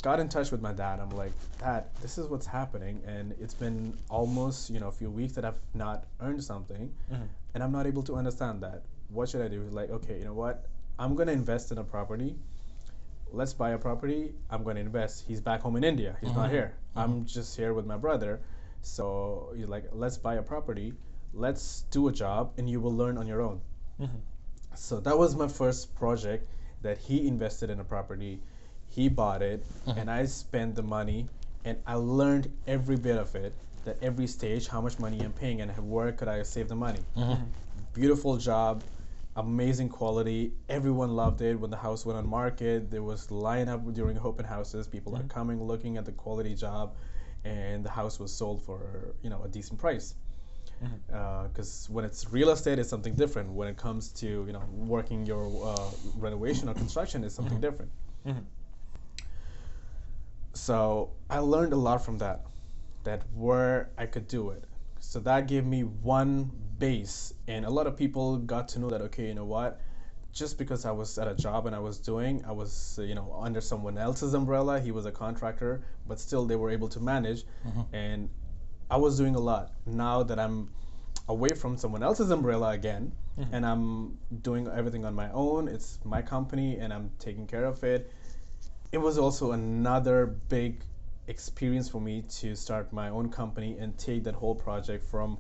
[0.02, 1.00] got in touch with my dad.
[1.00, 5.10] I'm like, Dad, this is what's happening, and it's been almost you know a few
[5.10, 7.24] weeks that I've not earned something, mm-hmm.
[7.54, 8.82] and I'm not able to understand that.
[9.10, 9.62] What should I do?
[9.62, 10.66] He's like, okay, you know what?
[10.98, 12.36] I'm gonna invest in a property.
[13.30, 14.32] Let's buy a property.
[14.50, 15.24] I'm gonna invest.
[15.26, 16.16] He's back home in India.
[16.20, 16.54] He's not mm-hmm.
[16.54, 16.74] here.
[16.90, 16.98] Mm-hmm.
[16.98, 18.40] I'm just here with my brother.
[18.82, 20.92] So he's like, let's buy a property.
[21.34, 23.60] Let's do a job, and you will learn on your own.
[24.74, 26.48] So that was my first project
[26.82, 28.40] that he invested in a property.
[28.90, 29.98] He bought it, mm-hmm.
[29.98, 31.28] and I spent the money,
[31.64, 33.52] and I learned every bit of it.
[33.84, 37.00] That every stage, how much money I'm paying, and where could I save the money.
[37.16, 37.32] Mm-hmm.
[37.32, 37.44] Mm-hmm.
[37.94, 38.82] Beautiful job,
[39.36, 40.52] amazing quality.
[40.68, 42.90] Everyone loved it when the house went on market.
[42.90, 44.86] There was lineup during open houses.
[44.86, 46.94] People are coming, looking at the quality job,
[47.44, 50.14] and the house was sold for you know a decent price
[51.12, 54.62] uh, because when it's real estate it's something different when it comes to you know
[54.72, 57.90] working your uh, renovation or construction is something different
[60.58, 62.44] so i learned a lot from that
[63.04, 64.64] that where i could do it
[65.00, 69.00] so that gave me one base and a lot of people got to know that
[69.00, 69.80] okay you know what
[70.32, 73.38] just because i was at a job and i was doing i was you know
[73.40, 77.44] under someone else's umbrella he was a contractor but still they were able to manage
[77.66, 77.94] mm-hmm.
[77.94, 78.28] and
[78.90, 79.72] I was doing a lot.
[79.86, 80.70] Now that I'm
[81.28, 83.54] away from someone else's umbrella again, mm-hmm.
[83.54, 87.84] and I'm doing everything on my own, it's my company and I'm taking care of
[87.84, 88.10] it.
[88.90, 90.80] It was also another big
[91.26, 95.38] experience for me to start my own company and take that whole project from,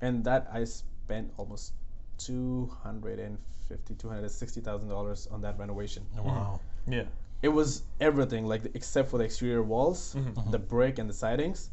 [0.00, 1.72] and that I spent almost
[2.18, 6.04] two hundred and fifty, two hundred and sixty thousand dollars on that renovation.
[6.18, 6.60] Oh, wow.
[6.84, 6.92] Hmm.
[6.92, 7.04] Yeah.
[7.42, 10.38] It was everything, like except for the exterior walls, mm-hmm.
[10.38, 10.50] Mm-hmm.
[10.50, 11.70] the brick and the sidings,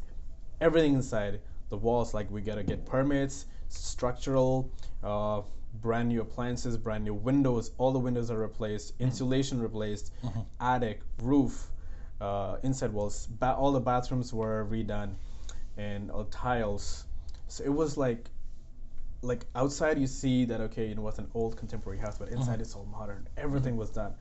[0.62, 2.14] everything inside the walls.
[2.14, 4.70] Like we gotta get permits, structural,
[5.04, 5.42] uh,
[5.74, 7.72] brand new appliances, brand new windows.
[7.78, 10.12] All the windows are replaced, insulation replaced,
[10.60, 11.70] attic, roof,
[12.20, 13.26] uh, inside walls.
[13.26, 15.14] Ba- all the bathrooms were redone,
[15.76, 17.04] and uh, tiles.
[17.48, 18.30] So it was like
[19.22, 22.60] like outside you see that okay you know what's an old contemporary house but inside
[22.60, 24.14] it's all modern everything was done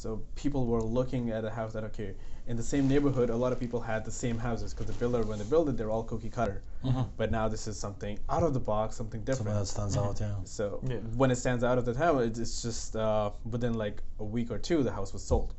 [0.00, 2.14] so people were looking at a house that okay
[2.46, 5.22] in the same neighborhood a lot of people had the same houses because the builder
[5.30, 6.62] when they build it they're all cookie cutter.
[7.18, 9.48] But now this is something out of the box something different.
[9.48, 10.36] Something that stands out, yeah.
[10.44, 10.96] so Yeah.
[11.20, 14.50] when it stands out of the town it's, it's just uh, within like a week
[14.50, 15.52] or two the house was sold.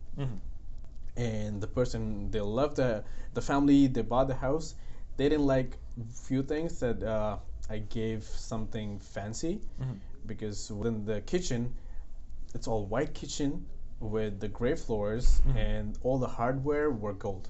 [1.18, 3.04] And the person they loved the
[3.36, 4.74] the family they bought the house.
[5.18, 5.78] They didn't like
[6.28, 7.38] few things that uh,
[7.70, 9.62] I gave something fancy.
[10.26, 11.62] Because within the kitchen
[12.56, 13.52] it's all white kitchen
[14.02, 17.48] with the gray floors and all the hardware were gold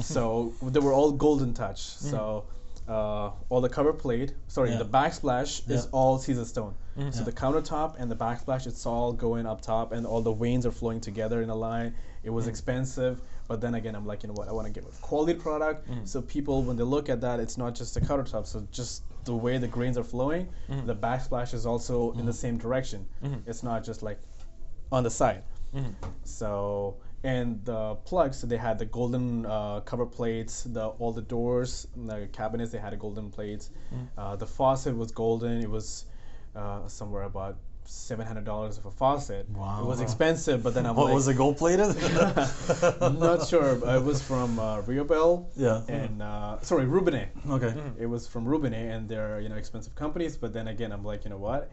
[0.00, 2.44] so they were all golden touch so
[2.88, 4.78] uh, all the cover plate, sorry, Yeah.
[4.78, 6.74] the backsplash is all Caesar stone.
[6.98, 7.10] Mm-hmm.
[7.10, 10.64] So the countertop and the backsplash, it's all going up top, and all the veins
[10.64, 11.94] are flowing together in a line.
[12.22, 14.48] It was expensive, but then again, I'm like, you know what?
[14.48, 16.08] I want to give a quality product, Mm.
[16.08, 18.46] so people, when they look at that, it's not just the countertop.
[18.46, 20.86] So just the way the grains are flowing, Mm-hmm.
[20.86, 23.04] the backsplash is also in the same direction.
[23.46, 24.18] It's not just like
[24.92, 25.42] on the side.
[25.74, 25.92] Mm-hmm.
[26.24, 31.88] So and the plugs they had the golden uh, cover plates, the all the doors,
[31.96, 33.70] the cabinets they had a golden plates.
[33.94, 34.08] Mm.
[34.16, 35.60] Uh, the faucet was golden.
[35.60, 36.04] It was
[36.54, 39.48] uh, somewhere about seven hundred dollars for a faucet.
[39.50, 39.80] Wow.
[39.82, 41.96] It was expensive, but then I'm What like, was it gold plated?
[43.00, 43.76] I'm not sure.
[43.76, 45.82] but It was from uh, Rio Bell yeah.
[45.88, 47.28] and uh, sorry Rubinet.
[47.50, 47.74] Okay.
[47.98, 50.36] It was from Rubinet, and they're you know expensive companies.
[50.36, 51.70] But then again, I'm like, you know what?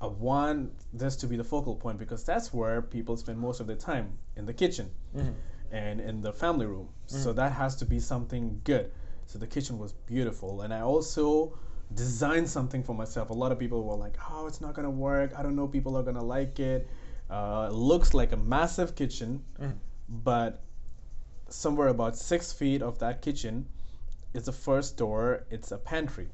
[0.00, 3.66] I want this to be the focal point because that's where people spend most of
[3.66, 5.32] their time in the kitchen mm-hmm.
[5.72, 6.88] and in the family room.
[7.06, 7.36] So mm-hmm.
[7.36, 8.92] that has to be something good.
[9.26, 11.58] So the kitchen was beautiful, and I also
[11.94, 13.30] designed something for myself.
[13.30, 15.32] A lot of people were like, "Oh, it's not gonna work.
[15.36, 15.66] I don't know.
[15.66, 16.88] People are gonna like it.
[17.28, 19.76] Uh, it looks like a massive kitchen, mm-hmm.
[20.08, 20.62] but
[21.48, 23.66] somewhere about six feet of that kitchen
[24.32, 25.44] is the first door.
[25.50, 26.28] It's a pantry,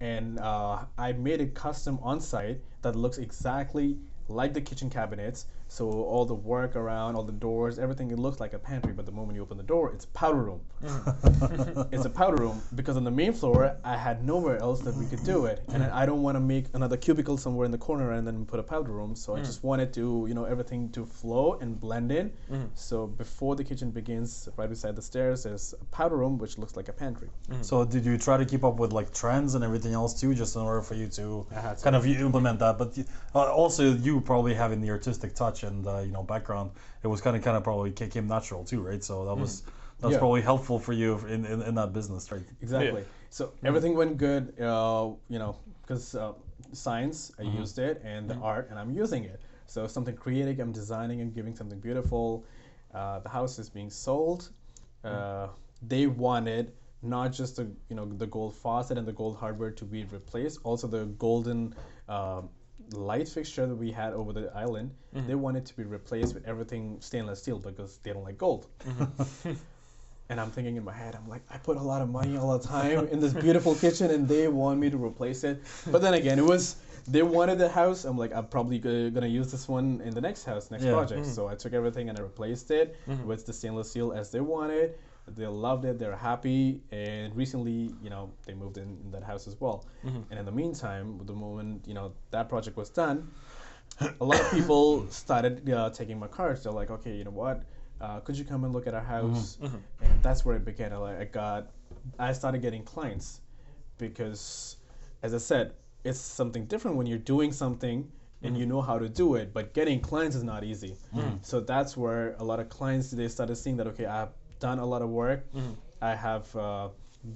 [0.00, 3.98] and uh, I made a custom on site that looks exactly
[4.28, 5.46] like the kitchen cabinets.
[5.70, 8.92] So all the work around, all the doors, everything it looks like a pantry.
[8.92, 10.60] But the moment you open the door, it's a powder room.
[10.82, 11.88] Mm.
[11.92, 15.06] it's a powder room because on the main floor I had nowhere else that we
[15.06, 18.12] could do it, and I don't want to make another cubicle somewhere in the corner
[18.12, 19.14] and then put a powder room.
[19.14, 19.44] So I mm.
[19.44, 22.32] just wanted to, you know, everything to flow and blend in.
[22.50, 22.68] Mm.
[22.74, 26.76] So before the kitchen begins, right beside the stairs, there's a powder room which looks
[26.76, 27.28] like a pantry.
[27.62, 30.56] So did you try to keep up with like trends and everything else too, just
[30.56, 31.82] in order for you to I to.
[31.82, 32.76] kind of implement that?
[32.76, 32.98] But
[33.34, 36.70] uh, also you probably having the artistic touch and uh, you know background,
[37.02, 39.02] it was kind of kind of probably ca- came natural too, right?
[39.02, 39.62] So that was
[40.00, 40.18] that's Yeah.
[40.18, 42.42] probably helpful for you in, in, in that business, right?
[42.60, 43.04] Exactly.
[43.30, 46.32] So everything went good, uh, you know, because uh,
[46.72, 47.56] science, I Mm-hmm.
[47.60, 49.40] used it, and the art, and I'm using it.
[49.66, 52.44] So something creative, I'm designing and giving something beautiful.
[52.92, 54.50] Uh, the house is being sold.
[55.04, 55.48] Uh,
[55.86, 56.72] they wanted
[57.02, 60.60] not just the you know the gold faucet and the gold hardware to be replaced,
[60.64, 61.74] also the golden
[62.08, 62.48] um
[62.92, 64.90] light fixture that we had over the island.
[65.14, 65.26] Mm-hmm.
[65.26, 68.66] They wanted to be replaced with everything stainless steel because they don't like gold.
[68.86, 69.52] Mm-hmm.
[70.30, 72.56] And I'm thinking in my head, I'm like, I put a lot of money all
[72.56, 75.60] the time in this beautiful kitchen, and they want me to replace it.
[75.90, 76.76] But then again, it was
[77.08, 78.04] they wanted the house.
[78.04, 80.92] I'm like, I'm probably go- gonna use this one in the next house, next Yeah.
[80.92, 81.22] project.
[81.22, 81.32] Mm-hmm.
[81.32, 84.94] So I took everything and I replaced it with the stainless steel as they wanted.
[85.36, 85.98] They loved it.
[85.98, 86.80] They're happy.
[86.90, 89.86] And recently, you know, they moved in, in that house as well.
[90.04, 90.22] Mm-hmm.
[90.30, 93.30] And in the meantime, the moment you know that project was done,
[94.20, 96.64] a lot of people started uh, taking my cards.
[96.64, 97.62] They're like, okay, you know what?
[98.00, 99.56] Uh, could you come and look at our house?
[99.56, 99.66] Mm-hmm.
[99.66, 100.04] Mm-hmm.
[100.04, 100.92] And that's where it began.
[100.92, 101.70] I, like, I got,
[102.18, 103.40] I started getting clients
[103.98, 104.76] because,
[105.22, 108.10] as I said, it's something different when you're doing something
[108.42, 109.52] and you know how to do it.
[109.52, 110.96] But getting clients is not easy.
[111.42, 114.30] So that's where a lot of clients they started seeing that okay, I've
[114.60, 115.44] done a lot of work.
[116.00, 116.88] I have uh,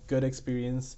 [0.07, 0.97] good experience.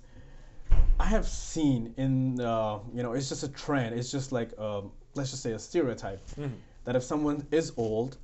[1.01, 3.99] I have seen in uh, you know it's just a trend.
[3.99, 6.21] It's just like um, let's just say a stereotype
[6.85, 8.19] that if someone is old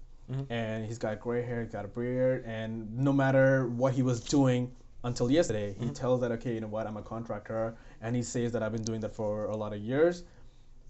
[0.51, 4.71] and he's got gray hair, got a beard, and no matter what he was doing
[5.05, 8.53] until yesterday, he tells that okay, you know what, I'm a contractor, and he says
[8.53, 10.25] that I've been doing that for a lot of years.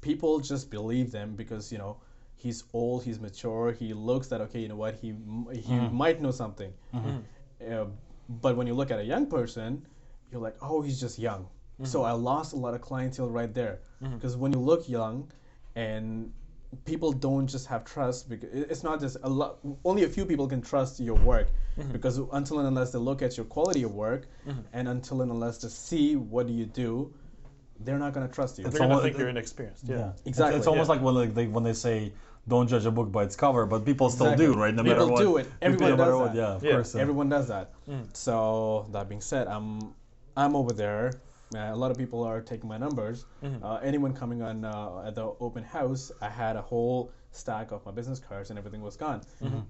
[0.01, 1.97] People just believe them because you know
[2.43, 5.94] he's old, he's mature, he looks that okay, you know what, he m- he mm-hmm.
[5.94, 6.73] might know something.
[6.94, 7.09] Mm-hmm.
[7.09, 7.73] Mm-hmm.
[7.73, 7.86] Uh,
[8.44, 9.86] but when you look at a young person,
[10.31, 11.47] you're like, oh, he's just young.
[11.85, 15.32] So I lost a lot of clientele right there because when you look young,
[15.74, 16.32] and
[16.85, 19.59] people don't just have trust because it's not just a lot.
[19.85, 21.48] Only a few people can trust your work
[21.90, 24.28] because until and unless they look at your quality of work,
[24.73, 27.12] and until and unless they see what do you do,
[27.81, 28.64] they're not gonna trust you.
[28.64, 29.85] They're gonna almost- think you're inexperienced.
[29.85, 29.97] Yeah.
[29.97, 30.94] It's- Exactly, It's, almost yeah.
[30.94, 32.12] like when like, they when they say
[32.48, 34.47] don't judge a book by its cover, but people still Exactly.
[34.47, 34.74] do, right?
[34.74, 35.20] No People matter what.
[35.20, 35.47] do it.
[35.60, 36.36] Everyone no does what, that.
[36.36, 36.73] Yeah, of Yeah.
[36.73, 36.94] course.
[36.94, 37.01] yeah.
[37.02, 37.73] Everyone does that.
[38.12, 39.94] So that being said, I'm
[40.36, 41.12] I'm over there.
[41.55, 43.27] Uh, a lot of people are taking my numbers.
[43.62, 47.85] Uh, anyone coming on uh, at the open house, I had a whole stack of
[47.85, 49.20] my business cards and everything was gone.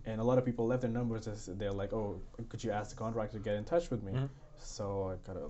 [0.07, 1.27] And a lot of people left their numbers.
[1.27, 4.13] As they're like, "Oh, could you ask the contractor to get in touch with me?"
[4.59, 5.47] So I got a,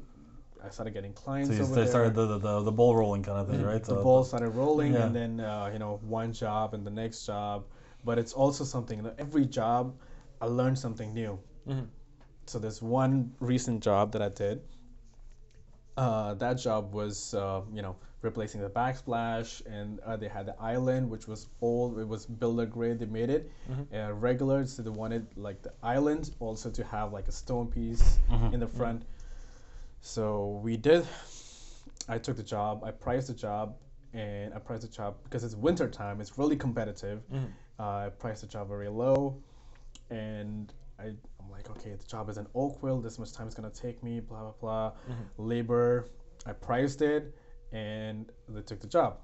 [0.65, 1.91] I started getting clients So you over they there.
[1.91, 3.81] started the, the, the ball rolling kind of thing, right?
[3.83, 5.07] the So- ball started rolling, Yeah.
[5.07, 7.65] and then uh, you know one job and the next job.
[8.05, 8.99] But it's also something.
[8.99, 9.95] You know, every job,
[10.41, 11.39] I learned something new.
[12.47, 14.61] So there's one recent job that I did.
[15.97, 20.57] Uh, that job was, uh, you know, replacing the backsplash, and uh, they had the
[20.61, 21.99] island, which was old.
[21.99, 22.99] It was builder grade.
[22.99, 23.51] They made it
[23.95, 28.19] uh, regular, so they wanted like the island also to have like a stone piece
[28.53, 29.03] in the front.
[30.03, 31.07] So we did.
[32.09, 32.83] I took the job.
[32.85, 33.77] I priced the job,
[34.13, 36.21] and I priced the job because it's winter time.
[36.21, 37.23] It's really competitive.
[37.79, 39.37] Uh, I priced the job very low,
[40.11, 43.01] and I, I'm like, okay, the job is in Oakville.
[43.01, 44.21] This much time it's gonna take me.
[44.21, 44.93] Blah blah blah.
[45.39, 46.09] Labor.
[46.45, 47.35] I priced it,
[47.73, 49.19] and they took the job.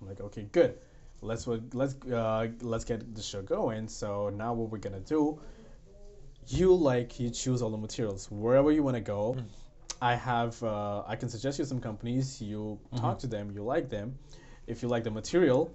[0.00, 0.78] I'm like, okay, good.
[1.20, 3.88] Let's let's uh, let's get the show going.
[3.88, 5.38] So now what we're gonna do?
[6.48, 9.36] You like you choose all the materials wherever you want to go.
[10.02, 12.40] I have uh, I can suggest you some companies.
[12.42, 13.50] You talk to them.
[13.54, 14.18] You like them.
[14.66, 15.72] If you like the material,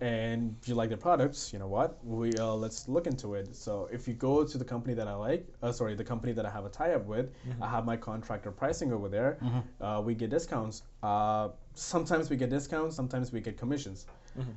[0.00, 2.04] and you like the products, you know what?
[2.04, 3.54] We uh, let's look into it.
[3.54, 6.44] So if you go to the company that I like, uh, sorry, the company that
[6.44, 9.38] I have a tie-up with, I have my contractor pricing over there.
[9.80, 10.82] Uh, we get discounts.
[11.02, 12.96] Uh, sometimes we get discounts.
[12.96, 14.06] Sometimes we get commissions.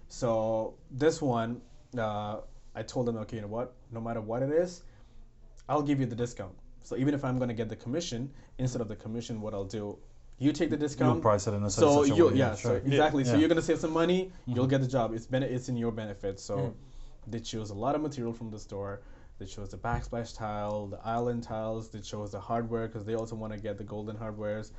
[0.09, 1.61] So this one,
[1.97, 2.37] uh,
[2.75, 3.73] I told them, okay, you know what?
[3.91, 4.83] No matter what it is,
[5.69, 6.55] I'll give you the discount.
[6.88, 9.65] So even if I'm going to get the commission, instead of the commission, what I'll
[9.65, 9.97] do,
[10.39, 11.22] you take the You'll discount.
[11.22, 12.77] price it in a So such you yeah, so sure.
[12.77, 13.23] exactly.
[13.26, 14.31] So you're gonna save some money.
[14.45, 15.14] You'll get the job.
[15.15, 16.39] It's bene- it's in your benefit.
[16.39, 16.76] So
[17.26, 19.01] they chose a lot of material from the store.
[19.39, 21.89] They chose the backsplash tile, the island tiles.
[21.89, 24.72] They chose the hardware because they also want to get the golden hardwares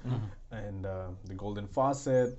[0.52, 2.38] and uh, the golden faucet.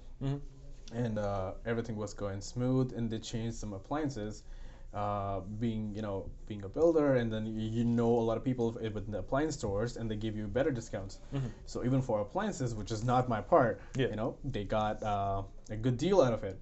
[1.03, 2.93] And uh, everything was going smooth.
[2.97, 4.43] And they changed some appliances.
[4.91, 8.71] Uh, being you know being a builder and then you, know a lot of people
[8.71, 11.19] within the appliance stores and they give you better discounts.
[11.67, 14.07] So even for appliances which is not my part Yeah.
[14.07, 16.59] you know they got uh, a good deal out of it.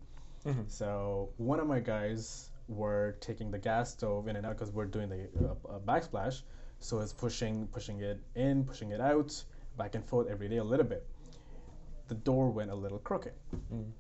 [0.68, 4.92] So one of my guys were taking the gas stove in and out because we're
[4.98, 6.42] doing the uh, backsplash.
[6.80, 9.32] So it's pushing pushing it in pushing it out
[9.78, 11.08] back and forth every day a little bit.
[12.10, 13.34] The door went a little crooked.
[13.72, 13.94] And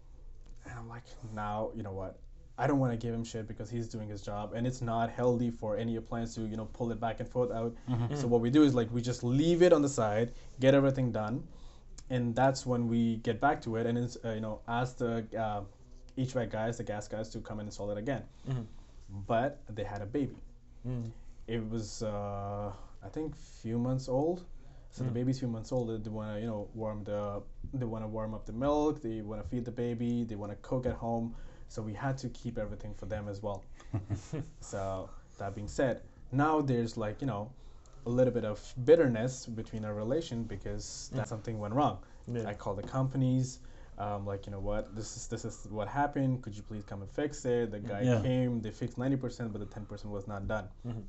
[0.77, 2.19] i'm like now you know what
[2.57, 5.09] I don't want to give him shit because he's doing his job, and it's not
[5.11, 7.75] healthy for any appliance to you know pull it back and forth out.
[8.15, 11.11] So what we do is like we just leave it on the side, get everything
[11.11, 11.43] done,
[12.09, 15.25] and that's when we get back to it, and it's uh, you know ask the
[15.37, 15.61] uh,
[16.17, 18.23] HVAC guys, the gas guys, to come and install it again.
[19.27, 20.37] But they had a baby.
[21.47, 22.71] It was uh,
[23.03, 24.45] I think few months old.
[24.91, 26.03] So the baby's few months old.
[26.03, 27.41] They want to you know warm the
[27.73, 29.01] they want to warm up the milk.
[29.01, 30.23] They want to feed the baby.
[30.23, 31.35] They want to cook at home.
[31.69, 33.63] So we had to keep everything for them as well.
[34.61, 37.51] so that being said, now there's like you know
[38.05, 41.17] a little bit of bitterness between our relation because mm.
[41.17, 41.99] that something went wrong.
[42.27, 42.47] Yeah.
[42.47, 43.59] I called the companies.
[43.99, 47.01] Um, like you know what this is this is what happened could you please come
[47.01, 48.21] and fix it the guy Yeah.
[48.21, 50.99] came they fixed 90% but the 10% was not done mm-hmm.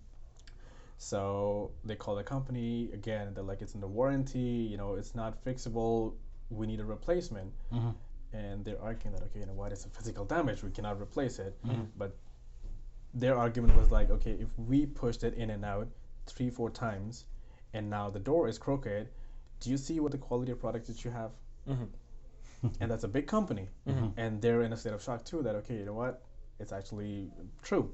[0.97, 3.33] so they call the company again.
[3.35, 4.39] They're like, it's in the warranty.
[4.71, 6.15] You know, it's not fixable.
[6.51, 7.53] We need a replacement.
[7.73, 7.91] Mm-hmm.
[8.33, 9.73] And they're arguing that okay, you know what?
[9.73, 10.63] It's a physical damage.
[10.63, 11.57] We cannot replace it.
[11.67, 11.85] Mm-hmm.
[11.97, 12.17] But
[13.15, 15.89] their argument was like, okay, if we pushed it in and out
[16.27, 17.25] three, four times,
[17.73, 19.09] and now the door is crooked,
[19.61, 21.31] do you see what the quality of product that you have?
[21.69, 22.69] Mm-hmm.
[22.81, 24.09] and that's a big company, mm-hmm.
[24.19, 25.43] and they're in a state of shock too.
[25.43, 26.23] That okay, you know what?
[26.59, 27.31] It's actually
[27.63, 27.93] true.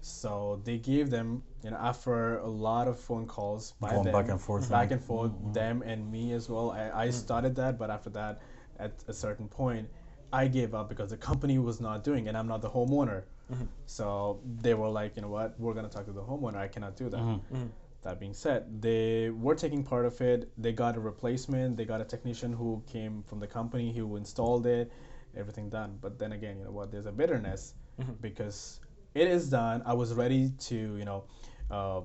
[0.00, 4.12] So they gave them, you know, after a lot of phone calls by Going them,
[4.12, 6.72] back and forth, back and forth, them and me as well.
[6.72, 8.40] I, I started that, but after that,
[8.78, 9.88] at a certain point,
[10.32, 13.22] I gave up because the company was not doing, it, and I'm not the homeowner.
[13.52, 13.64] Mm-hmm.
[13.86, 16.56] So they were like, you know what, we're gonna talk to the homeowner.
[16.56, 17.20] I cannot do that.
[17.20, 17.54] Mm-hmm.
[17.54, 17.66] Mm-hmm.
[18.02, 20.50] That being said, they were taking part of it.
[20.58, 21.76] They got a replacement.
[21.76, 24.90] They got a technician who came from the company who installed it,
[25.36, 25.98] everything done.
[26.00, 26.90] But then again, you know what?
[26.90, 27.74] There's a bitterness
[28.20, 28.80] because
[29.14, 29.82] it is done.
[29.86, 31.24] I was ready to, you know,
[31.70, 32.00] uh,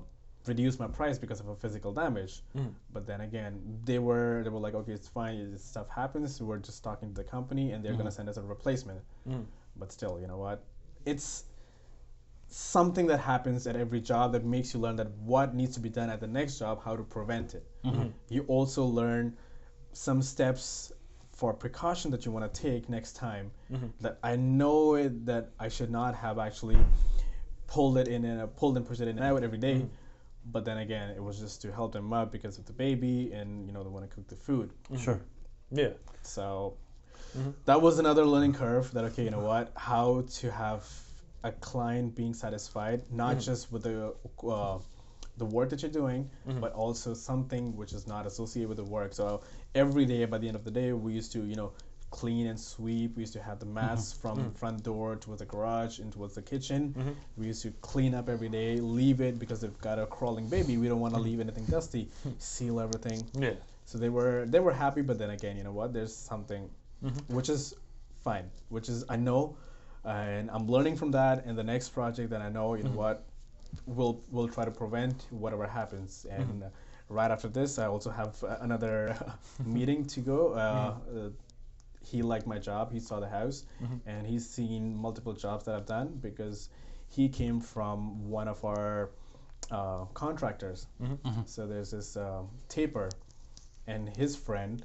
[0.48, 2.42] reduce my price because of a physical damage.
[2.56, 2.72] Mm.
[2.92, 5.52] But then again, they were they were like, okay, it's fine.
[5.52, 6.40] This stuff happens.
[6.40, 8.16] We're just talking to the company, and they're gonna mm.
[8.16, 9.00] send us a replacement.
[9.28, 9.44] Mm.
[9.76, 10.64] But still, you know what?
[11.04, 11.44] It's
[12.48, 15.88] something that happens at every job that makes you learn that what needs to be
[15.88, 17.66] done at the next job, how to prevent it.
[17.84, 18.08] Mm-hmm.
[18.30, 19.36] You also learn
[19.92, 20.92] some steps
[21.32, 23.50] for precaution that you want to take next time.
[23.70, 23.86] Mm-hmm.
[24.00, 26.78] That I know it, that I should not have actually
[27.66, 29.74] pulled it in and uh, pulled and pushed it in and out every day.
[29.74, 29.86] Mm-hmm.
[30.46, 33.66] But then again, it was just to help them out because of the baby, and
[33.66, 34.72] you know they want to cook the food.
[34.84, 35.02] Mm-hmm.
[35.02, 35.20] Sure.
[35.70, 35.90] Yeah.
[36.22, 36.76] So
[37.36, 37.50] mm-hmm.
[37.66, 39.72] that was another learning curve that okay, you know what?
[39.76, 40.86] How to have
[41.44, 43.40] a client being satisfied, not mm-hmm.
[43.40, 44.14] just with the
[44.48, 44.78] uh,
[45.36, 46.28] the work that you're doing,
[46.60, 49.14] but also something which is not associated with the work.
[49.14, 49.42] So
[49.74, 51.72] every day, by the end of the day, we used to you know
[52.10, 53.16] clean and sweep.
[53.16, 53.74] We used to have the mm-hmm.
[53.74, 54.50] mats from mm-hmm.
[54.50, 56.94] front door towards the garage and towards the kitchen.
[56.96, 57.10] Mm-hmm.
[57.36, 60.76] We used to clean up every day, leave it because they've got a crawling baby.
[60.76, 62.08] We don't want to leave anything dusty.
[62.38, 63.26] Seal everything.
[63.34, 63.54] Yeah.
[63.84, 65.92] So they were they were happy, but then again, you know what?
[65.92, 66.68] There's something
[67.28, 67.74] which is
[68.22, 69.56] fine, which is I know,
[70.04, 71.44] and I'm learning from that.
[71.46, 73.24] And the next project that I know, you know what,
[73.86, 76.26] we'll we'll try to prevent whatever happens.
[76.30, 76.68] And uh,
[77.08, 79.16] right after this, I also have uh, another
[79.64, 80.52] meeting to go.
[80.52, 81.30] Uh, uh,
[82.10, 82.92] he liked my job.
[82.92, 83.64] He saw the house,
[84.06, 86.68] and he's seen multiple jobs that I've done because
[87.08, 89.10] he came from one of our
[89.70, 90.86] uh, contractors.
[91.46, 93.08] So there's this uh, taper,
[93.86, 94.84] and his friend.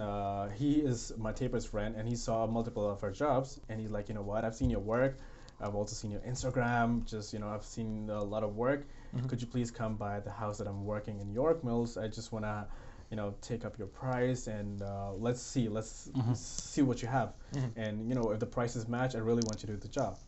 [0.00, 3.90] Uh, he is my taper's friend, and he saw multiple of our jobs, and he's
[3.90, 4.44] like, you know what?
[4.44, 5.18] I've seen your work.
[5.62, 7.04] I've also seen your Instagram.
[7.04, 8.86] Just you know, I've seen a lot of work.
[9.28, 11.96] Could you please come by the house that I'm working in York Mills?
[11.98, 12.66] I just wanna,
[13.10, 17.34] you know, take up your price and uh, let's see, let's see what you have.
[17.76, 20.18] And you know, if the prices match, I really want you to do the job.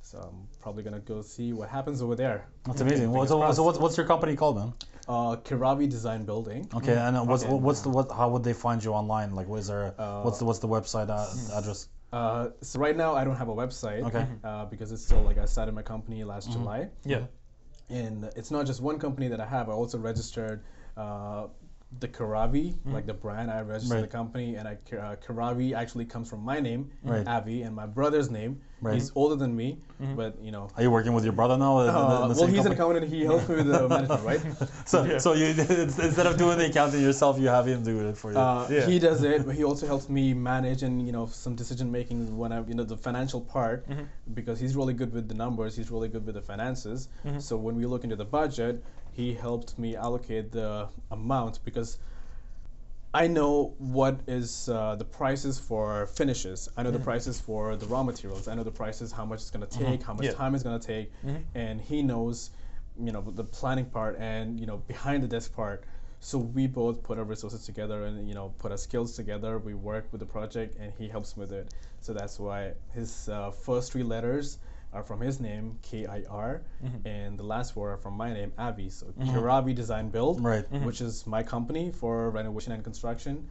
[0.00, 2.46] So I'm probably gonna go see what happens over there.
[2.64, 3.10] That's amazing.
[3.12, 4.72] Well, so, so what's, what's your company called, man?
[5.06, 6.66] Uh, Kiravee Design Building.
[6.74, 7.52] Okay, and uh, what's Okay.
[7.52, 8.10] what's the what?
[8.10, 9.34] How would they find you online?
[9.34, 9.92] Like, what is there?
[10.24, 11.88] what's the what's the website uh, address?
[12.14, 14.02] Uh, so right now I don't have a website.
[14.04, 14.26] Okay.
[14.42, 16.88] Uh, because it's still like I started my company last July.
[17.04, 17.24] Yeah.
[17.90, 19.68] and it's not just one company that I have.
[19.68, 20.62] I also registered
[20.96, 21.48] uh,
[22.00, 23.50] the Kiravee, like the brand.
[23.50, 24.00] I registered Right.
[24.02, 27.24] the company, and I uh, Kiravee actually comes from my name, Right.
[27.26, 28.60] Avee, and my brother's name.
[28.80, 28.94] Right.
[28.94, 29.78] He's older than me,
[30.14, 30.68] but you know.
[30.76, 31.80] Are you working with your brother now?
[31.80, 32.74] in the- in the Uh, well, he's an company?
[32.74, 33.12] accountant.
[33.12, 34.40] He helps me with the management, right?
[34.84, 35.46] So, so you
[36.06, 38.38] instead of doing the accounting yourself, you have him do it for you.
[38.38, 38.86] Uh, Yeah.
[38.86, 42.36] He does it, but he also helps me manage and you know some decision making
[42.36, 43.86] when I you know the financial part
[44.34, 45.74] because he's really good with the numbers.
[45.74, 47.08] He's really good with the finances.
[47.38, 48.84] So when we look into the budget,
[49.18, 51.98] he helped me allocate the amount because
[53.12, 56.68] I know what is uh, the prices for finishes.
[56.76, 58.46] I know the prices for the raw materials.
[58.46, 60.32] I know the prices, how much it's going to take, how much Yeah.
[60.34, 61.10] time it's going to take,
[61.54, 62.50] and he knows,
[63.06, 65.82] you know, the planning part and you know behind the desk part.
[66.20, 69.58] So we both put our resources together and you know put our skills together.
[69.58, 71.66] We work with the project, and he helps with it.
[72.00, 74.58] So that's why his uh, first three letters
[74.92, 77.06] are from his name, K I R, mm-hmm.
[77.06, 78.90] and the last four are from my name, Avee.
[78.90, 79.30] So mm-hmm.
[79.36, 80.64] Kiravee Design Build, Right.
[80.70, 80.84] Mm-hmm.
[80.86, 83.48] which is my company for renovation and construction.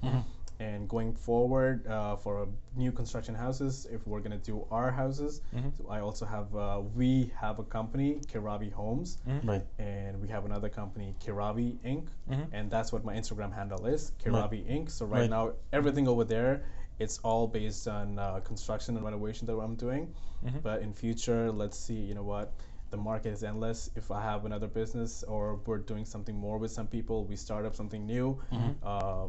[0.60, 5.42] And going forward uh, for new construction houses, if we're gonna do our houses,
[5.78, 9.62] so I also have uh, we have a company, Kiravee Homes, right.
[9.78, 12.08] and we have another company, Kiravee Inc.
[12.52, 14.90] And that's what my Instagram handle is, Kiravee Inc.
[14.90, 15.30] So right, Right.
[15.30, 16.64] now, everything over there,
[16.99, 20.14] it's all based on uh, construction and renovation that I'm doing.
[20.61, 21.94] But in future, let's see.
[21.95, 22.53] You know what?
[22.90, 23.90] The market is endless.
[23.95, 27.65] If I have another business or we're doing something more with some people, we start
[27.65, 28.40] up something new.
[28.84, 29.28] Uh,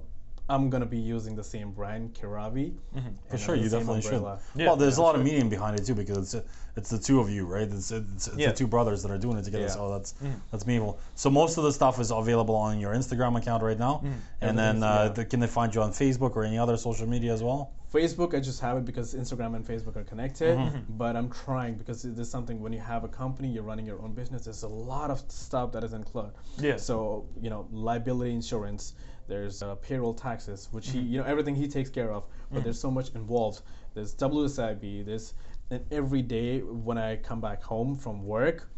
[0.49, 2.73] I'm gonna be using the same brand, Kiravee.
[2.97, 3.09] Mm-hmm.
[3.29, 4.23] For sure, you definitely should.
[4.23, 6.47] Yeah, well, there's yeah, a lot of meaning behind it too because it's
[6.77, 7.69] it's the two of you, right?
[7.69, 8.49] It's it's, it's Yeah.
[8.49, 9.65] the two brothers that are doing it together.
[9.65, 9.71] Yeah.
[9.71, 10.39] So that's mm-hmm.
[10.51, 10.99] that's meaningful.
[11.17, 14.13] So most of the stuff is available on your Instagram account right now, mm-hmm.
[14.41, 15.13] and then Everything's- uh, yeah.
[15.13, 17.73] the, can they find you on Facebook or any other social media as well?
[17.93, 20.59] Facebook, I just have it because Instagram and Facebook are connected.
[20.91, 24.01] But I'm trying because it is something when you have a company, you're running your
[24.03, 24.45] own business.
[24.45, 26.33] There's a lot of stuff that is included.
[26.59, 26.77] Yeah.
[26.77, 28.95] So you know, liability insurance.
[29.29, 32.25] There's uh, payroll taxes, which he, you know, everything he takes care of.
[32.51, 33.61] But there's so much involved.
[33.95, 35.05] There's WSIB.
[35.05, 35.35] There's
[35.71, 38.69] and every day when I come back home from work.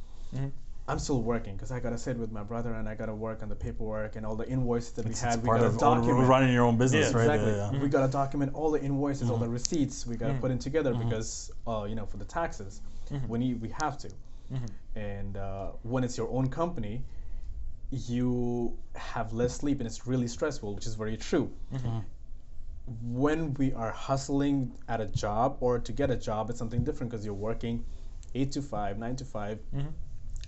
[0.89, 3.49] I'm still working because I gotta sit with my brother and I gotta work on
[3.49, 5.41] the paperwork and all the invoices that It's, we had.
[5.41, 6.29] We gotta document.
[6.29, 7.27] running your own business, Yeah, right?
[7.27, 7.53] Exactly.
[7.53, 7.81] Yeah, yeah.
[7.83, 9.53] We gotta document all the invoices, all the Mm-hmm.
[9.53, 10.05] receipts.
[10.05, 12.81] We gotta put it together because, uh, you know, for the taxes,
[13.13, 13.29] Mm-hmm.
[13.29, 14.09] we need, we have to.
[14.97, 17.05] And uh, when it's your own company,
[17.91, 21.51] you have less sleep and it's really stressful, which is very true.
[21.75, 21.99] Mm-hmm.
[23.03, 27.11] When we are hustling at a job or to get a job, it's something different
[27.11, 27.85] because you're working
[28.35, 29.89] eight to five, nine to 5 Mm-hmm.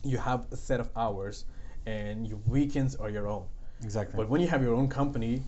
[0.05, 1.45] You have a set of hours,
[1.87, 3.45] and your weekends are your own.
[3.85, 4.17] Exactly.
[4.17, 5.43] But when you have your own company,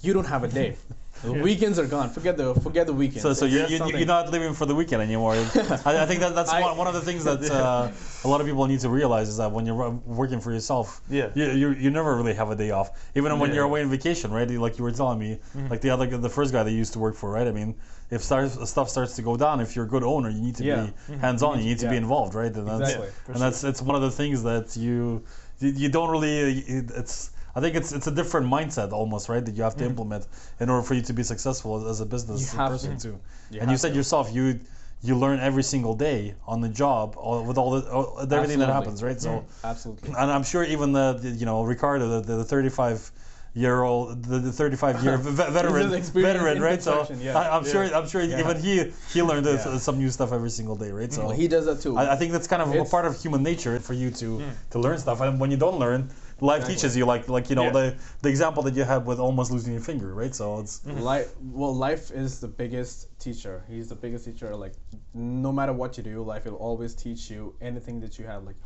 [0.00, 0.76] you don't have a day.
[1.22, 2.10] The weekends are gone.
[2.10, 3.22] Forget the forget the weekends.
[3.22, 5.32] So, so you're, you're, something- you're not living for the weekend anymore.
[5.84, 7.90] I, I think that that's I- one, one of the things that uh,
[8.24, 11.00] a lot of people need to realize is that when you're uh, working for yourself,
[11.10, 11.30] Yeah.
[11.34, 12.90] you, you, you never really have a day off.
[13.16, 13.56] Even when Yeah.
[13.56, 14.48] you're away on vacation, right?
[14.48, 15.66] Like you were telling me, mm-hmm.
[15.66, 17.48] like the other the first guy that you used to work for, right?
[17.48, 17.74] I mean,
[18.10, 20.64] if start, stuff starts to go down, if you're a good owner, you need to
[20.64, 20.76] Yeah.
[20.76, 21.14] Mm-hmm.
[21.14, 21.58] be hands on.
[21.58, 22.54] You need to be involved, right?
[22.54, 23.06] And that's Exactly.
[23.08, 25.24] Yeah, for and that's it's one of the things that you
[25.58, 26.60] you, you don't really.
[27.02, 29.44] It's I think it's it's a different mindset almost, right?
[29.44, 30.22] That you have to implement
[30.60, 33.02] in order for you to be successful as, as a business You have person to.
[33.08, 33.18] too.
[33.50, 33.96] You and you said to.
[34.00, 34.60] yourself you
[35.08, 36.20] you learn every single day
[36.52, 39.20] on the job all, with all the all, with everything that happens, right?
[39.20, 40.08] So, Absolutely.
[40.20, 43.10] and I'm sure even the, the you know Ricardo, the, the 35
[43.54, 46.82] year old, the, the 35 year ve- veteran, veteran, in right?
[46.82, 47.36] So yeah.
[47.40, 48.74] I, I'm sure I'm sure even he
[49.12, 49.78] he learned uh, Yeah.
[49.88, 51.12] some new stuff every single day, right?
[51.12, 51.96] So Well, he does that too.
[52.00, 54.28] I, I think that's kind of a part of human nature for you to
[54.72, 56.10] to learn stuff, and when you don't learn.
[56.40, 56.74] Life Exactly.
[56.76, 57.72] teaches you, like like you know Yeah.
[57.78, 60.34] the the example that you had with almost losing your finger, right?
[60.34, 64.74] So it's life well life is the biggest teacher he's the biggest teacher like
[65.14, 68.56] no matter what you do life will always teach you anything that you have like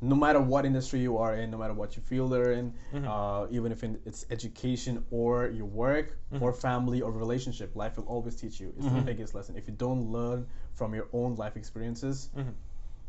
[0.00, 3.08] no matter what industry you are in, no matter what you feel they're in, Mm-hmm.
[3.08, 6.42] uh, even if in, it's education or your work Mm-hmm.
[6.44, 8.72] or family or relationship, life will always teach you.
[8.78, 9.56] It's the biggest lesson.
[9.56, 12.50] If you don't learn from your own life experiences, Mm-hmm.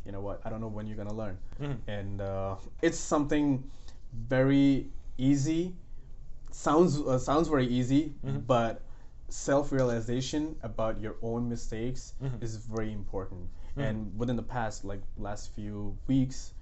[0.06, 0.42] you know what?
[0.46, 1.38] I don't know when you're gonna learn.
[1.88, 3.64] And uh, it's something
[4.14, 4.88] very
[5.18, 5.76] easy.
[6.52, 8.40] Sounds uh, sounds very easy, Mm-hmm.
[8.48, 8.82] but
[9.30, 12.38] self-realization about your own mistakes Mm-hmm.
[12.42, 13.50] is very important.
[13.78, 16.54] And within the past, like last few weeks,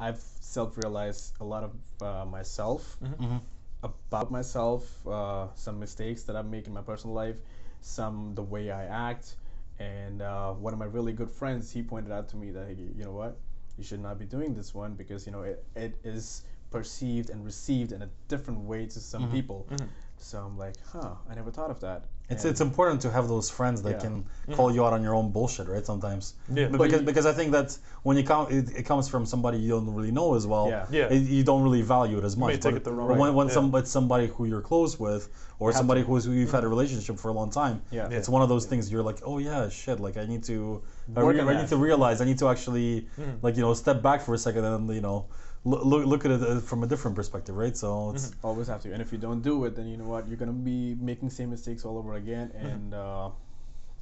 [0.00, 1.72] I've self-realized a lot of
[2.02, 3.36] uh, myself Mm-hmm.
[3.82, 7.36] about myself, uh, some mistakes that I make in my personal life,
[7.80, 9.36] some the way I act,
[9.78, 12.76] and uh, one of my really good friends, he pointed out to me that hey,
[12.96, 13.36] you know what,
[13.76, 17.44] you should not be doing this one because you know it, it is perceived and
[17.44, 19.32] received in a different way to some mm-hmm.
[19.32, 19.66] people.
[19.70, 19.86] Mm-hmm.
[20.18, 22.04] So I'm like, huh, I never thought of that.
[22.30, 24.04] It's And- it's important to have those friends that Yeah.
[24.04, 24.14] can
[24.56, 25.84] call you out on your own bullshit, right?
[25.84, 26.24] Sometimes.
[26.48, 26.68] Yeah.
[26.68, 27.68] But But because you- because I think that
[28.04, 30.66] when you come, it, it comes from somebody you don't really know as well.
[30.68, 30.86] Yeah.
[30.98, 31.06] Yeah.
[31.16, 32.48] it- you don't really value it as much.
[32.52, 33.30] may take but it the wrong when, way.
[33.38, 33.54] when Yeah.
[33.56, 35.22] some, it's somebody who you're close with,
[35.58, 36.76] or Have somebody who's who you've had a mm-hmm.
[36.76, 38.08] relationship for a long time, Yeah.
[38.08, 38.18] Yeah.
[38.18, 40.80] it's one of those things you're like, oh yeah, shit, like I need to,
[41.16, 43.44] I, Work re- I need to realize, I need to actually, Mm-hmm.
[43.44, 45.26] like you know, step back for a second and you know,
[45.64, 47.76] look look, at it uh, from a different perspective, right?
[47.76, 48.30] So it's.
[48.30, 48.46] Mm-hmm.
[48.46, 48.92] Always have to.
[48.92, 50.28] And if you don't do it, then you know what?
[50.28, 53.30] You're gonna be making same mistakes all over again, and uh,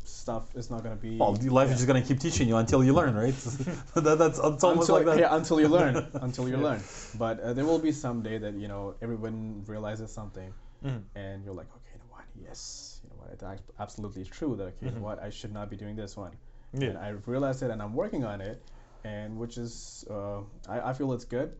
[0.05, 1.16] stuff is not gonna be.
[1.19, 3.35] Well, life is just gonna keep teaching you until you learn, right?
[3.95, 5.19] that, that's it's almost until, like that.
[5.19, 6.07] yeah, until you learn.
[6.15, 6.82] until you learn.
[7.19, 10.53] But uh, there will be some day that you know everyone realizes something,
[10.85, 11.03] Mhm.
[11.15, 12.24] and you're like, okay, you know what?
[12.43, 13.32] Yes, you know what?
[13.32, 15.23] It's absolutely true that okay, you know what?
[15.23, 16.32] I should not be doing this one.
[16.73, 16.91] Yeah.
[16.91, 18.62] And I realized it, and I'm working on it,
[19.05, 21.53] and which is uh, I, I feel it's good.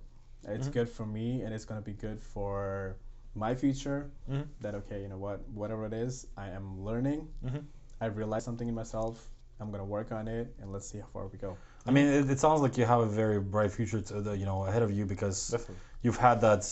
[0.49, 2.97] It's good for me, and it's gonna be good for
[3.35, 4.11] my future.
[4.31, 4.47] Mhm.
[4.62, 5.47] That okay, you know what?
[5.55, 7.29] Whatever it is, I am learning.
[7.45, 7.62] Mhm.
[8.01, 9.29] I realized something in myself.
[9.61, 11.57] I'm gonna work on it, and let's see how far we go.
[11.87, 14.47] I mean, it, it sounds like you have a very bright future to the, you
[14.47, 15.77] know ahead of you because Definitely.
[16.03, 16.62] you've had that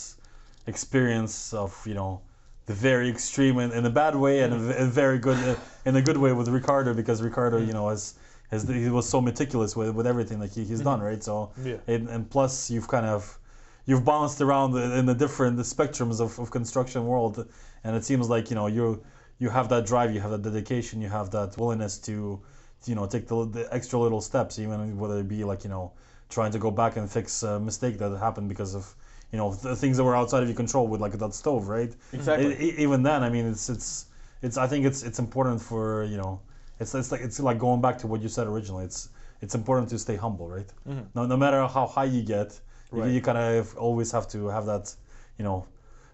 [0.67, 2.21] experience of you know
[2.65, 5.55] the very extreme in, in a bad way and a, v- a very good uh,
[5.85, 8.15] in a good way with Ricardo because Ricardo you know has,
[8.51, 11.07] has he was so meticulous with, with everything that he, he's done mm-hmm.
[11.07, 11.77] right so Yeah.
[11.87, 13.37] and, and plus you've kind of
[13.85, 17.47] you've bounced around in the different spectrums of, of construction world
[17.83, 19.01] and it seems like you know you
[19.39, 22.39] you have that drive you have that dedication you have that willingness to
[22.85, 25.91] you know take the, the extra little steps even whether it be like you know
[26.29, 28.93] trying to go back and fix a mistake that happened because of
[29.31, 31.93] you know the things that were outside of your control with like that stove right
[32.13, 32.53] Exactly.
[32.69, 34.05] E- even then i mean it's it's
[34.41, 36.39] it's i think it's it's important for you know
[36.79, 39.09] it's it's like it's like going back to what you said originally it's
[39.41, 41.01] it's important to stay humble right mm-hmm.
[41.15, 42.59] no, no matter how high you get
[42.91, 43.11] you, Right.
[43.11, 44.85] you kind of always have to have that
[45.37, 45.65] you know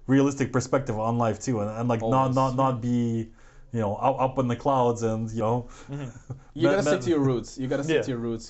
[0.08, 2.36] realistic perspective on life too and, and like not Always.
[2.36, 3.30] not not be
[3.74, 6.10] you know up, up in the clouds and you know mm-hmm.
[6.54, 7.58] You gotta me- stick to your roots.
[7.58, 8.02] You gotta stick Yeah.
[8.04, 8.44] to your roots.